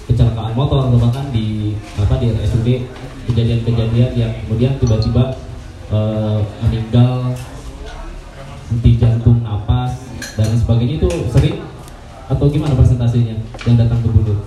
kecelakaan 0.08 0.56
motor 0.56 0.88
atau 0.88 0.98
bahkan 0.98 1.28
di 1.30 1.57
apa 2.08 2.24
di 2.24 2.32
RSUD 2.32 2.68
kejadian-kejadian 3.28 4.12
yang 4.16 4.32
kemudian 4.48 4.80
tiba-tiba 4.80 5.36
eh, 5.92 6.40
meninggal 6.64 7.36
henti 8.72 8.96
jantung 8.96 9.44
napas 9.44 10.08
dan 10.40 10.56
sebagainya 10.56 11.04
itu 11.04 11.12
sering 11.28 11.68
atau 12.32 12.48
gimana 12.48 12.80
persentasenya 12.80 13.36
yang 13.68 13.76
datang 13.76 14.00
ke 14.00 14.08
Bundur? 14.08 14.40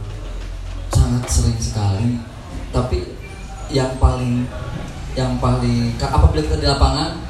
sangat 0.88 1.29
sering 1.29 1.61
sekali 1.61 2.16
tapi 2.73 3.12
yang 3.68 3.92
paling 4.01 4.49
yang 5.12 5.37
paling 5.37 6.01
apabila 6.01 6.40
kita 6.40 6.57
di 6.64 6.66
lapangan 6.66 7.20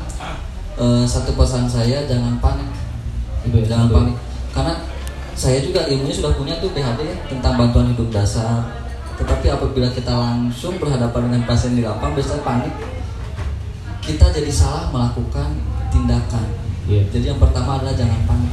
eh, 0.78 1.02
satu 1.10 1.34
pesan 1.34 1.66
saya 1.66 2.06
jangan 2.06 2.38
panik 2.38 2.70
Itu 3.50 3.66
ya, 3.66 3.66
jangan 3.66 3.86
satu. 3.90 3.96
panik 3.98 4.16
karena 4.54 4.74
saya 5.34 5.58
juga 5.58 5.90
ilmunya 5.90 6.14
sudah 6.14 6.38
punya 6.38 6.54
tuh 6.62 6.70
PHD 6.70 7.02
ya, 7.02 7.16
tentang 7.26 7.58
bantuan 7.58 7.90
hidup 7.90 8.14
dasar 8.14 8.78
tetapi 9.20 9.46
apabila 9.52 9.88
kita 9.92 10.10
langsung 10.10 10.80
berhadapan 10.80 11.28
dengan 11.28 11.42
pasien 11.44 11.76
di 11.76 11.84
lapangan 11.84 12.16
biasanya 12.16 12.42
panik 12.42 12.74
kita 14.00 14.26
jadi 14.32 14.50
salah 14.50 14.88
melakukan 14.88 15.60
tindakan 15.92 16.46
Iya. 16.90 17.06
jadi 17.12 17.24
yang 17.36 17.38
pertama 17.38 17.78
adalah 17.78 17.94
jangan 17.94 18.20
panik 18.24 18.52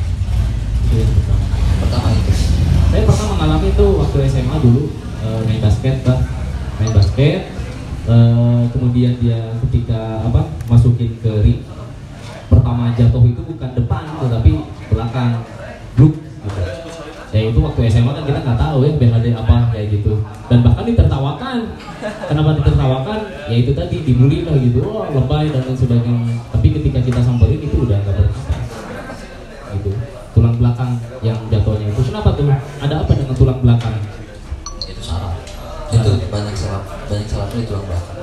yang 0.94 1.10
pertama. 1.10 1.46
pertama 1.82 2.08
itu 2.14 2.32
Saya 2.88 3.02
pernah 3.04 3.28
mengalami 3.36 3.68
itu 3.74 3.86
waktu 4.00 4.18
SMA 4.30 4.56
dulu 4.64 4.84
eh, 5.20 5.40
main 5.44 5.60
basket, 5.60 5.96
bah. 6.08 6.20
main 6.80 6.92
basket. 6.94 7.40
eh, 8.08 8.62
kemudian 8.72 9.20
dia 9.20 9.52
ketika 9.68 10.24
apa 10.24 10.48
masukin 10.72 11.12
ke 11.20 11.32
ring, 11.44 11.60
pertama 12.48 12.96
jatuh 12.96 13.20
itu 13.28 13.44
bukan 13.44 13.72
depan, 13.76 14.08
tetapi 14.24 14.52
belakang, 14.88 15.44
bluk. 16.00 16.16
Gitu. 16.16 16.62
Ya 17.36 17.40
itu 17.52 17.60
waktu 17.60 17.80
SMA 17.92 18.12
kan 18.16 18.24
kita 18.24 18.40
nggak 18.40 18.60
tahu 18.60 18.88
ya 18.88 18.92
BHD 18.96 19.26
apa 19.36 19.56
kayak 19.76 19.88
gitu. 20.00 20.24
Dan 20.48 20.64
bahkan 20.64 20.84
ditertawakan. 20.88 21.58
Kenapa 22.32 22.50
ditertawakan? 22.56 23.20
Ya 23.52 23.56
itu 23.60 23.72
tadi 23.76 24.04
dibully 24.08 24.48
lah 24.48 24.56
gitu, 24.56 24.80
wah 24.88 25.12
lebay 25.12 25.52
dan 25.52 25.68
lain 25.68 25.76
sebagainya. 25.76 26.40
Tapi 26.56 26.68
ketika 26.72 27.00
kita 27.04 27.20
samperin 27.20 27.60
itu 27.60 27.76
udah 27.84 28.00
nggak 28.00 28.16
berkesan 28.16 28.62
gitu 29.78 29.92
tulang 30.38 30.56
belakang 30.62 30.92
yang 31.26 31.38
jatuhnya 31.50 31.90
itu 31.90 32.02
kenapa 32.14 32.30
tuh 32.38 32.46
ada 32.78 32.96
apa 33.02 33.12
dengan 33.18 33.34
tulang 33.34 33.60
belakang 33.66 33.98
itu 34.86 35.02
salah 35.02 35.34
itu 35.90 36.10
banyak 36.30 36.54
salah 36.54 36.86
banyak 37.10 37.26
salah 37.26 37.46
itu 37.50 37.56
di 37.58 37.66
tulang 37.66 37.86
belakang 37.90 38.16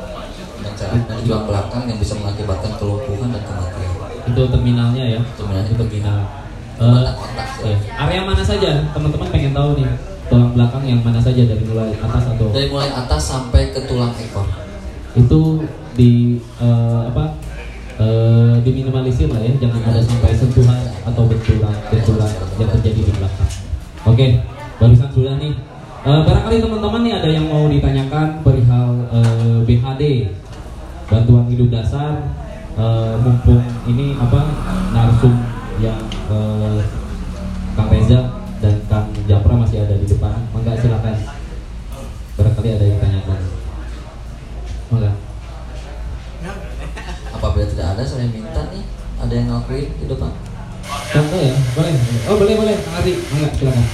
banyak 0.63 0.75
salah 0.79 0.95
tulang 1.27 1.45
belakang 1.51 1.83
yang 1.91 1.99
bisa 1.99 2.15
mengakibatkan 2.19 2.73
kelumpuhan 2.79 3.29
dan 3.35 3.43
kematian. 3.43 3.91
Itu 4.25 4.43
terminalnya 4.49 5.05
ya. 5.05 5.21
Terminalnya 5.37 5.69
Itu 5.69 5.77
terminal. 5.85 6.44
Eh, 6.75 6.83
Otak-otak. 6.83 7.49
ya. 7.63 7.77
Area 7.97 8.21
mana 8.23 8.43
saja? 8.43 8.71
Teman-teman 8.91 9.29
pengen 9.31 9.53
tahu 9.53 9.79
nih. 9.79 9.87
Tulang 10.25 10.51
belakang 10.53 10.83
yang 10.83 11.01
mana 11.01 11.21
saja 11.21 11.43
dari 11.45 11.63
mulai 11.63 11.93
atas 11.95 12.25
atau 12.27 12.49
Dari 12.51 12.67
mulai 12.67 12.91
atas 12.91 13.23
sampai 13.23 13.71
ke 13.71 13.81
tulang 13.85 14.11
ekor. 14.17 14.47
itu 15.15 15.63
di 15.95 16.43
eh, 16.59 17.01
apa 17.07 17.39
eh, 17.95 18.59
diminimalisir 18.61 19.31
lah 19.31 19.39
ya 19.39 19.55
jangan 19.63 19.79
ada 19.87 20.03
sampai 20.03 20.35
sentuhan 20.35 20.75
atau 21.07 21.23
benturan 21.23 21.71
benturan 21.87 22.27
yang 22.59 22.71
terjadi 22.75 22.99
di 22.99 23.13
belakang 23.15 23.51
oke 24.03 24.27
barusan 24.77 25.11
sudah 25.15 25.39
nih 25.39 25.55
Eh, 26.03 26.21
barangkali 26.21 26.61
teman-teman 26.61 27.01
nih 27.01 27.15
ada 27.15 27.29
yang 27.31 27.47
mau 27.47 27.65
ditanyakan 27.65 28.43
perihal 28.43 28.89
eh, 29.09 29.59
BHD 29.63 30.03
bantuan 31.07 31.47
hidup 31.47 31.71
dasar 31.71 32.35
eh, 32.75 33.15
mumpung 33.23 33.63
ini 33.87 34.19
apa 34.19 34.41
narsum 34.91 35.33
yang 35.83 36.01
eh, 36.11 36.83
Kang 37.75 37.91
Reza 37.91 38.21
dan 38.63 38.75
Kang 38.87 39.11
Japra 39.27 39.55
masih 39.59 39.83
ada 39.83 39.95
di 39.99 40.07
depan. 40.07 40.47
Mangga 40.55 40.79
silakan. 40.79 41.17
Barangkali 42.35 42.69
ada 42.75 42.85
yang 42.85 42.99
tanyakan 42.99 43.41
mangga. 44.91 45.13
Apabila 47.35 47.67
tidak 47.67 47.87
ada, 47.95 48.03
saya 48.07 48.31
minta 48.31 48.63
nih 48.71 48.85
ada 49.19 49.33
yang 49.35 49.47
ngelakuin 49.51 49.91
di 49.99 50.07
depan. 50.07 50.33
Contoh 50.85 51.41
ya, 51.41 51.55
boleh. 51.75 51.95
Oh 52.31 52.37
boleh 52.39 52.55
boleh, 52.59 52.75
Kang 52.83 52.95
Ardi, 52.99 53.13
enggak 53.19 53.53
silakan. 53.59 53.87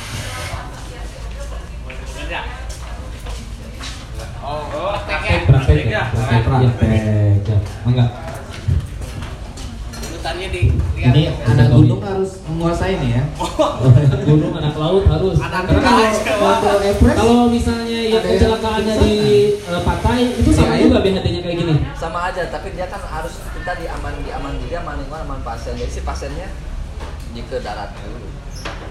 Oh, 4.41 4.97
Praktek, 5.07 5.47
praktek. 5.47 5.87
Ya, 5.87 6.03
praktek, 6.11 6.73
praktek, 6.75 7.45
ya, 7.47 7.59
enggak. 7.87 8.30
Di 10.49 10.73
Ini 11.01 11.23
anak 11.45 11.69
gunung 11.77 12.01
harus 12.01 12.41
menguasai 12.49 12.97
nih 12.97 13.11
ya. 13.21 13.23
Gunung 14.29 14.53
anak 14.57 14.75
laut 14.81 15.05
harus. 15.05 15.37
Anak 15.37 15.69
Karena 15.69 16.09
kalau 16.25 16.81
kalau 17.13 17.45
misalnya 17.53 18.01
yang 18.09 18.25
Ada 18.25 18.29
yang 18.29 18.39
kecelakaannya 18.41 18.95
di 19.05 19.15
eh, 19.61 19.83
pantai 19.85 20.21
itu 20.33 20.51
sama 20.57 20.73
Iya, 20.81 20.89
juga 20.89 20.99
BHD-nya 21.05 21.41
kayak 21.45 21.57
gini. 21.61 21.75
Sama 21.93 22.19
aja, 22.33 22.43
tapi 22.49 22.73
dia 22.73 22.87
kan 22.89 23.03
harus 23.05 23.35
kita 23.53 23.73
di 23.77 23.87
aman 23.91 24.13
di 24.25 24.31
aman 24.33 24.53
dia 24.65 24.81
aman 24.81 24.95
lingkungan 24.97 25.23
aman 25.29 25.41
pasien. 25.45 25.77
Jadi 25.77 25.93
si 25.93 26.01
pasiennya 26.01 26.49
di 27.37 27.43
ke 27.45 27.61
darat 27.61 27.93
dulu. 28.01 28.29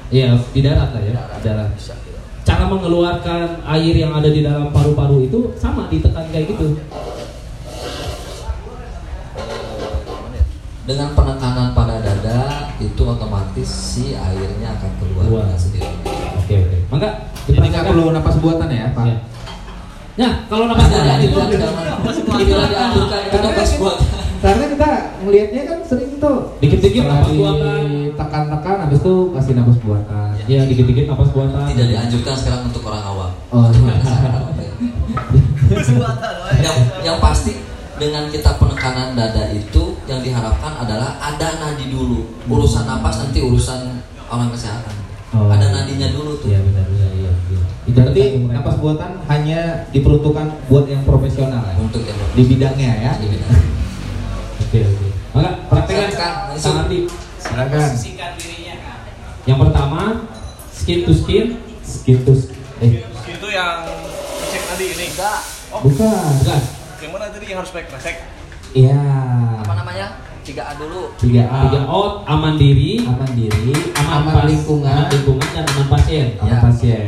Iya, 0.09 0.37
di 0.53 0.61
darat 0.61 0.89
lah 0.93 1.01
ya, 1.01 1.13
di 1.17 1.41
darat. 1.45 1.69
Bisa, 1.73 1.93
gitu. 2.05 2.17
Cara 2.45 2.65
mengeluarkan 2.65 3.61
air 3.77 3.93
yang 3.93 4.13
ada 4.13 4.29
di 4.29 4.41
dalam 4.41 4.73
paru-paru 4.73 5.21
itu 5.21 5.53
sama 5.53 5.85
ditekan 5.89 6.25
kayak 6.33 6.49
gitu. 6.49 6.77
Dengan 10.89 11.13
penekanan 11.13 11.77
pada 11.77 12.01
dada 12.01 12.73
itu 12.81 13.01
otomatis 13.05 13.69
si 13.69 14.17
airnya 14.17 14.73
akan 14.73 14.91
keluar 14.97 15.45
dengan 15.45 15.53
sendiri. 15.53 15.85
Oke 16.41 16.65
oke. 16.65 16.77
Maka 16.89 17.29
Jadi 17.45 17.61
nggak 17.69 17.85
perlu 17.93 18.09
napas 18.09 18.41
buatan 18.41 18.73
ya, 18.73 18.89
Pak. 18.97 19.05
Ya. 19.05 19.17
Nah, 20.17 20.49
kalau 20.49 20.65
napas 20.65 20.89
Ada 20.89 20.97
buatan 20.97 21.21
itu 21.21 21.37
itu 21.37 21.61
jangan 21.61 22.41
tidak 22.41 22.69
dianjurkan 22.73 23.19
itu 23.21 23.37
napas 23.37 23.71
buat. 23.77 23.97
Karena 24.39 24.65
kita 24.71 24.89
ngelihatnya 25.21 25.61
kan 25.67 25.79
sering 25.85 26.11
tuh 26.17 26.57
Dikit-dikit 26.57 27.03
napas 27.05 27.31
buatan. 27.37 27.81
Ditekan-tekan 27.85 28.75
habis 28.89 28.99
itu 29.05 29.15
kasih 29.37 29.53
napas 29.61 29.77
buatan. 29.85 30.27
ya 30.49 30.65
dikit-dikit 30.65 31.05
napas 31.05 31.29
buatan. 31.29 31.69
Tidak 31.69 31.85
dianjurkan 31.85 32.33
sekarang 32.33 32.61
untuk 32.65 32.81
orang 32.89 33.03
awam. 33.05 33.31
Oh, 33.53 33.69
yang 36.65 36.77
yang 37.05 37.17
pasti 37.21 37.61
dengan 38.01 38.25
kita 38.33 38.57
penekanan 38.57 39.13
dada 39.13 39.53
itu 39.53 39.88
yang 40.09 40.19
diharapkan 40.19 40.73
adalah 40.75 41.15
ada 41.15 41.47
nadi 41.55 41.87
dulu 41.87 42.25
urusan 42.45 42.83
napas 42.83 43.21
nanti 43.21 43.39
urusan 43.39 44.01
orang 44.25 44.49
kesehatan 44.49 44.97
Oh. 45.29 45.45
ada 45.45 45.61
nadinya 45.69 46.09
dulu 46.09 46.41
tuh 46.41 46.49
Iya 46.49 46.57
benar 46.59 46.89
benar 46.89 47.13
iya. 47.13 47.29
iya. 47.53 47.61
Itu 47.85 47.93
Berarti 47.93 48.21
napas 48.49 48.81
buatan 48.81 49.21
hanya 49.29 49.85
diperuntukkan 49.93 50.65
buat 50.65 50.89
yang 50.89 51.05
profesional 51.05 51.61
ya? 51.63 51.77
untuk 51.77 52.01
yang 52.01 52.17
di 52.33 52.43
bidangnya 52.43 52.91
ya. 52.97 53.11
di 53.13 53.29
bidang. 53.29 53.53
Oke 54.57 54.79
oke. 54.81 55.07
Maka 55.29 55.49
praktekkan 55.69 56.09
Silakan, 56.09 56.57
Kang 56.57 56.77
Ardi. 56.81 56.99
Silakan. 57.37 57.77
Kan. 57.77 57.93
Yang 59.45 59.59
pertama 59.61 60.01
skin 60.73 60.99
to 61.05 61.13
skin, 61.13 61.45
skin 61.85 62.17
to 62.25 62.33
skin. 62.33 62.57
Eh, 62.81 63.05
Itu 63.05 63.47
yang 63.49 63.85
cek 64.49 64.63
tadi 64.65 64.85
ini. 64.87 65.05
enggak 65.13 65.39
Oh, 65.69 65.85
Bukan. 65.85 66.09
bukan. 66.41 66.61
yang 66.99 67.11
mana 67.13 67.29
tadi 67.29 67.45
yang 67.45 67.61
harus 67.61 67.69
pakai 67.69 67.85
kresek? 67.85 68.15
Iya. 68.71 69.01
apa 69.59 69.73
namanya 69.75 70.07
tiga 70.41 70.63
a 70.63 70.73
dulu 70.75 71.13
Tiga 71.15 71.43
A. 71.45 71.59
Tiga 71.65 71.81
out 71.85 72.25
aman 72.25 72.53
diri, 72.55 73.01
Aman 73.03 73.29
diri, 73.33 73.73
aman, 73.95 74.13
aman, 74.19 74.33
pas- 74.35 74.45
lingkungan, 74.45 74.89
aman 74.89 75.09
lingkungan 75.09 75.47
dan 75.47 75.65
aman 75.67 75.87
pasien. 75.89 76.25
aman 76.37 76.49
Ya. 76.49 76.57
pasien. 76.59 77.01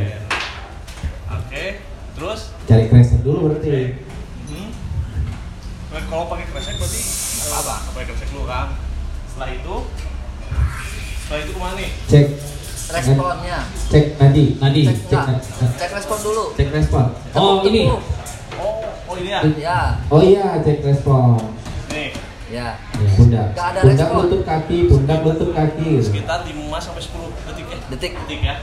Oke. 1.27 1.65
Terus, 2.13 2.39
Cari 2.63 2.85
kresek 2.85 3.21
dulu 3.21 3.37
berarti. 3.47 3.97
hmm. 4.47 4.69
Nah, 5.89 6.01
kalau 6.03 6.25
pakai 6.27 6.45
kresek 6.47 6.75
berarti 6.75 7.01
apa? 7.41 7.57
Apa? 7.57 7.75
Pakai 7.89 8.05
kresek 8.07 8.29
dulu 8.29 8.43
kan. 8.45 8.67
Setelah 9.25 9.49
itu, 9.51 9.75
setelah 11.19 11.39
itu 11.39 11.51
ke 11.51 11.59
mana 11.59 11.73
nih? 11.75 11.89
Cek 12.05 12.25
responnya 12.91 13.57
cek 13.87 14.05
nadi. 14.19 14.45
Nadi, 14.59 14.81
cek 14.83 14.97
cek, 15.07 15.23
na- 15.23 15.41
cek 15.79 15.89
respon 15.95 16.17
dulu 16.19 16.43
Cek 16.53 16.67
respon. 16.69 17.05
Oh 17.33 17.63
ini. 17.63 17.87
Ini 19.21 19.29
ya. 19.29 19.39
ya 19.55 19.79
Oh 20.09 20.21
iya, 20.21 20.57
cek 20.59 20.81
respon. 20.81 21.37
Nih, 21.89 22.09
ya 22.49 22.75
Ya. 22.91 23.47
Nggak 23.55 23.67
ada 23.71 23.79
pundak 23.79 24.07
respon. 24.11 24.17
lutut 24.19 24.41
kaki, 24.43 24.77
pundak 24.85 25.19
lutut 25.23 25.49
kaki. 25.55 25.89
sekitar 26.03 26.43
5 26.43 26.51
sampai 26.77 27.01
10 27.01 27.31
detik 27.47 27.65
ya. 27.65 27.77
detik 27.89 28.11
Detik 28.19 28.39
ya. 28.43 28.55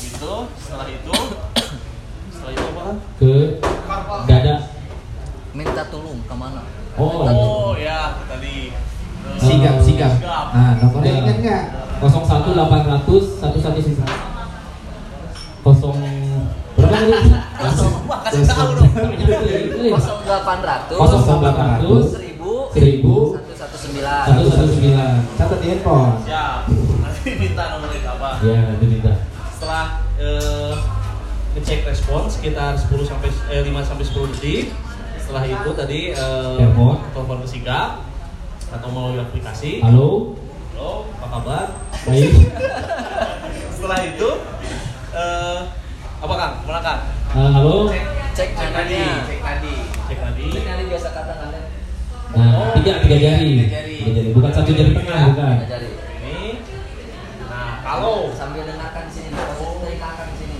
Gitu, 0.00 0.32
setelah 0.56 0.86
itu 0.86 1.16
setelah 2.30 2.52
itu 2.52 2.64
apa 2.64 2.84
ke 3.16 3.32
dada. 4.24 4.54
minta 5.50 5.82
tolong 5.86 6.20
ke 6.22 6.34
mana 6.34 6.62
Oh. 6.96 7.22
Oh, 7.22 7.72
ya, 7.76 8.18
tadi. 8.26 8.74
Sigap, 9.38 9.78
sigap. 9.80 10.12
Sigap. 10.16 10.46
Nah, 10.52 10.72
nomornya 10.76 11.12
Ya. 11.12 11.18
ingat 11.22 11.36
nggak? 11.38 11.62
01 12.00 12.52
800 12.52 13.40
11 13.40 14.00
kosong 15.60 15.96
berapa 16.74 16.89
tadi? 16.89 16.89
Wah, 16.89 16.89
kasih 17.08 18.44
tahu 18.44 18.68
dong. 18.76 18.90
kosong 19.90 20.20
delapan 20.28 20.58
ratus 20.60 20.98
Kosong 21.00 21.22
delapan 21.40 21.66
ratus 21.76 22.04
seribu 22.16 22.50
seribu 22.70 23.14
satu 23.34 23.52
satu 23.56 23.76
sembilan 23.76 24.24
satu 24.28 24.42
satu 24.52 24.68
sembilan. 24.76 25.14
Catat 25.40 25.58
di 25.60 25.66
handphone. 25.72 26.12
Siap. 26.28 26.60
Nanti 27.00 27.30
minta 27.40 27.64
nomornya 27.76 28.00
apa? 28.04 28.30
Ya, 28.44 28.60
diminta. 28.76 29.12
Setelah 29.56 29.86
eh, 30.20 30.74
ngecek 31.56 31.80
respon 31.88 32.30
sekitar 32.30 32.78
10 32.78 32.86
sampai 33.08 33.30
eh, 33.50 33.62
5 33.64 33.88
sampai 33.88 34.04
10 34.04 34.32
detik. 34.36 34.64
Setelah 35.20 35.44
itu 35.46 35.70
tadi 35.76 36.00
eh, 36.12 36.56
Telepon. 36.58 36.96
telepon 37.12 37.38
ke 37.44 37.80
atau 38.70 38.88
melalui 38.94 39.18
aplikasi. 39.18 39.82
Halo, 39.82 40.38
Halo, 40.78 41.10
apa 41.18 41.26
kabar? 41.26 41.66
baik. 42.06 42.32
Setelah 43.74 44.00
itu 44.06 44.28
eh 45.10 45.60
apa 46.20 46.34
Kang? 46.36 46.54
Mana 46.68 46.80
Kang? 46.84 47.00
Eh, 47.32 47.48
halo. 47.56 47.88
cek 48.36 48.48
nadanya 48.52 49.24
cek 49.24 49.40
tadi. 49.40 49.74
Cek 50.04 50.18
tadi. 50.20 50.46
cek 50.52 50.64
nadi 50.68 50.82
biasa 50.92 51.08
kata 51.16 51.32
kalian 51.40 51.64
Nah, 52.30 52.70
tiga 52.78 52.92
tiga 53.02 53.16
jari. 53.18 53.50
Tiga 53.66 54.10
jari, 54.14 54.30
bukan 54.30 54.50
satu 54.54 54.70
jari 54.70 54.92
tengah, 54.94 55.34
bukan. 55.34 55.56
jari 55.66 55.88
Ini. 56.22 56.38
Nah, 57.50 57.82
kalau 57.82 58.30
sambil 58.36 58.62
dengarkan 58.68 59.10
di 59.10 59.12
sini 59.16 59.34
posisi 59.34 59.96
dengarkan 59.96 60.26
di 60.30 60.36
sini 60.38 60.56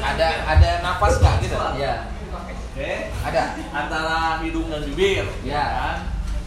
ada 0.00 0.28
ada 0.48 0.70
napas 0.80 1.20
nggak 1.20 1.34
gitu? 1.44 1.56
ya 1.76 2.08
Oke. 2.70 2.92
ada 3.26 3.42
Antara 3.74 4.40
hidung 4.40 4.72
dan 4.72 4.80
bibir. 4.88 5.26
Ya. 5.44 5.64
Kan? 5.76 5.98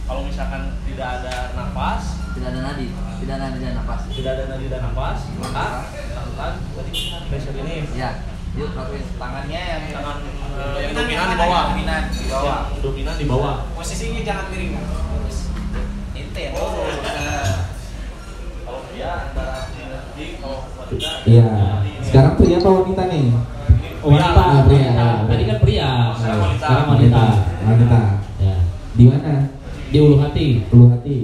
Kalau 0.08 0.20
misalkan 0.26 0.74
tidak 0.88 1.22
ada 1.22 1.54
napas, 1.54 2.18
tidak 2.34 2.48
ada 2.50 2.60
nadi 2.72 2.88
tidak 3.22 3.34
ada 3.38 3.44
nadi 3.46 3.58
dan 3.62 3.74
napas 3.78 4.00
tidak 4.10 4.32
ada 4.36 4.44
nadi 4.52 4.66
dan 4.68 4.80
napas, 4.84 5.18
maka 5.38 5.64
lakukan 6.12 6.52
tadi 6.76 6.92
pressure 7.30 7.56
ini. 7.62 7.76
ya 7.94 8.10
Tangannya 8.54 9.62
yang 9.66 9.82
tangan 9.90 10.16
eh, 10.54 10.78
yang 10.86 10.92
dominan 10.94 11.26
di 11.26 11.36
bawah. 11.36 11.62
Dominan 11.74 12.02
di 12.06 12.24
bawah. 12.30 12.58
Yang 12.70 12.80
dominan 12.86 13.14
di 13.18 13.26
bawah. 13.26 13.54
Posisinya 13.74 14.20
jangan 14.22 14.44
miring. 14.54 14.72
Ente. 16.14 16.44
Oh. 16.54 16.70
Kalau 18.64 18.80
dia 18.94 19.10
antara 19.26 19.56
di 20.14 20.38
kalau 20.38 20.70
wanita 20.78 21.10
Iya. 21.26 21.46
Sekarang 22.06 22.32
pria 22.38 22.56
apa 22.62 22.70
wanita 22.70 23.02
nih? 23.10 23.26
Oh, 24.04 24.08
wanita, 24.14 24.30
Ah, 24.38 24.62
pria. 24.62 24.86
wanita. 24.86 25.08
Tadi 25.26 25.44
kan 25.50 25.58
pria. 25.58 25.88
Sekarang 26.14 26.38
wanita. 26.46 26.62
Sekarang 26.62 26.86
wanita. 26.94 27.24
Wanita. 27.66 28.00
Ya. 28.38 28.56
Di 28.94 29.04
mana? 29.10 29.32
Di 29.90 29.98
ulu 29.98 30.16
hati. 30.22 30.46
Ulu 30.70 30.84
hati. 30.94 31.16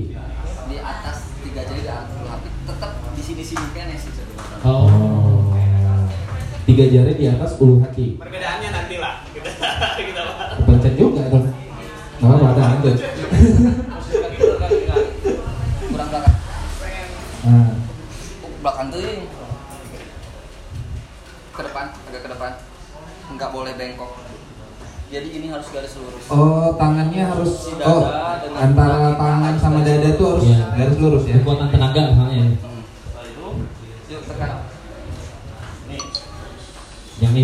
tiga 6.81 7.05
jari 7.05 7.12
di 7.12 7.28
atas 7.28 7.61
bulu 7.61 7.76
kaki. 7.85 8.16
Perbedaannya 8.16 8.68
nanti 8.72 8.97
lah. 8.97 9.20
Gitu 9.37 9.45
kita 9.45 10.01
kita 10.01 10.22
Kepencet 10.64 10.95
juga 10.97 11.28
dong. 11.28 11.53
Nama 12.24 12.47
ada 12.57 12.62
lanjut. 12.72 12.97
Kurang 15.93 16.09
belakang. 16.09 16.37
Nah. 17.45 17.68
Belakang 18.64 18.87
tuh 18.89 19.01
ke 21.53 21.62
depan, 21.68 21.87
agak 22.09 22.20
ke 22.24 22.28
depan. 22.33 22.53
Enggak 23.28 23.51
boleh 23.53 23.72
bengkok. 23.76 24.16
Jadi 25.12 25.28
ini 25.37 25.47
harus 25.53 25.68
garis 25.68 25.93
lurus. 26.01 26.24
Oh, 26.33 26.81
tangannya 26.81 27.28
harus 27.28 27.68
oh, 27.76 28.03
antara 28.57 29.20
tangan 29.20 29.55
sama 29.61 29.85
dada 29.85 30.16
itu 30.16 30.24
harus 30.24 30.49
ya. 30.49 30.64
garis 30.81 30.97
lurus 30.97 31.28
ya. 31.28 31.45
Kekuatan 31.45 31.68
tenaga 31.68 32.03
misalnya. 32.09 32.57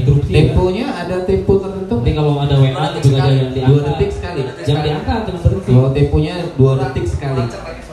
Yang 0.07 0.23
instruksi. 0.23 0.31
ya. 0.31 0.39
Temponya 0.47 0.87
ada 0.95 1.17
tempo 1.27 1.53
tertentu. 1.59 1.95
Nanti 1.99 2.13
kalau 2.15 2.35
ada 2.39 2.55
WA 2.63 2.85
juga 3.03 3.17
ada 3.19 3.33
yang 3.35 3.51
diangkat. 3.51 3.67
Dua 3.67 3.81
detik 3.91 4.11
sekali. 4.15 4.41
Yang 4.63 4.81
diangkat 4.87 5.21
yang 5.27 5.39
berhenti. 5.43 5.71
Oh, 5.75 5.89
temponya 5.91 6.35
dua 6.55 6.73
detik 6.79 7.07
sekali. 7.11 7.43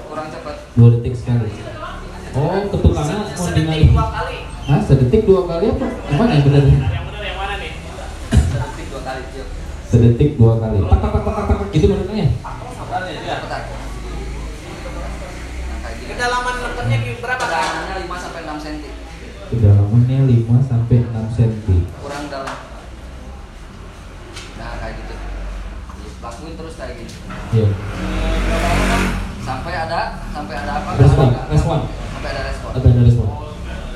Kurang 0.06 0.28
cepat. 0.30 0.56
Dua 0.78 0.88
detik 0.94 1.16
sekali. 1.18 1.50
Oh, 2.34 2.58
ketukannya 2.70 3.16
mau 3.18 3.50
tinggal. 3.50 3.74
Sedetik 3.74 3.90
dua 3.94 4.06
kali. 4.14 4.38
Hah, 4.64 4.80
sedetik 4.86 5.22
dua 5.26 5.42
kali 5.50 5.66
apa? 5.74 5.88
Gimana 6.08 6.32
yang 6.34 6.44
benar? 6.46 6.64
Yang 6.64 7.04
benar 7.10 7.24
yang 7.26 7.38
mana 7.42 7.56
nih? 7.58 7.72
Sedetik 8.30 8.86
dua 8.90 9.02
kali. 9.02 9.22
Sedetik 9.90 10.30
dua 10.38 10.54
kali. 10.62 10.78
Tak 10.82 11.00
tak 11.02 11.12
tak 11.14 11.34
tak 11.34 11.46
tak 11.50 11.58
gitu 11.74 11.86
menurutnya. 11.90 12.16
Iya. 12.16 12.30
Cepetan. 12.94 13.62
Nah, 15.84 15.92
gini. 15.98 16.10
Kedalaman 16.14 16.56
leketnya 16.62 16.98
berapa? 17.22 17.44
Kedalamannya 17.44 17.96
5 18.06 18.24
sampai 18.24 18.42
6 18.46 18.64
cm. 18.66 18.86
Kedalamannya 19.54 20.20
5 20.26 20.70
sampai 20.70 20.98
6 21.06 21.38
cm. 21.38 21.70
Kurang 22.02 22.26
dalam. 22.34 22.58
Nah, 24.58 24.72
kayak 24.82 24.94
gitu. 25.02 25.16
Lakuin 26.24 26.54
terus 26.74 26.82
kayak 26.82 26.96
gini. 26.98 27.14
Iya. 27.54 27.68
Sampai 29.46 29.74
ada 29.78 30.02
sampai 30.34 30.56
ada 30.58 30.72
apa? 30.82 30.90
Respon, 30.98 31.30
respon. 31.54 31.80
Sampai 31.86 32.30
ada 32.34 32.42
respon. 32.50 32.70
Ada 32.74 32.88
ada 32.90 33.02
respon. 33.06 33.28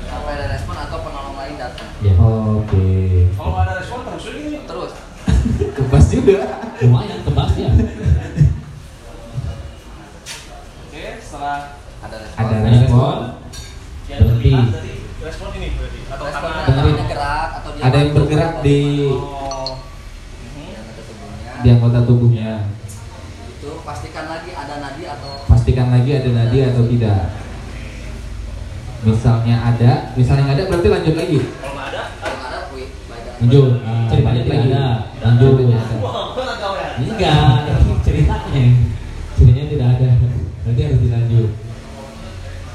Sampai 0.06 0.30
ada 0.38 0.46
respon 0.54 0.74
atau 0.78 0.98
penolong 1.02 1.34
lain 1.34 1.54
datang. 1.58 1.90
Iya. 1.98 2.14
Oke. 2.14 2.86
Kalau 3.34 3.50
nggak 3.50 3.64
ada 3.66 3.74
respon 3.82 3.98
terus 4.06 4.24
gini. 4.30 4.58
Terus. 4.62 4.92
Kebas 5.76 6.06
juga. 6.06 6.38
Lumayan 6.78 7.18
tebas 7.26 7.52
ya. 7.58 7.70
Oke, 10.86 11.04
setelah 11.18 11.58
Ada 11.98 12.16
respon. 12.22 12.38
Ada 12.38 12.54
Ada 12.54 12.68
respon. 12.70 12.78
respon. 12.78 13.18
yang 14.08 14.24
dari 14.72 15.04
respon 15.20 15.48
ini 15.60 15.68
berarti 15.76 16.00
atau 16.08 16.24
karena 16.32 17.04
gerak 17.04 17.50
atau 17.60 17.70
dia 17.76 17.82
Ada 17.84 17.96
yang 18.00 18.10
bergerak 18.14 18.52
di 18.62 18.78
Oh. 19.12 19.47
Di 21.58 21.68
anggota 21.68 21.98
tubuhnya. 22.02 22.68
Itu 23.50 23.82
pastikan 23.82 24.26
lagi 24.26 24.50
ada 24.52 24.74
nadi 24.78 25.02
atau 25.04 25.30
Pastikan 25.46 25.86
lagi 25.90 26.10
ada 26.14 26.30
nadi 26.30 26.58
atau 26.64 26.82
tidak. 26.86 27.20
Misalnya 28.98 29.56
ada, 29.62 29.90
misalnya 30.14 30.42
nggak 30.44 30.56
ada 30.58 30.64
berarti 30.66 30.88
lanjut 30.90 31.14
lagi. 31.14 31.38
Kalau 31.38 31.72
nggak 31.72 31.88
ada, 31.88 32.02
kalau 32.18 32.34
nggak 32.34 32.50
ada, 32.50 32.58
wih. 32.74 32.88
Lanjut. 33.38 33.70
Ah, 33.80 34.06
Ceritanya 34.10 34.42
tidak 34.42 34.58
lagi. 34.58 34.70
ada. 34.70 34.84
Lanjut. 35.22 35.54
Ya. 35.58 35.80
Enggak, 36.98 37.62
ini 37.78 37.94
ceritanya. 38.02 38.64
Ceritanya 39.38 39.64
tidak 39.70 39.88
ada. 39.96 40.08
Berarti 40.66 40.80
harus 40.82 41.00
dilanjut. 41.00 41.50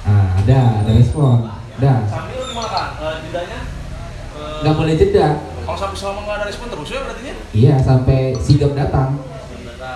Ah, 0.03 0.27
ada, 0.39 0.59
ada 0.79 0.91
respon. 0.95 1.35
Ada. 1.79 1.93
Sambil 2.07 2.39
gimana 2.47 2.69
kan? 2.71 2.87
Eh, 2.95 3.15
jedanya? 3.27 3.59
eh, 4.31 4.57
Nggak 4.63 4.75
boleh 4.75 4.95
jeda. 4.95 5.27
Kalau 5.73 5.89
sampai 5.89 5.97
selama 5.97 6.19
nggak 6.29 6.37
ada 6.37 6.45
respon 6.53 6.69
terus 6.69 6.89
ya 6.93 7.01
berarti 7.01 7.21
nya? 7.25 7.35
Iya, 7.49 7.75
sampai 7.81 8.37
sigap 8.37 8.77
datang. 8.77 9.17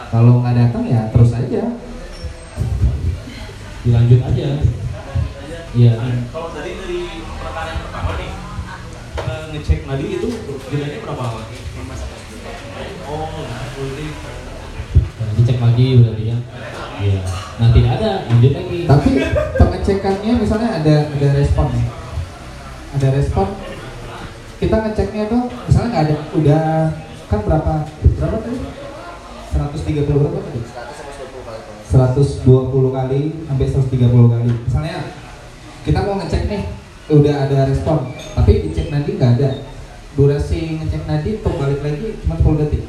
Kalau 0.10 0.42
nggak 0.42 0.58
datang 0.58 0.90
ya 0.90 1.06
terus 1.14 1.30
aja. 1.38 1.70
Dilanjut 3.86 4.22
aja. 4.26 4.48
Iya. 5.78 5.94
Kalau 6.34 6.50
tadi 6.50 6.72
dari 6.82 7.22
perekanan 7.22 7.70
yang 7.78 7.82
pertama 7.86 8.12
nih 8.18 8.32
eh, 9.22 9.44
ngecek 9.54 9.80
nadi 9.86 10.06
itu 10.18 10.30
jedanya 10.50 10.98
berapa 10.98 11.22
lama? 11.22 11.42
Oh, 13.06 13.30
nah, 13.46 13.64
berarti 13.78 14.06
Nah, 14.98 15.30
dicek 15.38 15.58
lagi 15.62 15.88
berarti 16.02 16.24
ya. 16.26 16.38
Iya. 17.06 17.22
Nah, 17.62 17.68
tidak 17.70 17.92
ada, 18.02 18.12
lanjut 18.26 18.52
lagi. 18.58 18.80
Tapi 18.90 19.10
pengecekannya 19.62 20.32
misalnya 20.42 20.70
ada 20.82 20.96
ada 21.14 21.28
respon. 21.38 21.70
Ada 22.98 23.08
respon. 23.14 23.67
Kita 24.58 24.76
ngeceknya 24.82 25.30
tuh 25.30 25.54
misalnya 25.70 25.90
nggak 25.94 26.06
ada 26.10 26.16
udah 26.34 26.64
kan 27.30 27.40
berapa 27.46 27.74
berapa 28.18 28.38
tadi? 28.42 28.58
130 29.54 30.18
berapa 30.18 30.40
tadi? 30.42 30.62
100 30.66 30.98
sampai 30.98 31.14
20 31.30 31.46
kali. 31.46 31.62
120 31.86 32.98
kali 32.98 33.22
sampai 33.46 33.66
130 33.70 34.34
kali. 34.34 34.52
Misalnya 34.66 34.98
kita 35.86 36.00
mau 36.04 36.18
ngecek 36.18 36.44
nih, 36.50 36.62
udah 37.14 37.36
ada 37.48 37.58
respon, 37.70 38.12
tapi 38.34 38.52
dicek 38.66 38.90
nadi 38.90 39.12
nggak 39.14 39.32
ada. 39.38 39.50
Durasi 40.18 40.82
ngecek 40.82 41.06
nadi 41.06 41.30
untuk 41.38 41.54
balik 41.62 41.80
lagi 41.86 42.18
cuma 42.26 42.36
10 42.42 42.62
detik. 42.66 42.84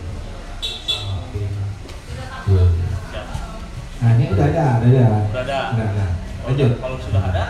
Nah 3.98 4.10
ini 4.16 4.24
udah 4.32 4.46
ada, 4.48 4.66
udah 4.80 4.88
ada. 4.88 5.06
udah 5.20 5.42
ada. 5.44 5.58
Udah 5.76 5.86
ada. 5.92 6.06
Lanjut. 6.48 6.72
kalau 6.80 6.96
sudah 6.96 7.22
ada, 7.28 7.44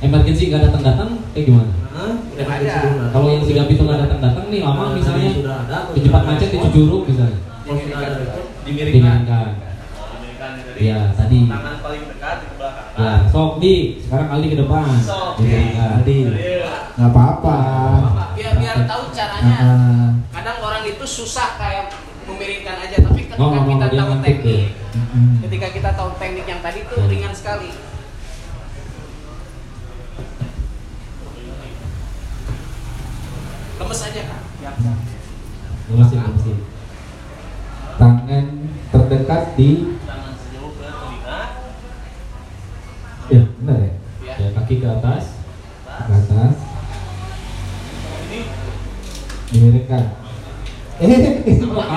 Emergency 0.00 0.48
nggak 0.48 0.62
datang 0.64 0.82
datang, 0.82 1.08
kayak 1.36 1.44
gimana? 1.44 1.72
udah 2.32 2.46
ada. 2.48 2.76
Kalau 3.12 3.28
yang 3.28 3.44
sigap 3.44 3.68
itu 3.68 3.82
nggak 3.84 4.00
datang 4.08 4.20
datang 4.24 4.44
nih, 4.48 4.60
lama 4.64 4.96
misalnya 4.96 5.28
sudah 5.36 5.54
ada, 5.68 5.78
di 5.92 6.00
cepat 6.00 6.22
macet 6.24 6.48
di 6.48 6.58
Cicurug 6.58 7.02
misalnya. 7.04 7.38
Kalau 7.44 7.76
sudah 7.76 7.98
ada 8.00 8.14
respon, 8.16 8.44
dimiringkan. 8.64 9.20
Ya. 9.28 9.40
Iya, 10.80 11.12
tadi. 11.12 11.44
Tangan 11.44 11.76
paling 11.84 12.02
dekat 12.08 12.36
di 12.40 12.46
belakang. 12.56 12.86
Ya, 12.96 13.12
sok 13.28 13.52
di. 13.60 13.74
Sekarang 14.00 14.28
kali 14.32 14.46
ke 14.48 14.56
depan. 14.56 14.88
Sok. 15.04 15.30
Tadi 15.36 16.16
Iya. 16.32 16.72
nggak 16.96 17.10
apa-apa. 17.12 17.56
Biar 18.32 18.54
biar 18.56 18.78
tahu 18.88 19.02
caranya. 19.12 19.58
Kadang 20.32 20.58
orang 20.64 20.84
itu 20.88 21.04
susah 21.04 21.60
kayak 21.60 21.92
memiringkan 22.24 22.76
aja, 22.80 22.96
tapi 23.04 23.28
ketika 23.28 23.36
Oh, 23.36 23.52
kita 23.68 23.86
tahu 23.92 24.12
teknik, 24.24 24.72
ketika 25.44 25.68
kita 25.68 25.90
tahu 25.92 26.10
teknik 26.16 26.46
yang 26.48 26.60
tadi 26.64 26.80
tuh 26.88 26.96
Hmm. 27.04 27.10
ringan 27.12 27.34
sekali. 27.36 27.68
Lemes 33.90 34.06
aja 34.06 34.22
kan? 34.22 34.40
Ya. 34.62 34.70
Lemesin, 35.90 36.18
lemesin. 36.22 36.58
Tangan 37.98 38.44
terdekat 38.86 39.42
di 39.58 39.70
Tangan 40.00 40.32
sejauh 40.38 40.70
ke 40.72 40.86
telinga. 40.86 41.40
ya 43.26 43.42
benar 43.52 43.78
ya 43.80 43.92
Ya. 44.22 44.34
Ya, 44.38 44.48
kaki 44.54 44.74
ke 44.78 44.86
atas. 44.86 45.24
ke 45.82 46.12
atas 46.12 46.54
Ini 48.22 48.38
dimiringkan. 49.50 50.04
Eh, 51.00 51.10
Gampang 51.60 51.90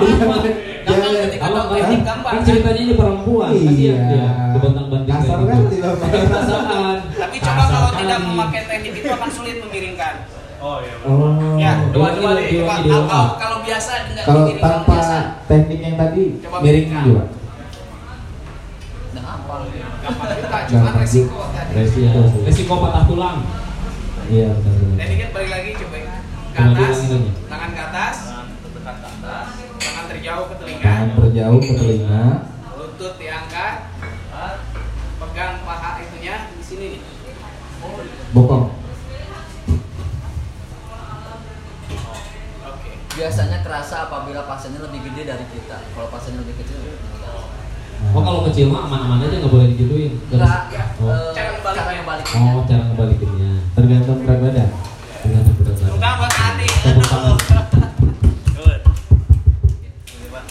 ketika 1.14 1.46
Kalau 1.46 1.62
tahu 1.62 1.74
teknik 1.78 2.02
gampang 2.02 2.26
kan 2.26 2.34
kan? 2.34 2.44
ceritanya 2.44 2.80
ini 2.82 2.94
perempuan, 2.94 3.50
kasihan 3.54 3.98
Iya. 4.02 4.26
banting 4.84 5.06
Kasar 5.06 5.38
kan 5.40 5.58
gitu. 5.62 5.70
tidak 5.70 5.92
Perasaan. 5.94 6.96
Tapi 7.14 7.36
coba 7.38 7.62
kalau 7.64 7.90
tidak 7.94 8.18
memakai 8.20 8.62
teknik 8.66 8.92
itu 8.98 9.08
akan 9.08 9.30
sulit 9.30 9.56
memiringkan. 9.62 10.14
Oh 10.64 10.80
iya. 10.80 10.94
Oh. 11.04 11.60
Ya, 11.60 11.72
Dua, 11.92 12.08
Dia 12.08 12.16
dua 12.16 12.30
lagi- 12.32 12.48
nih. 12.48 12.64
dia 12.64 12.64
Coba 12.64 13.04
kalau, 13.04 13.28
kalau 13.36 13.58
biasa 13.60 13.90
enggak 14.02 14.24
Kalau 14.24 14.42
tanpa 14.56 14.94
biasa. 14.96 15.16
teknik 15.44 15.78
yang 15.78 15.96
tadi 15.98 16.24
Coba 16.40 16.56
miring 16.58 16.88
juga. 17.04 17.24
Gampang. 19.14 19.62
Gampang 20.00 20.28
juga, 20.34 20.58
cuma 20.66 20.90
resiko 20.96 21.40
tadi. 21.52 21.70
Resiko. 21.76 22.20
Resiko 22.42 22.74
patah 22.78 23.04
tulang. 23.04 23.38
Iya 24.24 24.48
benar. 24.56 24.96
Tekniknya 24.96 25.28
balik 25.30 25.50
lagi 25.50 25.70
coba 25.76 25.96
ke 26.48 26.60
atas, 26.64 26.96
tangan 27.44 27.70
ke 27.70 27.82
atas, 27.82 28.16
Tangan 28.24 28.46
ke 28.72 29.08
atas. 29.12 29.46
tangan 29.76 30.04
terjauh 30.08 30.44
ke 30.46 30.54
telinga, 30.56 30.80
Tangan 30.82 31.08
berjauh 31.14 31.58
ke 31.60 31.72
telinga. 31.74 32.24
lutut 32.74 33.14
diangkat, 33.18 33.74
pegang 35.14 35.54
paha 35.60 35.90
itunya 36.00 36.34
di 36.50 36.62
sini 36.62 36.86
nih. 36.90 37.02
Bokong. 38.32 38.64
Oke. 42.64 42.90
Biasanya 43.14 43.62
kerasa 43.62 44.10
apabila 44.10 44.42
pasiennya 44.42 44.82
lebih 44.82 45.06
gede 45.06 45.22
dari 45.24 45.46
kita. 45.46 45.78
Kalau 45.94 46.10
pasiennya 46.10 46.42
lebih 46.42 46.58
kecil, 46.58 46.78
enggak. 46.82 47.46
Oh 48.10 48.20
kalau 48.20 48.42
kecil 48.50 48.68
mah 48.68 48.90
aman-aman 48.90 49.22
aja 49.22 49.38
nggak 49.38 49.52
boleh 49.54 49.66
digituin. 49.70 50.12
Enggak, 50.28 50.66
Oh. 50.98 51.08
eh, 51.08 51.30
Cara 51.30 51.50
ngebaliknya. 51.94 52.38
Oh 52.42 52.60
cara 52.66 52.82
ngebalikinnya. 52.90 53.52
Tergantung 53.78 54.18
berat 54.26 54.38
badan. 54.42 54.68
Tergantung 55.22 55.54
berat 55.62 55.74
badan. 55.78 55.90
Bukan 55.94 56.12
buat 56.18 56.34
Adi. 56.34 56.66
Tepuk 56.66 57.06
tangan. 57.06 57.36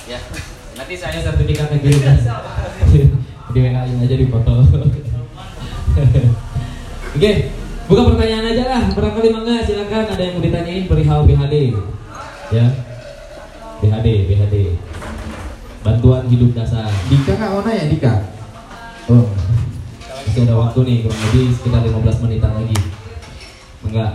Ya. 0.04 0.20
Nanti 0.80 0.94
Saya 0.96 1.20
gitu 1.20 2.00
kan. 2.00 2.18
Di 3.54 3.60
WA 3.60 3.82
in 3.86 4.02
aja 4.02 4.16
di 4.18 4.28
foto. 4.32 4.54
Oke, 7.14 7.32
buka 7.86 8.02
pertanyaan 8.10 8.46
aja 8.50 8.64
lah. 8.66 8.82
Barangkali 8.90 9.30
mangga 9.30 9.62
silakan 9.62 10.10
ada 10.10 10.24
yang 10.24 10.34
mau 10.34 10.42
ditanyain 10.42 10.88
perihal 10.90 11.28
BHD. 11.28 11.56
Ya. 12.52 12.66
BHD, 13.80 14.08
BHD. 14.28 14.56
Bantuan 15.84 16.24
hidup 16.28 16.56
dasar. 16.56 16.88
Dika 17.08 17.36
nggak 17.36 17.52
mau 17.52 17.62
nanya 17.62 17.86
Dika? 17.88 18.14
Oh. 19.12 19.28
Masih 20.24 20.48
ada 20.48 20.56
waktu 20.56 20.80
nih 20.88 20.98
kurang 21.04 21.20
lebih 21.30 21.46
sekitar 21.52 21.82
15 21.84 22.24
menitan 22.24 22.52
lagi. 22.56 22.78
Enggak. 23.84 24.12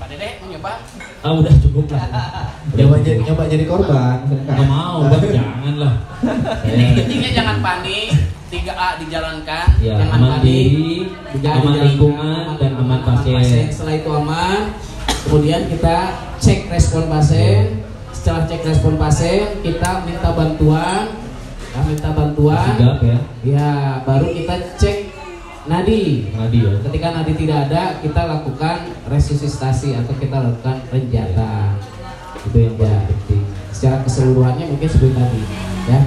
Pak 0.00 0.06
Dede 0.08 0.28
mau 0.40 0.48
nyoba? 0.48 0.72
Ah 1.20 1.32
udah 1.36 1.54
cukup 1.60 1.86
lah. 1.92 2.04
Nyoba 2.80 2.96
jadi 3.02 3.20
nyoba 3.20 3.44
jadi 3.44 3.64
korban, 3.66 4.16
Nggak 4.24 4.68
mau, 4.68 5.04
bang 5.04 5.24
jangan 5.36 5.74
lah. 5.76 5.94
Ini 6.64 6.84
intinya 6.96 7.30
jangan 7.34 7.56
panik, 7.60 8.08
3A 8.48 8.88
dijalankan, 8.96 9.66
ya 9.82 10.00
jangan 10.00 10.16
aman 10.16 10.30
panik. 10.38 10.44
diri, 10.46 10.92
Jangan 11.42 11.60
aman 11.60 11.74
lingkungan 11.84 12.44
dan 12.56 12.72
aman 12.78 13.00
pasien. 13.04 13.68
Setelah 13.68 13.94
itu 13.98 14.08
aman, 14.08 14.60
kemudian 15.26 15.68
kita 15.68 15.96
cek 16.38 16.68
respon 16.68 17.06
pasien. 17.06 17.84
Setelah 18.10 18.44
cek 18.44 18.62
respon 18.64 18.94
pasien, 18.96 19.60
kita 19.64 20.04
minta 20.04 20.30
bantuan, 20.32 21.08
kita 21.64 21.80
minta 21.84 22.08
bantuan. 22.12 22.68
Sigap 22.76 22.98
ya, 23.00 23.18
Ya, 23.40 23.70
baru 24.04 24.28
kita 24.28 24.54
cek 24.76 24.96
nadi. 25.64 26.28
nadi 26.32 26.58
ya. 26.60 26.72
Ketika 26.84 27.08
nadi 27.12 27.32
tidak 27.32 27.58
ada, 27.68 27.82
kita 28.00 28.22
lakukan 28.26 28.76
resusitasi 29.08 29.96
atau 29.96 30.12
kita 30.16 30.36
lakukan 30.36 30.76
penjata. 30.88 31.76
Itu 32.44 32.56
yang 32.56 32.74
paling 32.76 32.92
Ya. 32.92 33.08
penting. 33.08 33.42
Secara 33.70 33.96
keseluruhannya 34.04 34.66
mungkin 34.68 34.88
seperti 34.88 35.16
tadi, 35.16 35.40
ya. 35.88 36.00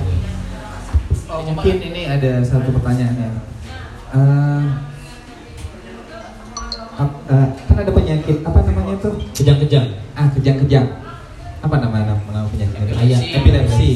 Oh, 1.34 1.42
mungkin 1.42 1.78
ini 1.82 2.02
ada 2.06 2.46
satu 2.46 2.70
pertanyaan 2.70 3.18
ya. 3.18 3.32
Eh, 4.14 4.62
eh, 7.02 7.48
kan 7.54 7.76
ada 7.80 7.92
penyakit 7.92 8.38
apa 8.46 8.60
namanya 8.66 8.96
tuh? 9.02 9.14
Kejang-kejang. 9.34 9.88
Ah, 10.14 10.30
kejang-kejang. 10.34 10.88
Apa 11.64 11.76
nama 11.80 11.98
nama, 12.04 12.22
nama 12.30 12.48
penyakit? 12.52 12.76
Epilepsi. 12.76 13.34
Epilepsi. 13.40 13.92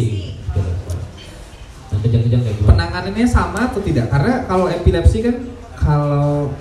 Nah, 1.88 2.00
kejang-kejang 2.04 2.42
kayak 2.44 2.56
gimana? 2.58 2.70
Penanganannya 2.74 3.28
sama 3.28 3.60
atau 3.70 3.82
tidak? 3.84 4.10
Karena 4.10 4.34
kalau 4.50 4.66
epilepsi 4.72 5.18
kan 5.22 5.36
kalau 5.78 6.52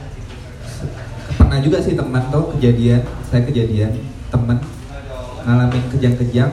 pernah 1.37 1.59
juga 1.63 1.79
sih 1.81 1.97
teman 1.97 2.25
tuh 2.29 2.53
kejadian, 2.57 3.01
saya 3.29 3.43
kejadian 3.45 3.93
teman 4.29 4.59
ngalamin 5.47 5.85
kejang-kejang 5.95 6.51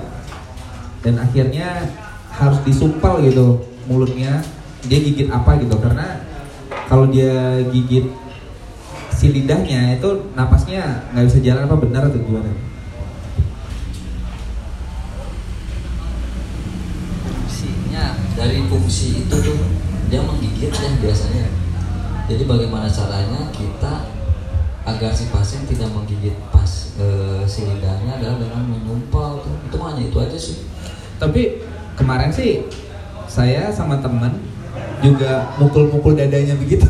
dan 1.02 1.16
akhirnya 1.18 1.90
harus 2.38 2.62
disumpal 2.62 3.20
gitu 3.26 3.66
mulutnya 3.90 4.46
dia 4.86 5.00
gigit 5.02 5.28
apa 5.34 5.58
gitu 5.60 5.76
karena 5.82 6.22
kalau 6.88 7.10
dia 7.10 7.60
gigit 7.74 8.06
si 9.14 9.30
lidahnya 9.30 9.95
itu 9.95 10.34
napasnya 10.34 11.07
nggak 11.14 11.26
bisa 11.30 11.39
jalan 11.39 11.66
apa 11.70 11.78
benar 11.80 12.03
atau 12.09 12.20
gimana? 12.20 12.51
fungsinya 17.24 18.18
dari 18.34 18.66
fungsi 18.68 19.24
itu 19.24 19.36
tuh 19.38 19.59
dia 20.09 20.22
menggigit 20.22 20.74
ya 20.74 20.89
biasanya. 20.99 21.47
Jadi 22.28 22.43
bagaimana 22.47 22.88
caranya 22.88 23.49
kita 23.53 24.09
agar 24.84 25.11
si 25.16 25.32
pasien 25.32 25.64
tidak 25.64 25.93
menggigit 25.95 26.36
pas 26.51 26.91
eh, 26.99 27.43
si 27.47 27.64
lidahnya 27.64 28.20
adalah 28.20 28.38
dengan 28.41 28.64
menyumpal 28.68 29.39
tuh. 29.45 29.55
Itu 29.70 29.78
hanya 29.80 30.03
itu 30.03 30.18
aja 30.20 30.38
sih. 30.38 30.57
Tapi 31.22 31.64
kemarin 31.95 32.34
sih 32.34 32.68
saya 33.30 33.70
sama 33.72 34.01
teman 34.01 34.53
juga 34.99 35.51
mukul-mukul 35.55 36.13
dadanya 36.13 36.55
begitu. 36.55 36.89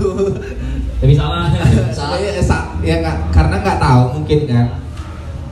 Tapi 0.97 1.13
salah. 1.13 1.51
Salah. 1.97 2.15
ya, 2.15 2.39
sa- 2.39 2.71
ya 2.79 2.99
nggak 2.99 3.29
karena 3.29 3.55
nggak 3.59 3.75
tahu 3.77 4.03
mungkin 4.15 4.39
kan 4.45 4.65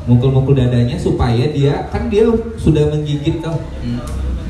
mukul-mukul 0.03 0.53
dadanya 0.53 0.95
supaya 0.95 1.45
dia 1.47 1.87
kan 1.87 2.07
dia 2.07 2.25
sudah 2.55 2.87
menggigit 2.87 3.39
tuh 3.39 3.53
Hmm. 3.81 3.99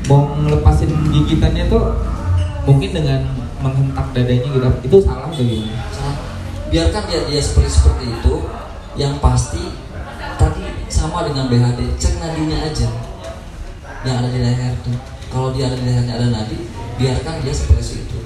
mau 0.06 0.34
ngelepasin 0.36 0.88
gigitannya 1.10 1.66
tuh 1.66 1.94
mungkin 2.62 2.90
dengan 2.92 3.20
menghentak 3.58 4.06
dadanya 4.12 4.46
gitu 4.46 4.68
itu 4.82 4.96
salah 5.00 5.26
tuh? 5.26 5.42
Salah. 5.90 6.16
biarkan 6.68 7.02
dia 7.04 7.20
dia 7.26 7.40
seperti 7.40 7.70
seperti 7.70 8.04
itu 8.08 8.34
yang 8.94 9.18
pasti 9.18 9.62
tadi 10.36 10.62
sama 10.86 11.26
dengan 11.26 11.46
BHD 11.46 11.80
cek 11.96 12.14
nadinya 12.18 12.58
aja 12.62 12.88
yang 14.02 14.16
ada 14.18 14.28
di 14.28 14.38
leher 14.38 14.72
tuh 14.80 14.96
kalau 15.28 15.50
dia 15.50 15.66
ada 15.66 15.76
di 15.76 15.84
lehernya 15.84 16.14
ada 16.14 16.26
nadi 16.28 16.58
biarkan 16.94 17.34
dia 17.40 17.52
seperti 17.52 17.82
itu 18.00 18.18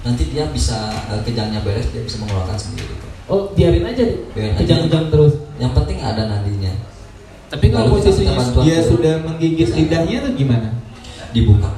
nanti 0.00 0.22
dia 0.28 0.44
bisa 0.48 0.76
eh, 1.08 1.20
kejangnya 1.22 1.60
beres 1.60 1.88
dia 1.88 2.00
bisa 2.00 2.20
mengeluarkan 2.20 2.54
sendiri 2.54 2.92
kok. 2.94 3.10
Oh, 3.24 3.48
biarin 3.50 3.80
aja 3.82 4.04
Biarin 4.30 4.52
aja. 4.52 4.58
kejang-kejang 4.60 5.06
terus. 5.08 5.32
yang 5.54 5.72
penting 5.72 5.98
ada 5.98 6.22
nadinya 6.26 6.72
Tapi 7.46 7.70
kalau 7.70 7.94
posisinya 7.94 8.36
dia 8.60 8.78
ke- 8.78 8.86
sudah 8.86 9.14
menggigit 9.22 9.68
lidahnya 9.70 10.16
tuh 10.22 10.32
gimana? 10.34 10.68
dibuka 11.30 11.72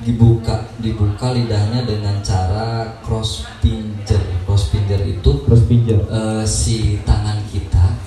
dibuka 0.00 0.56
dibuka 0.78 1.30
lidahnya 1.30 1.82
dengan 1.82 2.16
cara 2.18 2.66
cross 3.00 3.44
pinger 3.60 4.16
cross 4.42 4.70
pinger 4.70 5.02
itu 5.02 5.30
Cross 5.42 5.62
pinjer. 5.64 5.98
eh, 6.00 6.42
si 6.42 6.76
tangan 7.02 7.44
kita 7.46 7.98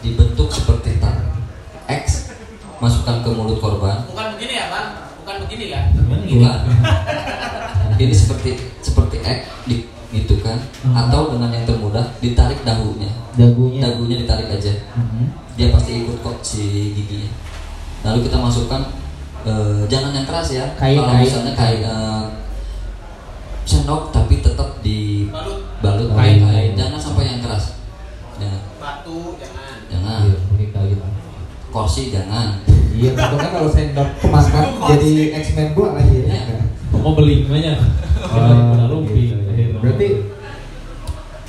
dibentuk 0.00 0.50
seperti 0.50 0.98
tang 0.98 1.20
X 1.86 2.34
masukkan 2.76 3.20
ke 3.20 3.30
mulut 3.30 3.56
korban 3.58 4.04
Bukan 4.06 4.34
begini 4.34 4.54
ya, 4.54 4.66
Bang? 4.68 4.88
Bukan 5.20 5.36
begini 5.46 5.64
ya? 5.70 5.80
Bukan 6.34 6.58
ini 7.94 8.14
seperti 8.14 8.50
seperti 8.82 9.16
X 9.22 9.38
di, 9.64 9.86
gitu 10.10 10.38
kan. 10.42 10.58
Atau 10.90 11.34
dengan 11.34 11.50
yang 11.54 11.64
termudah 11.64 12.04
ditarik 12.18 12.60
dagunya 12.62 13.10
Dagunya. 13.34 13.80
dagunya 13.82 14.16
ditarik 14.22 14.48
aja. 14.50 14.72
Mhm. 14.98 15.24
dia 15.54 15.70
pasti 15.70 16.02
ikut 16.02 16.18
kok 16.18 16.42
si 16.42 16.90
giginya. 16.98 17.30
Lalu 18.02 18.26
kita 18.26 18.36
masukkan 18.42 18.82
eh, 19.46 19.86
jangan 19.86 20.10
yang 20.10 20.26
keras 20.26 20.50
ya. 20.50 20.66
Kain, 20.74 20.98
kalau 20.98 21.14
kain. 21.14 21.22
misalnya 21.22 21.52
kayak 21.54 21.80
eh, 21.86 22.24
sendok 23.64 24.10
tapi 24.12 24.42
tetap 24.42 24.82
di 24.84 25.30
Balut. 25.30 25.62
balut 25.80 26.08
Kain, 26.12 26.42
kain 26.44 26.73
kursi 31.74 32.14
jangan 32.14 32.62
Iya, 32.94 33.10
takutnya 33.18 33.50
kalau 33.50 33.66
sendok 33.66 34.06
kemakan 34.22 34.66
jadi 34.86 35.34
X-Men 35.42 35.74
gua 35.74 35.98
lagi 35.98 36.22
ya. 36.22 36.30
Iya. 36.30 36.62
Mau 36.94 37.10
beli 37.10 37.42
banyak. 37.42 37.74
Oh, 38.22 38.86
lumping. 38.86 39.34
gitu. 39.34 39.82
Berarti 39.82 40.08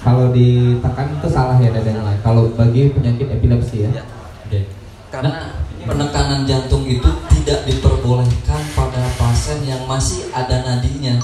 kalau 0.01 0.33
ditekan 0.33 1.13
itu 1.13 1.27
salah 1.29 1.61
ya 1.61 1.69
dadanya. 1.69 2.17
Kalau 2.25 2.49
bagi 2.53 2.89
penyakit 2.89 3.29
epilepsi 3.29 3.85
ya. 3.85 3.93
Oke. 4.41 4.65
karena 5.07 5.53
penekanan 5.79 6.43
jantung 6.43 6.83
itu 6.83 7.07
tidak 7.29 7.63
diperbolehkan 7.63 8.61
pada 8.73 9.05
pasien 9.15 9.61
yang 9.63 9.85
masih 9.85 10.27
ada 10.33 10.59
nadinya 10.59 11.15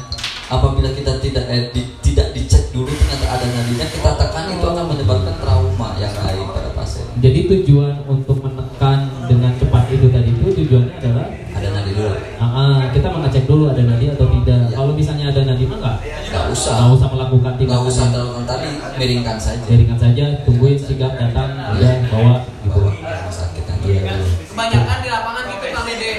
apabila 0.48 0.88
kita 0.92 1.20
tidak 1.20 1.44
eh, 1.50 1.68
di- 1.72 1.92
tidak 2.00 2.32
dicek 2.32 2.72
dulu 2.72 2.88
ternyata 2.88 3.26
ada 3.36 3.48
nadinya 3.52 3.84
kita 3.84 4.12
tekan 4.16 4.46
itu 4.48 4.64
akan 4.64 4.86
menyebabkan 4.88 5.36
trauma 5.40 5.96
yang 6.00 6.14
lain 6.14 6.44
pada 6.52 6.72
pasien 6.72 7.04
Jadi 7.20 7.40
tujuan 7.52 8.00
untuk 8.08 8.40
menekan 8.40 9.12
dengan 9.28 9.52
cepat 9.56 9.84
itu 9.92 10.08
tadi 10.08 10.32
itu 10.32 10.48
tujuannya 10.64 10.94
adalah 10.98 11.28
ada 11.52 11.68
nadi 11.72 11.92
dulu 11.92 12.12
ah, 12.40 12.44
ah, 12.44 12.80
kita 12.92 13.08
mengecek 13.12 13.41
dulu 13.52 13.64
ada 13.68 13.84
nadi 13.84 14.06
atau 14.08 14.26
tidak. 14.32 14.60
Iya. 14.64 14.72
Kalau 14.72 14.92
misalnya 14.96 15.26
ada 15.28 15.42
nadi 15.44 15.64
mah 15.66 15.78
enggak, 15.78 15.96
nggak 16.32 16.44
usah 16.50 16.72
nggak 16.74 16.90
usah 16.96 17.08
melakukan 17.12 17.54
tindakan 17.60 17.84
usah 17.86 18.02
yang 18.02 18.14
terlalu 18.14 18.42
tadi 18.48 18.70
miringkan 18.96 19.38
saja 19.38 19.64
jaringan 19.68 19.98
saja, 20.00 20.26
tungguin 20.42 20.78
sigap 20.80 21.12
datang, 21.14 21.50
udah 21.76 21.94
bawa 22.08 22.34
gitu. 22.64 22.80
Rumah 22.80 23.28
sakit 23.30 23.64
Iya. 23.64 23.76
terdekat. 23.76 24.20
Kebanyakan 24.48 24.98
di 24.98 25.10
lapangan 25.10 25.44
gitu 25.46 25.66
Kang 25.70 25.86
Dede. 25.86 26.12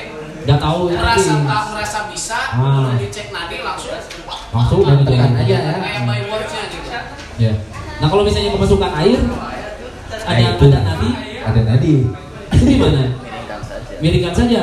Nggak 0.42 0.58
tahu 0.58 0.80
nanti 0.90 0.98
Merasa 0.98 1.34
tak 1.46 1.64
merasa 1.70 1.98
bisa, 2.10 2.34
Ah. 2.34 2.46
kemudian 2.52 2.98
dicek 3.00 3.26
nadi 3.30 3.56
langsung 3.62 3.94
langsung 4.52 4.78
udah 4.82 4.92
Tekan 4.92 5.06
dijalankan. 5.06 5.40
aja 5.40 5.56
ya. 5.56 5.72
kayak 5.78 6.02
by 6.04 6.20
words-nya 6.26 6.62
gitu. 6.68 6.88
Ya. 7.38 7.52
Nah 7.96 8.06
kalau 8.06 8.22
misalnya 8.22 8.50
kemasukan 8.50 8.92
air, 8.98 9.18
ada 10.22 10.32
Nah, 10.34 10.50
itu. 10.52 10.64
ada 10.66 10.80
nadi, 10.84 11.08
Ada 11.40 11.60
nadi. 11.64 11.94
itu 12.52 12.64
gimana? 12.68 13.02
Miringkan 13.98 14.34
saja. 14.34 14.60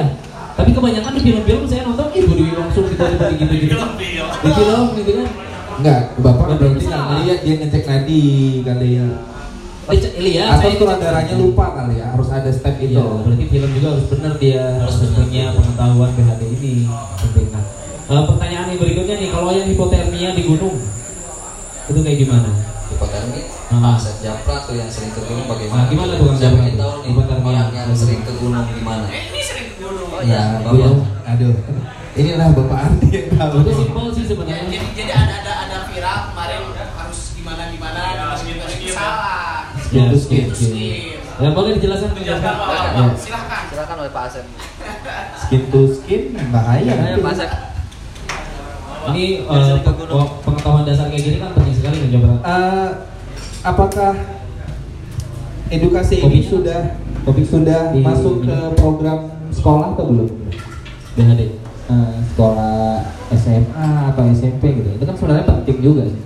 Tapi 0.59 0.69
kebanyakan 0.75 1.11
di 1.15 1.21
film-film 1.23 1.63
saya 1.63 1.81
nonton 1.87 2.07
ibu 2.11 2.31
Dewi 2.35 2.51
langsung 2.51 2.83
tiba-tiba 2.91 3.25
gitu 3.39 3.53
gitu. 3.55 3.75
Di 4.43 4.49
film 4.51 4.83
gitu 4.99 5.11
kan. 5.15 5.27
Enggak, 5.79 6.01
Bapak 6.19 6.43
Berarti 6.51 6.59
berarti 6.59 6.83
nggak 6.83 7.03
ngeliat 7.07 7.39
dia 7.39 7.55
ngecek 7.55 7.83
nadi 7.87 8.23
kali 8.67 8.89
ya. 8.99 9.07
Iya, 9.89 10.43
Atau 10.53 10.69
sutradaranya 10.77 11.33
lupa 11.33 11.65
kali 11.73 11.97
ya, 11.97 12.13
harus 12.13 12.29
ada 12.29 12.51
step 12.53 12.77
itu. 12.77 12.93
Iya, 12.93 13.25
berarti 13.25 13.45
film 13.49 13.69
juga 13.73 13.87
harus 13.97 14.05
benar 14.05 14.33
dia 14.37 14.63
harus 14.77 14.95
punya 15.01 15.49
pengetahuan 15.49 16.09
BHD 16.13 16.41
ini 16.61 16.73
penting. 17.17 17.47
Nah, 17.49 17.63
eh, 18.05 18.23
pertanyaan 18.29 18.65
yang 18.69 18.79
berikutnya 18.85 19.15
nih, 19.17 19.29
kalau 19.33 19.49
yang 19.49 19.65
hipotermia 19.65 20.29
di 20.37 20.43
gunung 20.45 20.75
itu 21.89 21.99
kayak 22.05 22.19
gimana? 22.21 22.49
hipotermi 22.89 23.41
Ah. 23.69 23.93
Asep 23.93 24.17
Japra 24.25 24.65
tuh 24.65 24.73
yang 24.73 24.89
sering 24.89 25.13
ke 25.13 25.21
gunung 25.21 25.45
bagaimana 25.45 25.85
gimana 25.93 26.17
tuh, 26.17 26.25
Kang 26.33 26.41
Japra? 26.41 26.61
ingin 26.65 26.73
tahu 26.73 26.93
nih 27.05 27.11
orang 27.13 27.41
yang- 27.53 27.69
yang 27.69 27.89
sering 27.93 28.21
ke 28.25 28.33
gunung 28.41 28.65
gimana 28.65 29.05
Eh, 29.13 29.29
ini 29.29 29.41
sering 29.45 29.65
ke 29.68 29.68
gunung. 29.68 29.68
Oh 30.19 30.21
iya, 30.21 30.59
Nah, 30.59 30.67
Bapak. 30.67 30.99
aduh. 31.25 31.55
Inilah 32.11 32.51
Bapak 32.51 32.79
Arti 32.85 33.07
yang 33.09 33.27
tahu. 33.31 33.55
Itu 33.57 33.71
simpel 33.73 34.05
sih 34.11 34.19
Ya, 34.19 34.27
sebenarnya. 34.27 34.67
jadi 34.67 34.87
jadi 34.93 35.11
ada 35.15 35.35
ada 35.39 35.53
ada 35.63 35.77
viral 35.87 36.17
kemarin 36.27 36.61
harus 36.75 37.19
gimana 37.31 37.63
gimana 37.69 38.01
skip, 38.35 38.59
skip. 38.61 38.91
salah. 38.91 39.71
Ya, 39.89 40.03
Skip, 40.11 40.19
skip, 40.19 40.45
skip. 40.51 40.69
Skip. 40.69 41.39
Ya 41.39 41.49
boleh 41.49 41.71
dijelaskan 41.73 42.11
Pak, 42.11 42.19
Ya. 42.19 42.35
Pak. 42.35 43.15
Silahkan. 43.15 43.61
Silakan 43.65 43.95
oleh 43.97 44.11
Pak 44.11 44.23
Asep. 44.27 44.45
Skin 45.39 45.61
to 45.71 45.81
skin 45.89 46.21
bahaya. 46.51 46.91
Nanti. 46.91 47.23
Pak 47.23 47.31
Asep. 47.31 47.49
Ini 49.09 49.25
pe- 49.47 50.31
pengetahuan 50.43 50.83
dasar 50.83 51.07
kayak 51.07 51.23
gini 51.23 51.37
kan 51.39 51.55
penting 51.55 51.73
sekali 51.73 51.95
mencoba. 52.03 52.43
Eh, 52.43 52.87
apakah 53.61 54.11
edukasi 55.69 56.15
ini 56.19 56.43
sudah 56.43 56.99
Topik 57.19 57.45
sudah 57.45 57.91
Di- 57.91 58.01
masuk 58.01 58.41
ke 58.41 58.57
program 58.75 59.19
sekolah 59.53 59.97
atau 59.97 60.05
belum? 60.09 60.29
BHD. 61.17 61.41
Eh, 61.89 62.15
sekolah 62.33 63.01
SMA 63.33 63.87
atau 64.13 64.23
SMP 64.29 64.63
gitu. 64.77 64.89
Itu 64.95 65.03
kan 65.03 65.15
sebenarnya 65.17 65.45
penting 65.49 65.77
juga 65.81 66.03
sih. 66.05 66.21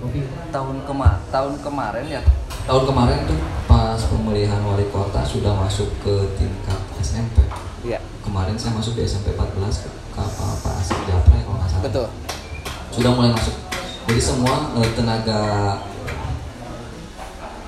tahun 0.54 0.86
kema 0.86 1.18
tahun 1.34 1.58
kemarin 1.66 2.06
ya 2.06 2.22
tahun 2.64 2.86
kemarin 2.86 3.18
tuh 3.26 3.34
pas 3.66 3.98
pemilihan 3.98 4.62
wali 4.62 4.86
kota 4.88 5.20
sudah 5.26 5.50
masuk 5.50 5.90
ke 5.98 6.14
tingkat 6.38 6.78
SMP 7.02 7.42
Iya, 7.82 7.98
kemarin 8.22 8.54
saya 8.54 8.72
masuk 8.78 8.94
di 8.94 9.02
SMP 9.02 9.34
14 9.34 9.82
ke 9.84 9.88
ke 9.90 10.20
apa 10.22 10.46
Pak 10.62 10.74
Asep 10.78 10.96
Japra 11.10 11.36
kalau 11.42 11.58
nggak 11.58 11.68
salah 11.68 11.82
betul. 11.84 12.06
sudah 12.94 13.10
mulai 13.18 13.30
masuk 13.34 13.54
jadi 14.06 14.22
semua 14.22 14.54
eh, 14.78 14.90
tenaga 14.94 15.40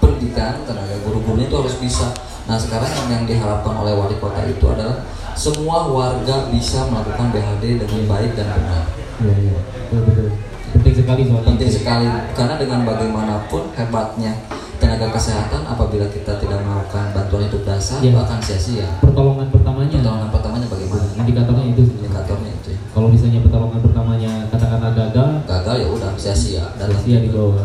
pendidikan 0.00 0.62
tenaga 0.62 0.94
guru-gurunya 1.02 1.50
itu 1.50 1.56
harus 1.58 1.76
bisa 1.82 2.08
nah 2.46 2.54
sekarang 2.54 2.86
yang, 2.86 3.08
yang 3.10 3.24
diharapkan 3.26 3.74
oleh 3.76 3.98
wali 3.98 4.14
kota 4.22 4.46
itu 4.46 4.62
adalah 4.70 5.02
semua 5.36 5.86
warga 5.86 6.48
bisa 6.48 6.88
melakukan 6.88 7.28
BHD 7.28 7.64
dengan 7.78 8.02
baik 8.08 8.32
dan 8.32 8.48
benar 8.50 8.84
Iya, 9.16 9.32
iya. 9.38 9.56
Betul, 9.88 10.00
betul. 10.04 10.28
Penting 10.72 10.94
sekali 10.94 11.22
soalnya. 11.24 11.46
penting 11.46 11.70
sekali 11.70 12.06
karena 12.32 12.54
dengan 12.56 12.80
bagaimanapun 12.84 13.62
hebatnya 13.72 14.32
tenaga 14.76 15.08
kesehatan 15.08 15.64
apabila 15.64 16.04
kita 16.06 16.36
tidak 16.36 16.60
melakukan 16.60 17.16
bantuan 17.16 17.48
hidup 17.48 17.64
dasar 17.64 17.96
itu 17.98 18.12
akan 18.12 18.36
sia-sia 18.38 18.84
Pertolongan 19.00 19.48
pertamanya. 19.48 19.96
pertolongan 19.96 20.28
pertamanya 20.28 20.66
bagaimana 20.68 21.04
Indikatornya 21.16 21.64
itu. 21.66 21.82
indikatornya 21.96 22.50
itu 22.52 22.68
ya. 22.72 22.80
Kalau 22.92 23.08
misalnya 23.08 23.40
pertolongan 23.40 23.80
pertamanya 23.80 24.32
katakanlah 24.46 24.92
gagal, 24.92 25.28
gagal 25.48 25.76
ya 25.80 25.88
udah 25.88 26.10
sia-sia 26.16 26.64
dan 26.76 26.88
sia 27.00 27.18
di 27.20 27.30
bawah. 27.32 27.64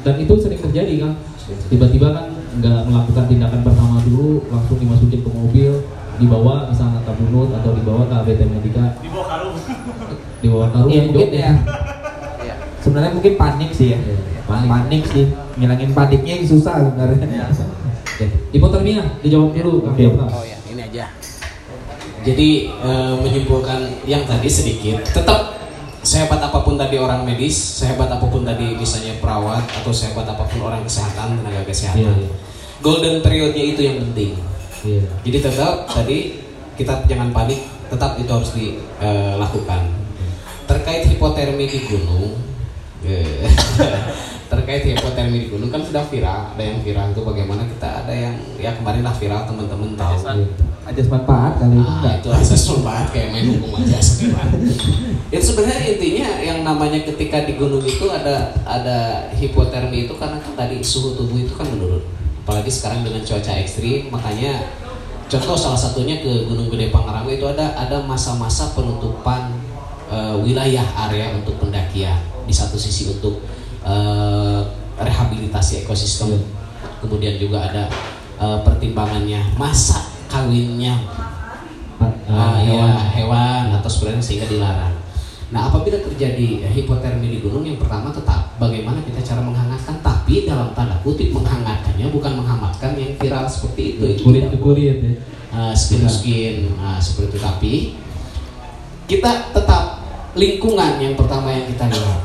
Dan 0.00 0.14
itu 0.16 0.32
sering 0.38 0.60
terjadi 0.60 0.94
kan. 1.02 1.12
Tiba-tiba 1.66 2.14
kan 2.14 2.26
nggak 2.30 2.78
melakukan 2.86 3.24
tindakan 3.26 3.60
pertama 3.60 3.98
dulu, 4.06 4.46
langsung 4.46 4.78
dimasukin 4.78 5.20
ke 5.20 5.30
mobil, 5.30 5.72
dibawa 6.20 6.68
misalnya 6.68 7.00
ke 7.00 7.12
bunut 7.16 7.50
atau 7.50 7.72
dibawa 7.72 8.04
ke 8.04 8.14
ABT 8.14 8.40
Medika, 8.46 8.84
Di 9.00 9.08
bawah 9.08 9.26
karung. 9.26 9.56
dibawa 10.38 10.66
karung. 10.68 10.90
Iya 10.92 11.00
mungkin 11.08 11.28
ya. 11.32 11.52
Iya. 12.40 12.54
Sebenarnya 12.80 13.12
mungkin 13.12 13.34
panik 13.34 13.70
sih 13.72 13.88
ya. 13.92 13.98
Iya, 13.98 14.40
Panik. 14.44 14.68
panik. 14.68 15.02
sih. 15.08 15.24
Ngilangin 15.56 15.90
paniknya 15.90 16.32
yang 16.36 16.46
susah 16.46 16.74
sebenarnya. 16.78 17.48
Oke. 18.04 18.26
Hipotermia 18.52 19.02
dijawab 19.20 19.50
dulu. 19.50 19.78
Kang 19.82 19.94
Oke. 19.96 20.04
Oh 20.28 20.44
ya, 20.44 20.56
ini 20.68 20.80
aja. 20.84 21.04
Jadi 22.20 22.48
eh, 22.68 23.14
menyimpulkan 23.16 24.04
yang 24.04 24.28
tadi 24.28 24.44
sedikit, 24.44 25.00
tetap 25.08 25.56
sehebat 26.00 26.36
apa 26.36 26.60
pun 26.60 26.76
tadi 26.76 27.00
orang 27.00 27.24
medis, 27.24 27.56
sehebat 27.56 28.08
apa 28.08 28.24
pun 28.24 28.44
tadi 28.44 28.76
misalnya 28.76 29.16
perawat 29.20 29.64
atau 29.72 29.88
sehebat 29.88 30.28
apa 30.28 30.44
pun 30.44 30.60
orang 30.60 30.84
kesehatan, 30.84 31.40
tenaga 31.40 31.64
kesehatan, 31.64 32.00
Iya, 32.00 32.12
iya. 32.20 32.28
golden 32.80 33.20
periodnya 33.20 33.64
itu 33.66 33.80
yang 33.80 33.96
penting. 34.04 34.36
Iya. 34.80 35.04
Jadi 35.22 35.38
tetap 35.40 35.74
tadi 35.84 36.18
kita 36.74 37.04
jangan 37.04 37.28
panik, 37.30 37.60
tetap 37.86 38.16
itu 38.16 38.30
harus 38.30 38.50
dilakukan. 38.54 39.82
Terkait 40.64 41.02
hipotermi 41.04 41.64
di 41.66 41.78
gunung, 41.84 42.38
eh, 43.02 43.44
terkait 44.52 44.82
hipotermi 44.86 45.36
di 45.36 45.48
gunung 45.50 45.68
kan 45.68 45.82
sudah 45.82 46.06
viral, 46.06 46.54
ada 46.54 46.62
yang 46.62 46.78
viral 46.80 47.10
itu 47.10 47.20
bagaimana 47.20 47.66
kita 47.66 48.06
ada 48.06 48.14
yang 48.14 48.34
ya 48.56 48.72
kemarin 48.72 49.02
lah 49.02 49.12
viral 49.12 49.44
teman-teman 49.44 49.98
tahu. 49.98 50.16
Ajas 50.80 51.06
manfaat 51.06 51.60
kali 51.60 51.76
ini 51.76 51.84
Ah, 51.84 51.92
enggak. 52.00 52.14
itu 52.24 52.28
asas 52.32 52.62
manfaat 52.72 53.06
kayak 53.12 53.28
main 53.30 53.46
hukum 53.52 53.78
aja 53.78 54.00
sebenarnya. 54.00 54.58
itu 55.30 55.44
sebenarnya 55.44 55.82
intinya 55.86 56.28
yang 56.40 56.58
namanya 56.64 56.98
ketika 57.04 57.44
di 57.44 57.54
gunung 57.54 57.84
itu 57.84 58.08
ada 58.08 58.50
ada 58.64 59.28
hipotermi 59.36 60.08
itu 60.08 60.16
karena 60.16 60.40
kan 60.40 60.52
tadi 60.56 60.80
suhu 60.80 61.14
tubuh 61.14 61.36
itu 61.36 61.52
kan 61.52 61.68
menurun. 61.68 62.00
Apalagi 62.50 62.66
sekarang 62.66 63.06
dengan 63.06 63.22
cuaca 63.22 63.62
ekstrim, 63.62 64.10
makanya 64.10 64.74
contoh 65.30 65.54
salah 65.54 65.78
satunya 65.78 66.18
ke 66.18 66.50
Gunung 66.50 66.66
Gede 66.66 66.90
Pangrango 66.90 67.30
itu 67.30 67.46
ada 67.46 67.78
ada 67.78 68.02
masa-masa 68.02 68.74
penutupan 68.74 69.54
eh, 70.10 70.34
wilayah 70.34 70.82
area 71.06 71.30
untuk 71.30 71.62
pendakian. 71.62 72.18
Di 72.42 72.50
satu 72.50 72.74
sisi 72.74 73.14
untuk 73.14 73.46
eh, 73.86 74.60
rehabilitasi 74.98 75.86
ekosistem, 75.86 76.42
kemudian 76.98 77.38
juga 77.38 77.70
ada 77.70 77.86
eh, 78.42 78.58
pertimbangannya 78.66 79.54
masa 79.54 80.10
kawinnya 80.26 80.98
Ah, 82.26 82.58
eh, 82.62 82.74
iya, 82.74 82.90
hewan 83.14 83.74
atau 83.78 83.90
sebenarnya 83.90 84.22
sehingga 84.22 84.50
dilarang. 84.50 84.94
Nah, 85.50 85.66
apabila 85.66 85.98
terjadi 85.98 86.62
hipotermi 86.70 87.26
di 87.26 87.38
gunung, 87.42 87.66
yang 87.66 87.74
pertama 87.74 88.14
tetap 88.14 88.54
bagaimana 88.62 89.02
kita 89.02 89.18
cara 89.18 89.42
menghangatkan, 89.42 89.98
tapi 89.98 90.46
dalam 90.46 90.70
tanda 90.78 90.94
kutip 91.02 91.34
menghangatkannya 91.34 92.06
bukan 92.14 92.32
menghangatkan 92.38 92.94
yang 92.94 93.18
viral 93.18 93.50
seperti 93.50 93.98
itu. 93.98 94.02
Itu 94.14 94.22
kulit 94.30 94.46
tidak 94.46 94.62
kulit 94.62 94.96
ya. 95.02 95.12
uh, 95.54 95.74
skin 95.74 96.06
to 96.06 96.10
skin 96.10 96.54
uh, 96.78 96.98
seperti 97.02 97.34
itu 97.34 97.38
tapi 97.42 97.72
kita 99.10 99.50
tetap 99.50 100.06
lingkungan 100.38 101.02
yang 101.02 101.14
pertama 101.18 101.50
yang 101.50 101.66
kita 101.66 101.90
lihat 101.90 102.20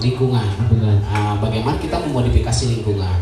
lingkungan 0.00 0.44
Lingkungan. 0.44 0.96
Uh, 1.08 1.34
bagaimana 1.40 1.76
kita 1.80 1.96
memodifikasi 2.04 2.76
lingkungan 2.76 3.18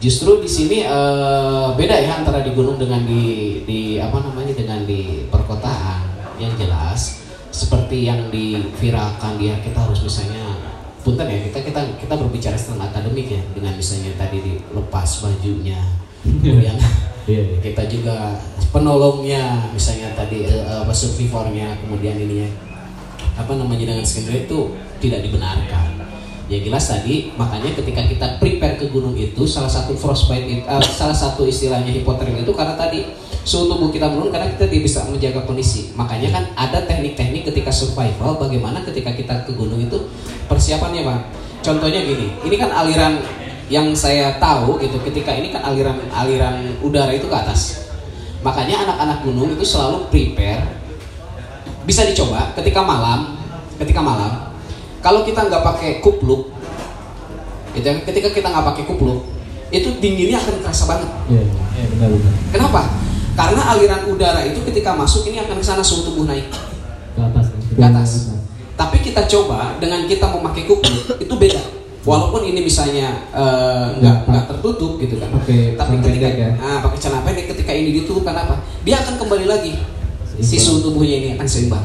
justru 0.00 0.40
di 0.40 0.48
sini 0.48 0.78
uh, 0.84 1.72
beda 1.76 1.96
ya 2.00 2.20
antara 2.20 2.44
di 2.44 2.52
gunung 2.52 2.76
dengan 2.76 3.04
di 3.04 3.64
di 3.64 3.80
apa 3.96 4.20
namanya 4.24 4.52
dengan 4.52 4.84
di 4.84 5.24
perkotaan 5.28 6.04
yang 6.36 6.52
jelas 6.56 7.25
seperti 7.56 8.04
yang 8.04 8.28
diviralkan 8.28 9.40
dia 9.40 9.56
kita 9.64 9.80
harus 9.80 10.04
misalnya 10.04 10.44
punten 11.00 11.24
ya 11.24 11.40
kita 11.48 11.64
kita 11.64 11.80
kita 11.96 12.14
berbicara 12.20 12.52
tentang 12.52 12.92
akademik 12.92 13.32
ya 13.32 13.40
dengan 13.56 13.72
misalnya 13.72 14.12
tadi 14.20 14.44
dilepas 14.44 15.24
bajunya 15.24 15.80
kemudian 16.20 16.76
Iya. 17.26 17.42
iya. 17.42 17.58
kita 17.58 17.90
juga 17.90 18.38
penolongnya 18.70 19.74
misalnya 19.74 20.14
tadi 20.14 20.46
apa 20.62 20.94
survivornya 20.94 21.74
kemudian 21.82 22.14
ininya 22.22 22.46
apa 23.34 23.58
namanya 23.58 23.92
dengan 23.92 24.06
skenario 24.06 24.46
itu 24.46 24.58
tidak 25.02 25.26
dibenarkan 25.26 25.98
ya 26.46 26.62
jelas 26.62 26.86
tadi 26.86 27.34
makanya 27.34 27.74
ketika 27.74 28.06
kita 28.06 28.26
prepare 28.38 28.78
ke 28.78 28.86
gunung 28.94 29.18
itu 29.18 29.42
salah 29.42 29.66
satu 29.66 29.98
frostbite 29.98 30.46
itu, 30.46 30.62
eh, 30.62 30.82
salah 30.94 31.18
satu 31.18 31.42
istilahnya 31.42 31.90
hipotermia 31.90 32.46
itu 32.46 32.54
karena 32.54 32.78
tadi 32.78 33.02
suhu 33.46 33.70
tubuh 33.70 33.94
kita 33.94 34.10
menurun 34.10 34.34
karena 34.34 34.50
kita 34.50 34.66
tidak 34.66 34.84
bisa 34.90 35.06
menjaga 35.06 35.46
kondisi. 35.46 35.94
Makanya 35.94 36.34
kan 36.34 36.44
ada 36.58 36.82
teknik-teknik 36.82 37.46
ketika 37.46 37.70
survival 37.70 38.42
bagaimana 38.42 38.82
ketika 38.82 39.14
kita 39.14 39.46
ke 39.46 39.54
gunung 39.54 39.78
itu 39.78 40.10
persiapannya 40.50 41.06
bang 41.06 41.20
contohnya 41.62 42.02
gini 42.02 42.30
ini 42.46 42.56
kan 42.58 42.70
aliran 42.74 43.22
yang 43.66 43.90
saya 43.98 44.38
tahu 44.38 44.78
gitu 44.78 44.98
ketika 45.02 45.34
ini 45.34 45.50
kan 45.50 45.62
aliran 45.62 45.98
aliran 46.10 46.74
udara 46.82 47.14
itu 47.14 47.30
ke 47.30 47.36
atas. 47.38 47.86
Makanya 48.42 48.82
anak-anak 48.82 49.22
gunung 49.22 49.54
itu 49.54 49.62
selalu 49.62 50.10
prepare. 50.10 50.66
Bisa 51.86 52.02
dicoba 52.02 52.50
ketika 52.58 52.82
malam 52.82 53.38
ketika 53.78 54.02
malam. 54.02 54.50
Kalau 55.06 55.22
kita 55.22 55.46
nggak 55.46 55.62
pakai 55.62 56.02
kupluk 56.02 56.50
gitu 57.78 57.86
ya, 57.86 57.94
ketika 58.02 58.34
kita 58.34 58.50
nggak 58.50 58.66
pakai 58.74 58.82
kupluk 58.90 59.22
itu 59.70 59.86
dinginnya 60.02 60.42
akan 60.42 60.62
terasa 60.66 60.84
banget. 60.90 61.10
Iya, 61.30 61.42
iya, 61.78 61.84
benar 61.94 62.08
benar. 62.10 62.32
kenapa 62.54 62.80
karena 63.36 63.62
aliran 63.76 64.02
udara 64.08 64.40
itu 64.48 64.64
ketika 64.64 64.96
masuk 64.96 65.28
ini 65.28 65.44
akan 65.44 65.60
ke 65.60 65.64
sana 65.64 65.84
suhu 65.84 66.08
tubuh 66.08 66.24
naik. 66.24 66.48
Ke 67.12 67.20
atas. 67.20 67.46
ke 67.52 67.84
atas. 67.84 68.10
Tapi 68.76 68.96
kita 69.04 69.28
coba 69.28 69.76
dengan 69.76 70.08
kita 70.08 70.32
memakai 70.32 70.64
kupluk 70.64 71.20
itu 71.20 71.34
beda. 71.36 71.60
Walaupun 72.06 72.48
ini 72.48 72.64
misalnya 72.64 73.28
eh, 73.36 73.86
nggak 74.00 74.16
nggak 74.24 74.44
tertutup 74.48 74.96
gitu 74.96 75.20
kan. 75.20 75.28
Pakai 75.36 75.76
tapi 75.76 76.00
ketika 76.00 76.28
ya? 76.32 76.50
ah, 76.56 76.80
pakai 76.80 76.98
celana 76.98 77.20
pendek 77.28 77.52
ketika 77.52 77.72
ini 77.76 78.00
ditutup 78.00 78.24
kenapa 78.24 78.64
dia 78.88 79.04
akan 79.04 79.20
kembali 79.20 79.44
lagi. 79.44 79.76
Si 80.40 80.56
suhu 80.56 80.80
tubuhnya 80.80 81.16
ini 81.20 81.28
akan 81.36 81.44
seimbang. 81.48 81.84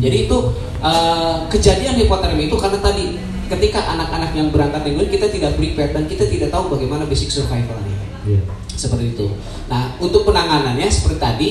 Jadi 0.00 0.16
itu 0.24 0.36
eh, 0.80 1.36
kejadian 1.52 2.00
hipotermia 2.00 2.48
itu 2.48 2.56
karena 2.56 2.80
tadi 2.80 3.20
ketika 3.48 3.80
anak-anak 3.96 4.30
yang 4.36 4.48
berangkat 4.52 4.84
gunung 4.88 5.08
kita 5.08 5.26
tidak 5.32 5.56
prepare 5.56 5.92
dan 5.96 6.04
kita 6.04 6.24
tidak 6.28 6.48
tahu 6.48 6.72
bagaimana 6.72 7.04
basic 7.04 7.28
survivalnya. 7.28 7.96
Iya. 8.28 8.40
Seperti 8.78 9.18
itu. 9.18 9.26
Nah, 9.66 9.98
untuk 9.98 10.22
penanganannya 10.22 10.86
seperti 10.86 11.18
tadi, 11.18 11.48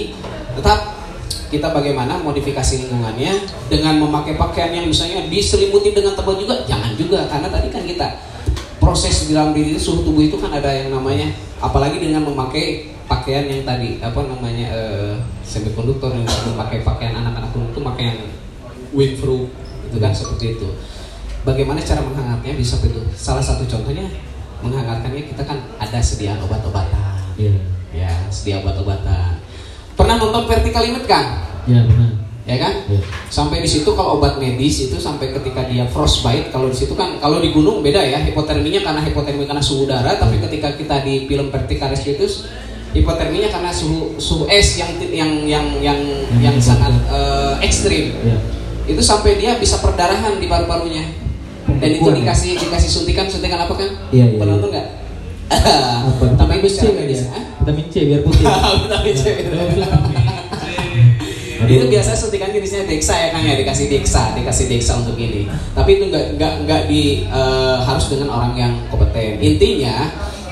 tetap 0.55 0.95
kita 1.47 1.71
bagaimana 1.71 2.19
modifikasi 2.23 2.87
lingkungannya 2.87 3.43
dengan 3.71 3.99
memakai 3.99 4.35
pakaian 4.35 4.71
yang 4.71 4.87
misalnya 4.87 5.27
diselimuti 5.27 5.91
dengan 5.91 6.15
tebal 6.15 6.39
juga, 6.39 6.63
jangan 6.63 6.95
juga 6.95 7.27
karena 7.27 7.47
tadi 7.51 7.67
kan 7.71 7.83
kita 7.83 8.07
proses 8.79 9.27
di 9.27 9.35
dalam 9.35 9.51
diri 9.51 9.75
suhu 9.79 10.03
tubuh 10.03 10.23
itu 10.23 10.39
kan 10.39 10.51
ada 10.51 10.71
yang 10.71 10.91
namanya 10.91 11.31
apalagi 11.63 12.03
dengan 12.03 12.23
memakai 12.27 12.91
pakaian 13.07 13.47
yang 13.47 13.63
tadi 13.63 13.99
apa 14.03 14.19
namanya 14.27 14.67
eh, 14.75 15.13
semikonduktor 15.43 16.11
yang 16.11 16.27
memakai 16.51 16.83
pakaian 16.83 17.15
anak-anak 17.15 17.51
gunung 17.55 17.71
itu 17.71 17.81
pakai 17.83 18.03
yang 18.11 18.19
windproof 18.91 19.47
itu 19.87 19.97
kan 20.03 20.11
seperti 20.11 20.59
itu. 20.59 20.67
Bagaimana 21.47 21.79
cara 21.79 22.03
menghangatnya 22.03 22.59
bisa 22.59 22.75
begitu. 22.83 23.07
Salah 23.15 23.39
satu 23.39 23.63
contohnya 23.63 24.03
menghangatkannya 24.59 25.31
kita 25.31 25.47
kan 25.47 25.63
ada 25.79 26.03
sediaan 26.03 26.43
obat-obatan 26.43 27.16
Iya. 27.37 27.53
ya 27.93 28.11
sedia 28.27 28.59
obat-obatan 28.59 29.39
pernah 29.93 30.15
nonton 30.17 30.43
vertical 30.45 30.83
limit 30.83 31.05
kan 31.05 31.45
Iya, 31.65 31.83
benar. 31.83 32.11
ya 32.43 32.55
kan 32.57 32.73
Iya. 32.87 32.99
sampai 33.27 33.59
di 33.59 33.69
situ 33.69 33.89
kalau 33.91 34.17
obat 34.17 34.37
medis 34.37 34.81
itu 34.83 34.97
sampai 34.97 35.31
ketika 35.31 35.65
dia 35.65 35.85
frostbite 35.85 36.49
kalau 36.49 36.67
di 36.67 36.77
situ 36.77 36.93
kan 36.93 37.17
kalau 37.17 37.39
di 37.39 37.51
gunung 37.51 37.79
beda 37.79 37.99
ya 37.99 38.19
hipoterminya 38.21 38.81
karena 38.81 39.01
hipotermi 39.03 39.43
karena 39.43 39.59
suhu 39.59 39.83
udara 39.83 40.15
tapi 40.15 40.39
ketika 40.39 40.73
kita 40.73 41.01
di 41.01 41.25
film 41.25 41.47
vertical 41.47 41.91
itu 41.91 42.25
hipoterminya 42.93 43.49
karena 43.49 43.69
suhu 43.69 44.15
suhu 44.17 44.43
es 44.47 44.79
yang 44.79 44.91
yang 45.11 45.31
yang 45.45 45.65
yang 45.83 45.99
yang 46.39 46.55
Hmm. 46.55 46.63
sangat 46.63 46.93
eh, 47.11 47.53
ekstrim 47.61 48.15
Iya. 48.23 48.37
itu 48.87 49.01
sampai 49.03 49.35
dia 49.35 49.59
bisa 49.59 49.77
perdarahan 49.77 50.39
di 50.39 50.47
paru-parunya 50.47 51.03
dan 51.67 51.89
itu 51.91 52.07
ya? 52.07 52.15
dikasih 52.15 52.55
dikasih 52.57 52.89
suntikan 52.89 53.27
suntikan 53.27 53.59
apa 53.59 53.75
kan 53.75 53.89
Iya, 54.09 54.23
iya, 54.25 54.37
pernah 54.39 54.55
iya. 54.55 54.59
nonton 54.59 54.69
nggak? 54.71 54.87
Tapi 56.37 56.67
C 56.67 56.77
kan 56.83 56.93
medis 56.95 57.23
ya? 57.23 57.27
Hah? 57.31 57.43
Vitamin 57.63 57.85
C 57.87 57.95
biar 58.03 58.21
putih. 58.23 58.43
Vitamin 58.87 59.15
C. 59.15 59.25
itu 61.67 61.85
biasa 61.91 62.15
suntikan 62.15 62.53
jenisnya 62.55 62.87
Dexa 62.87 63.11
ya 63.11 63.27
Kang 63.35 63.43
ya 63.43 63.59
dikasih 63.59 63.91
Dexa 63.91 64.31
dikasih 64.39 64.71
Dexa 64.71 65.03
untuk 65.03 65.19
ini 65.19 65.51
tapi 65.75 65.99
itu 65.99 66.07
nggak 66.07 66.39
nggak 66.39 66.53
nggak 66.63 66.81
di 66.87 67.27
eh, 67.27 67.77
harus 67.83 68.07
dengan 68.07 68.31
orang 68.31 68.53
yang 68.55 68.73
kompeten 68.87 69.35
intinya 69.43 70.07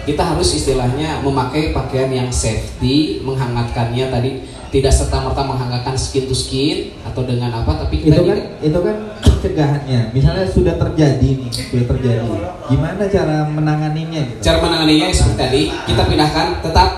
kita 0.05 0.21
harus 0.21 0.53
istilahnya 0.53 1.23
memakai 1.23 1.71
pakaian 1.71 2.11
yang 2.11 2.29
safety 2.29 3.23
menghangatkannya 3.23 4.05
tadi 4.11 4.29
tidak 4.75 4.91
serta 4.91 5.23
merta 5.23 5.39
menghangatkan 5.39 5.95
skin 5.95 6.27
to 6.27 6.35
skin 6.35 6.91
atau 6.99 7.23
dengan 7.23 7.47
apa 7.55 7.79
tapi 7.79 8.03
kita 8.03 8.19
itu 8.19 8.27
kan 8.27 8.35
juga- 8.35 8.51
itu 8.59 8.79
kan 8.83 8.95
pencegahannya. 9.23 9.99
Misalnya 10.11 10.45
sudah 10.51 10.75
terjadi 10.75 11.29
nih 11.39 11.47
sudah 11.47 11.85
terjadi. 11.95 12.27
Gimana 12.67 13.03
cara 13.07 13.47
menanganinya 13.47 14.21
gitu? 14.27 14.39
Cara 14.43 14.57
menanganinya 14.59 15.07
seperti 15.07 15.37
tadi 15.39 15.61
kita 15.87 16.03
pindahkan 16.03 16.47
tetap 16.59 16.89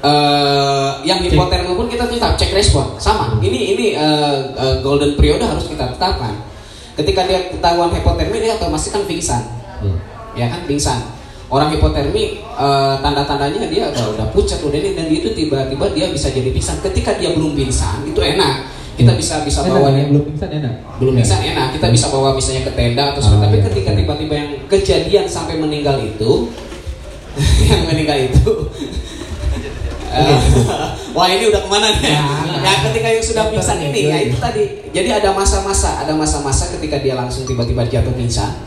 eh, 0.00 0.90
yang 1.04 1.20
hipotermia 1.20 1.76
pun 1.76 1.92
kita 1.92 2.08
tetap 2.08 2.40
cek 2.40 2.56
respon. 2.56 2.96
Sama 2.96 3.36
ini 3.44 3.76
ini 3.76 3.86
eh, 3.92 4.38
eh, 4.56 4.74
golden 4.80 5.12
period 5.14 5.44
harus 5.44 5.68
kita 5.68 5.92
tetapkan. 5.92 6.40
Ketika 6.96 7.28
dia 7.28 7.52
ketahuan 7.52 7.92
hipotermia 7.92 8.40
dia 8.40 8.52
otomatis 8.56 8.88
kan 8.88 9.04
pingsan. 9.04 9.42
Ya 10.32 10.48
kan 10.48 10.64
pingsan 10.64 11.19
orang 11.50 11.68
hipotermi 11.74 12.24
eh, 12.40 12.94
tanda-tandanya 13.02 13.66
dia 13.66 13.90
udah 13.90 14.04
udah 14.16 14.26
pucat 14.30 14.62
udah 14.62 14.78
ini 14.78 14.94
dan 14.94 15.06
itu 15.10 15.34
tiba-tiba 15.34 15.86
dia 15.92 16.06
bisa 16.08 16.30
jadi 16.30 16.48
pingsan. 16.54 16.78
Ketika 16.80 17.18
dia 17.18 17.34
belum 17.34 17.58
pingsan 17.58 18.06
itu 18.06 18.22
enak. 18.22 18.78
Kita 18.94 19.16
bisa 19.16 19.40
bisa 19.48 19.64
enak 19.64 19.80
bawa 19.80 19.88
ya 19.90 19.94
dia. 19.96 20.06
belum 20.12 20.24
pingsan 20.30 20.50
enak? 20.60 20.74
Belum 21.02 21.14
bisa 21.18 21.36
enak. 21.42 21.66
Kita 21.74 21.86
bisa 21.90 22.06
bawa 22.12 22.28
misalnya 22.36 22.62
ke 22.68 22.72
tenda 22.78 23.04
atau 23.16 23.20
Oh, 23.20 23.40
tapi 23.42 23.56
iya. 23.58 23.66
ketika 23.66 23.90
tiba-tiba 23.96 24.34
yang 24.36 24.50
kejadian 24.70 25.26
sampai 25.26 25.56
meninggal 25.58 25.98
itu 25.98 26.30
yang 27.70 27.82
meninggal 27.90 28.16
itu. 28.30 28.50
Eh, 30.10 30.38
wah 31.14 31.30
ini 31.30 31.46
udah 31.54 31.62
ke 31.62 31.70
mana 31.70 31.94
nih? 31.94 32.10
Ya 32.66 32.72
ketika 32.82 33.08
yang 33.14 33.22
sudah 33.22 33.46
pingsan 33.46 33.78
ini 33.78 34.10
ya 34.10 34.18
itu 34.26 34.34
tadi. 34.42 34.90
Jadi 34.90 35.06
ada 35.06 35.30
masa-masa 35.30 36.02
ada 36.02 36.18
masa-masa 36.18 36.66
ketika 36.74 36.98
dia 36.98 37.14
langsung 37.14 37.46
tiba-tiba 37.46 37.86
jatuh 37.86 38.10
pingsan 38.18 38.58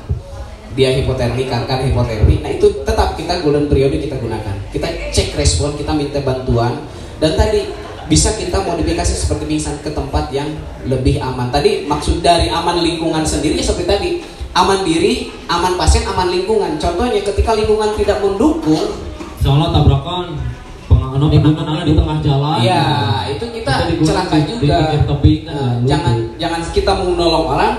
dia 0.74 0.90
hipotermi 0.92 1.46
kanker 1.46 1.80
hipotermi. 1.86 2.42
Nah 2.42 2.52
itu 2.52 2.82
tetap 2.82 3.14
kita 3.14 3.42
golden 3.42 3.66
periode 3.66 3.98
kita 3.98 4.18
gunakan. 4.18 4.56
Kita 4.70 4.86
cek 5.10 5.34
respon 5.34 5.74
kita 5.74 5.92
minta 5.92 6.20
bantuan. 6.20 6.82
Dan 7.18 7.34
tadi 7.34 7.70
bisa 8.04 8.34
kita 8.34 8.60
modifikasi 8.60 9.10
seperti 9.10 9.48
pingsan 9.48 9.80
ke 9.80 9.90
tempat 9.90 10.28
yang 10.30 10.50
lebih 10.84 11.18
aman. 11.18 11.48
Tadi 11.50 11.86
maksud 11.86 12.20
dari 12.20 12.50
aman 12.50 12.82
lingkungan 12.82 13.22
sendiri 13.22 13.56
ya 13.56 13.64
seperti 13.64 13.86
tadi. 13.86 14.10
Aman 14.54 14.82
diri 14.84 15.34
aman 15.48 15.74
pasien 15.76 16.06
aman 16.06 16.30
lingkungan. 16.30 16.78
Contohnya 16.78 17.18
ketika 17.18 17.54
lingkungan 17.54 17.94
tidak 17.96 18.22
mendukung 18.22 19.02
Soalnya 19.40 19.70
tabrakan 19.72 20.38
pengaruh 20.86 21.28
penanganan 21.28 21.84
di 21.84 21.94
tengah 21.94 22.18
jalan. 22.20 22.58
ya 22.62 22.84
itu 23.28 23.46
kita 23.52 23.74
Kita 23.84 23.90
di- 23.92 24.06
celaka 24.06 24.36
di- 24.36 24.46
di 24.46 24.52
juga. 24.64 24.78
kan, 24.78 25.04
lalu. 25.04 25.86
jangan 25.86 26.16
jangan 26.38 26.62
kita 26.70 26.92
mau 26.94 27.08
menolong 27.08 27.46
orang 27.50 27.74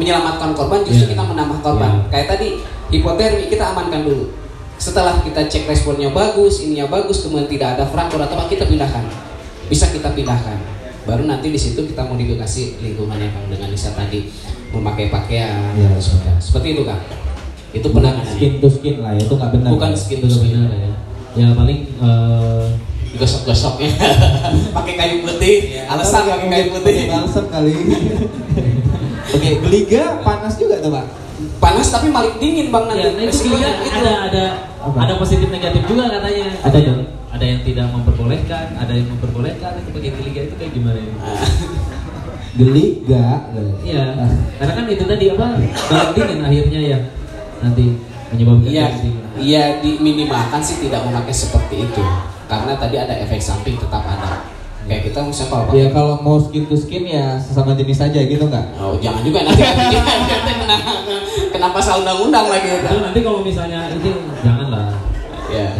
menyelamatkan 0.00 0.56
korban 0.56 0.80
justru 0.80 1.04
Iya. 1.06 1.12
kita 1.12 1.22
menambah 1.28 1.58
korban. 1.60 1.92
Iya. 1.92 2.08
kayak 2.08 2.26
tadi 2.32 2.48
hipotermi 2.88 3.44
kita 3.52 3.76
amankan 3.76 4.08
dulu. 4.08 4.32
Setelah 4.80 5.20
kita 5.20 5.44
cek 5.44 5.68
responnya 5.68 6.08
bagus 6.08 6.64
ininya 6.64 6.88
bagus 6.88 7.20
kemudian 7.20 7.44
tidak 7.44 7.76
ada 7.76 7.84
fraktur 7.84 8.16
atau 8.16 8.40
apa 8.40 8.48
kita 8.48 8.64
pindahkan. 8.64 9.04
Bisa 9.68 9.92
kita 9.92 10.16
pindahkan. 10.16 10.56
Baru 11.04 11.28
nanti 11.28 11.52
di 11.52 11.60
situ 11.60 11.84
kita 11.84 12.08
modifikasi 12.08 12.80
lingkungannya 12.80 13.28
kang 13.28 13.46
dengan 13.52 13.68
Nisa 13.68 13.92
tadi 13.92 14.32
memakai 14.72 15.12
pakaian. 15.12 15.76
Iya. 15.76 15.92
atau 15.92 16.00
seperti, 16.00 16.28
seperti 16.40 16.68
itu 16.72 16.82
kang. 16.88 17.02
Itu 17.70 17.86
bukan 17.92 18.02
penanganannya. 18.02 18.34
Skin 18.34 18.52
to 18.58 18.68
skin 18.72 18.96
lah 19.04 19.12
itu 19.14 19.32
nggak 19.36 19.50
benar. 19.52 19.70
Bukan 19.76 19.90
ya? 19.92 19.98
skin 20.00 20.18
to 20.24 20.28
skin. 20.32 20.52
Benar 20.56 20.72
ya. 20.72 20.90
Ya 21.30 21.48
paling 21.54 21.78
eh, 21.86 22.64
gosok-gosoknya 23.14 23.90
pakai 24.76 24.94
kayu 24.96 25.16
putih 25.22 25.82
alasan 25.86 26.24
pakai 26.26 26.48
kayu 26.50 26.66
putih. 26.74 26.94
Pakai 26.94 27.10
balsam 27.10 27.44
kali 27.46 27.74
oke 29.30 29.50
geliga 29.68 30.02
panas 30.22 30.54
juga 30.58 30.78
tuh 30.82 30.90
pak 30.92 31.06
panas 31.56 31.88
tapi 31.88 32.12
malah 32.12 32.36
dingin 32.36 32.68
bang 32.68 32.84
nanti 32.84 33.00
ya, 33.00 33.10
nah 33.16 33.22
itu 33.24 33.36
juga 33.48 33.68
itu. 33.80 33.96
ada 33.96 34.12
ada 34.28 34.44
Apa? 34.80 34.96
ada 35.08 35.12
positif 35.16 35.48
negatif 35.48 35.82
juga 35.88 36.04
katanya. 36.08 36.52
Ada 36.64 36.78
dong. 36.84 37.00
Ada 37.30 37.44
yang 37.46 37.60
tidak 37.62 37.86
memperbolehkan, 37.94 38.66
ada 38.76 38.92
yang 38.92 39.08
memperbolehkan. 39.08 39.70
Itu 39.80 39.90
bagi 39.94 40.08
liga 40.20 40.40
itu 40.50 40.54
kayak 40.58 40.72
gimana 40.76 40.98
ini? 40.98 41.14
geliga 42.60 43.46
Iya, 43.86 44.04
karena 44.58 44.72
kan 44.74 44.84
itu 44.90 45.04
tadi 45.06 45.24
apa? 45.30 45.46
Balang 45.62 46.10
dingin 46.18 46.40
akhirnya 46.42 46.80
ya 46.82 46.98
nanti 47.60 47.84
menyebabkan 48.34 48.66
Iya, 48.66 48.86
iya 49.38 49.62
diminimalkan 49.78 50.60
sih 50.60 50.82
tidak 50.82 51.06
memakai 51.06 51.30
seperti 51.30 51.86
itu 51.86 52.02
karena 52.50 52.74
tadi 52.74 52.96
ada 52.98 53.14
efek 53.14 53.38
samping 53.38 53.78
tetap 53.78 54.02
ada. 54.02 54.44
Kayak 54.90 55.02
kita 55.06 55.22
misalnya 55.22 55.50
kalau 55.54 55.70
ya 55.70 55.86
kalau 55.94 56.14
mau 56.18 56.34
skin 56.42 56.66
to 56.66 56.74
skin 56.74 57.06
ya 57.06 57.38
sesama 57.38 57.78
jenis 57.78 58.02
aja 58.02 58.18
gitu 58.26 58.42
nggak 58.42 58.74
Oh, 58.74 58.98
jangan 58.98 59.22
juga 59.22 59.46
nanti 59.46 59.62
nanti 60.34 60.52
kena 60.58 60.76
kena 61.54 61.68
pasal 61.70 62.02
undang-undang 62.02 62.50
lagi 62.50 62.74
Itu 62.74 62.98
nanti 62.98 63.18
kalau 63.22 63.46
misalnya 63.46 63.86
ini 63.94 64.10
janganlah. 64.42 64.90
Ya. 65.46 65.70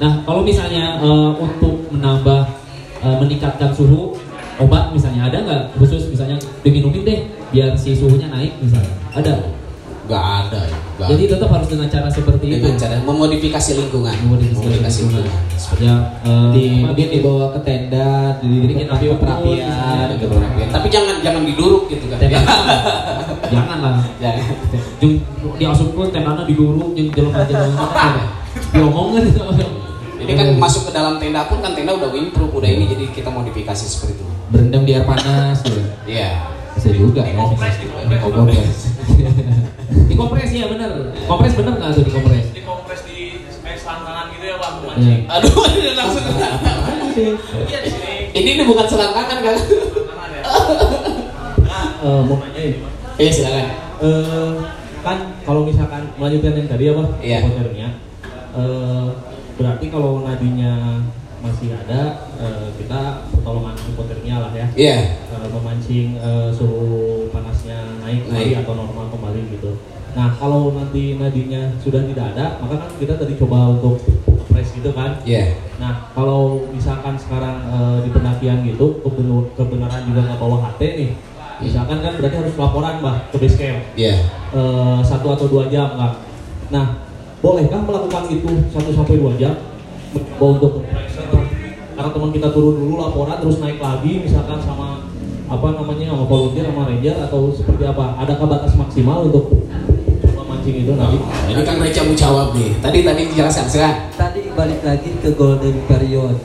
Nah, 0.00 0.24
kalau 0.24 0.40
misalnya 0.40 0.96
eh, 0.96 1.30
untuk 1.36 1.92
menambah 1.92 2.40
eh, 3.04 3.16
meningkatkan 3.20 3.68
suhu 3.76 4.16
obat 4.56 4.96
misalnya 4.96 5.28
ada 5.28 5.44
nggak 5.44 5.62
khusus 5.76 6.08
misalnya 6.08 6.40
diminumin 6.64 7.04
deh 7.04 7.20
biar 7.52 7.76
si 7.76 7.92
suhunya 7.92 8.32
naik 8.32 8.56
misalnya 8.64 8.96
ada. 9.12 9.53
Gak 10.04 10.20
ada 10.20 10.60
ya. 10.68 10.78
Gak 10.94 11.08
Jadi 11.10 11.22
tetap 11.26 11.48
harus 11.48 11.64
dengan 11.66 11.88
cara 11.88 12.08
seperti 12.08 12.44
itu. 12.46 12.56
dengan 12.60 12.76
cara 12.76 12.94
memodifikasi 13.00 13.70
lingkungan. 13.74 14.14
Memodifikasi 14.20 14.98
lingkungan. 15.00 15.32
Seperti 15.56 15.82
Ya, 15.82 15.96
eh, 16.22 16.48
di 16.52 16.64
mungkin 16.80 17.08
dibawa 17.10 17.50
ke 17.50 17.60
tenda 17.64 18.36
Dibikin 18.38 18.86
api 18.86 19.04
perapian 19.16 20.06
gitu 20.14 20.34
Ya, 20.54 20.66
Tapi 20.68 20.86
jangan 20.86 21.18
jangan 21.18 21.42
diduruk 21.42 21.88
gitu 21.88 22.04
kan. 22.06 22.20
Tenda. 22.20 22.40
jangan 23.54 23.78
lah. 23.80 23.96
Jangan. 24.20 24.44
Jung 25.00 25.14
diasupkan 25.54 26.08
tendana 26.10 26.42
diduruk 26.44 26.92
jeung 26.92 27.08
jelema 27.10 27.42
jelema 27.44 27.84
diomongin 28.70 29.24
Ini 30.14 30.32
kan 30.32 30.48
masuk 30.56 30.88
ke 30.88 30.92
dalam 30.92 31.16
tenda 31.16 31.44
pun 31.44 31.60
kan 31.60 31.72
tenda 31.72 31.92
udah 31.92 32.08
windproof 32.08 32.48
udah 32.50 32.64
ini 32.66 32.84
jadi 32.86 33.04
kita 33.10 33.28
modifikasi 33.28 33.84
seperti 33.84 34.16
itu. 34.16 34.24
berendam 34.46 34.84
di 34.84 34.94
air 34.94 35.04
panas 35.04 35.60
gitu 35.60 35.80
Iya. 36.06 36.48
bisa 36.72 36.88
juga 36.90 37.22
ya 37.22 37.34
Dikompres 37.34 37.76
gitu, 37.76 37.92
Dikompres. 40.08 40.08
Dikompres 40.08 40.50
ya 40.50 40.66
bener. 40.66 40.90
Kompres 41.24 41.54
bener 41.54 41.72
nggak 41.74 41.90
tuh 41.92 42.04
dikompres? 42.04 42.46
dikompres 42.50 43.00
di 43.04 43.18
air 43.60 43.76
selangkangan 43.76 44.26
gitu 44.30 44.44
ya 44.44 44.56
bang 44.56 44.74
memancing 44.78 45.20
Iya. 45.20 45.34
Aduh, 45.34 45.54
langsung. 46.00 46.24
iya 47.64 47.78
di 47.80 47.90
sini 47.90 48.12
ini 48.34 48.50
ini 48.54 48.62
bukan 48.64 48.84
selangkangan 48.84 49.38
kan? 49.40 49.56
selangkangan 49.56 50.30
ya 50.30 50.42
Eh, 52.04 52.20
mau 52.22 52.36
nanya 52.36 52.60
ini 52.60 52.78
Iya 53.16 53.30
silakan. 53.32 53.66
Eh, 53.98 54.52
kan 55.00 55.18
kalau 55.40 55.64
misalkan 55.64 56.12
melanjutkan 56.14 56.52
yang 56.54 56.68
tadi 56.68 56.84
apa 56.86 57.04
Iya. 57.18 57.38
hipotermia 57.42 57.88
eh, 58.54 59.06
berarti 59.54 59.86
kalau 59.88 60.20
nadinya 60.20 61.00
masih 61.40 61.72
ada 61.74 62.02
eh, 62.36 62.68
kita 62.76 63.00
pertolongan 63.30 63.72
hipotermia 63.80 64.36
lah 64.38 64.52
ya 64.52 64.66
Iya. 64.74 64.96
Eh, 65.32 65.46
memancing 65.48 66.16
eh, 66.16 66.48
suhu 66.52 66.90
panasnya 67.30 67.93
naik 68.04 68.20
kembali 68.22 68.44
Naik. 68.46 68.60
atau 68.60 68.74
normal 68.76 69.04
kembali 69.08 69.40
gitu 69.50 69.70
nah 70.14 70.30
kalau 70.30 70.70
nanti 70.70 71.16
nadinya 71.16 71.74
sudah 71.76 72.04
tidak 72.04 72.26
ada 72.32 72.60
maka 72.60 72.74
kan 72.78 72.90
kita 72.94 73.16
tadi 73.16 73.34
coba 73.34 73.74
untuk 73.74 73.98
press 74.46 74.70
gitu 74.70 74.92
kan 74.92 75.18
Iya. 75.24 75.58
Nah, 75.74 76.14
kalau 76.14 76.70
misalkan 76.70 77.18
sekarang 77.18 77.66
eh, 77.66 77.96
di 78.06 78.14
pendakian 78.14 78.62
gitu, 78.62 79.02
kebenar- 79.02 79.50
kebenaran 79.52 80.06
juga 80.06 80.22
nggak 80.22 80.38
bawa 80.38 80.56
HT 80.70 80.80
nih, 80.94 81.10
misalkan 81.58 81.98
kan 81.98 82.14
berarti 82.14 82.36
harus 82.38 82.54
laporan 82.54 83.02
bah 83.02 83.26
ke 83.26 83.36
base 83.36 83.58
camp 83.58 83.82
Iya. 83.98 84.14
Eh, 84.54 84.98
satu 85.02 85.34
atau 85.34 85.50
dua 85.50 85.66
jam 85.66 85.98
kan. 85.98 86.22
Nah, 86.70 86.86
bolehkah 87.42 87.82
melakukan 87.82 88.30
itu 88.30 88.46
satu 88.70 88.94
sampai 88.94 89.18
dua 89.18 89.34
jam 89.34 89.58
untuk 90.36 90.86
pressure? 90.86 91.42
karena 91.90 92.10
teman 92.10 92.30
kita 92.30 92.48
turun 92.50 92.74
dulu 92.76 92.94
laporan 92.96 93.38
terus 93.38 93.58
naik 93.58 93.78
lagi 93.78 94.12
misalkan 94.20 94.58
sama 94.58 95.02
apa 95.44 95.66
namanya 95.76 96.04
sama 96.12 96.24
volunteer 96.24 96.64
sama 96.68 96.88
ranger 96.88 97.16
atau 97.28 97.52
seperti 97.52 97.84
apa? 97.84 98.16
Adakah 98.24 98.46
batas 98.48 98.72
maksimal 98.76 99.28
untuk 99.28 99.52
memancing 100.24 100.76
itu 100.88 100.92
nanti? 100.96 101.18
Ini 101.52 101.62
kan 101.62 101.76
Reca 101.80 102.00
mau 102.04 102.16
jawab 102.16 102.46
nih. 102.56 102.70
Tadi 102.80 102.98
tadi 103.04 103.22
dijelaskan 103.28 103.66
silakan. 103.68 103.96
Tadi 104.16 104.40
balik 104.54 104.80
lagi 104.86 105.10
ke 105.20 105.30
golden 105.36 105.76
period 105.90 106.36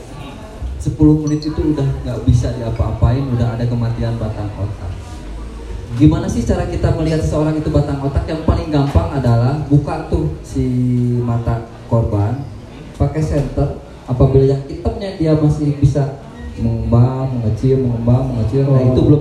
10 0.80 0.96
menit 1.28 1.44
itu 1.44 1.60
udah 1.76 1.84
nggak 2.08 2.20
bisa 2.24 2.56
diapa-apain 2.56 3.20
udah 3.36 3.60
ada 3.60 3.68
kematian 3.68 4.16
batang 4.16 4.48
otak 4.56 4.92
gimana 6.00 6.24
sih 6.32 6.48
cara 6.48 6.64
kita 6.72 6.96
melihat 6.96 7.20
seseorang 7.20 7.60
itu 7.60 7.68
batang 7.68 8.00
otak 8.00 8.24
yang 8.24 8.40
paling 8.48 8.72
gampang 8.72 9.12
adalah 9.12 9.60
buka 9.68 10.08
tuh 10.08 10.40
si 10.40 10.64
mata 11.20 11.68
korban 11.92 12.48
pakai 12.96 13.20
senter 13.20 13.84
apabila 14.08 14.56
yang 14.56 14.64
hitamnya 14.72 15.20
dia 15.20 15.36
masih 15.36 15.76
bisa 15.84 16.24
mengembang 16.62 17.28
mengecil 17.42 17.78
mengembang 17.82 18.24
mengecil. 18.32 18.64
Nah 18.70 18.82
itu 18.94 19.00
belum 19.02 19.18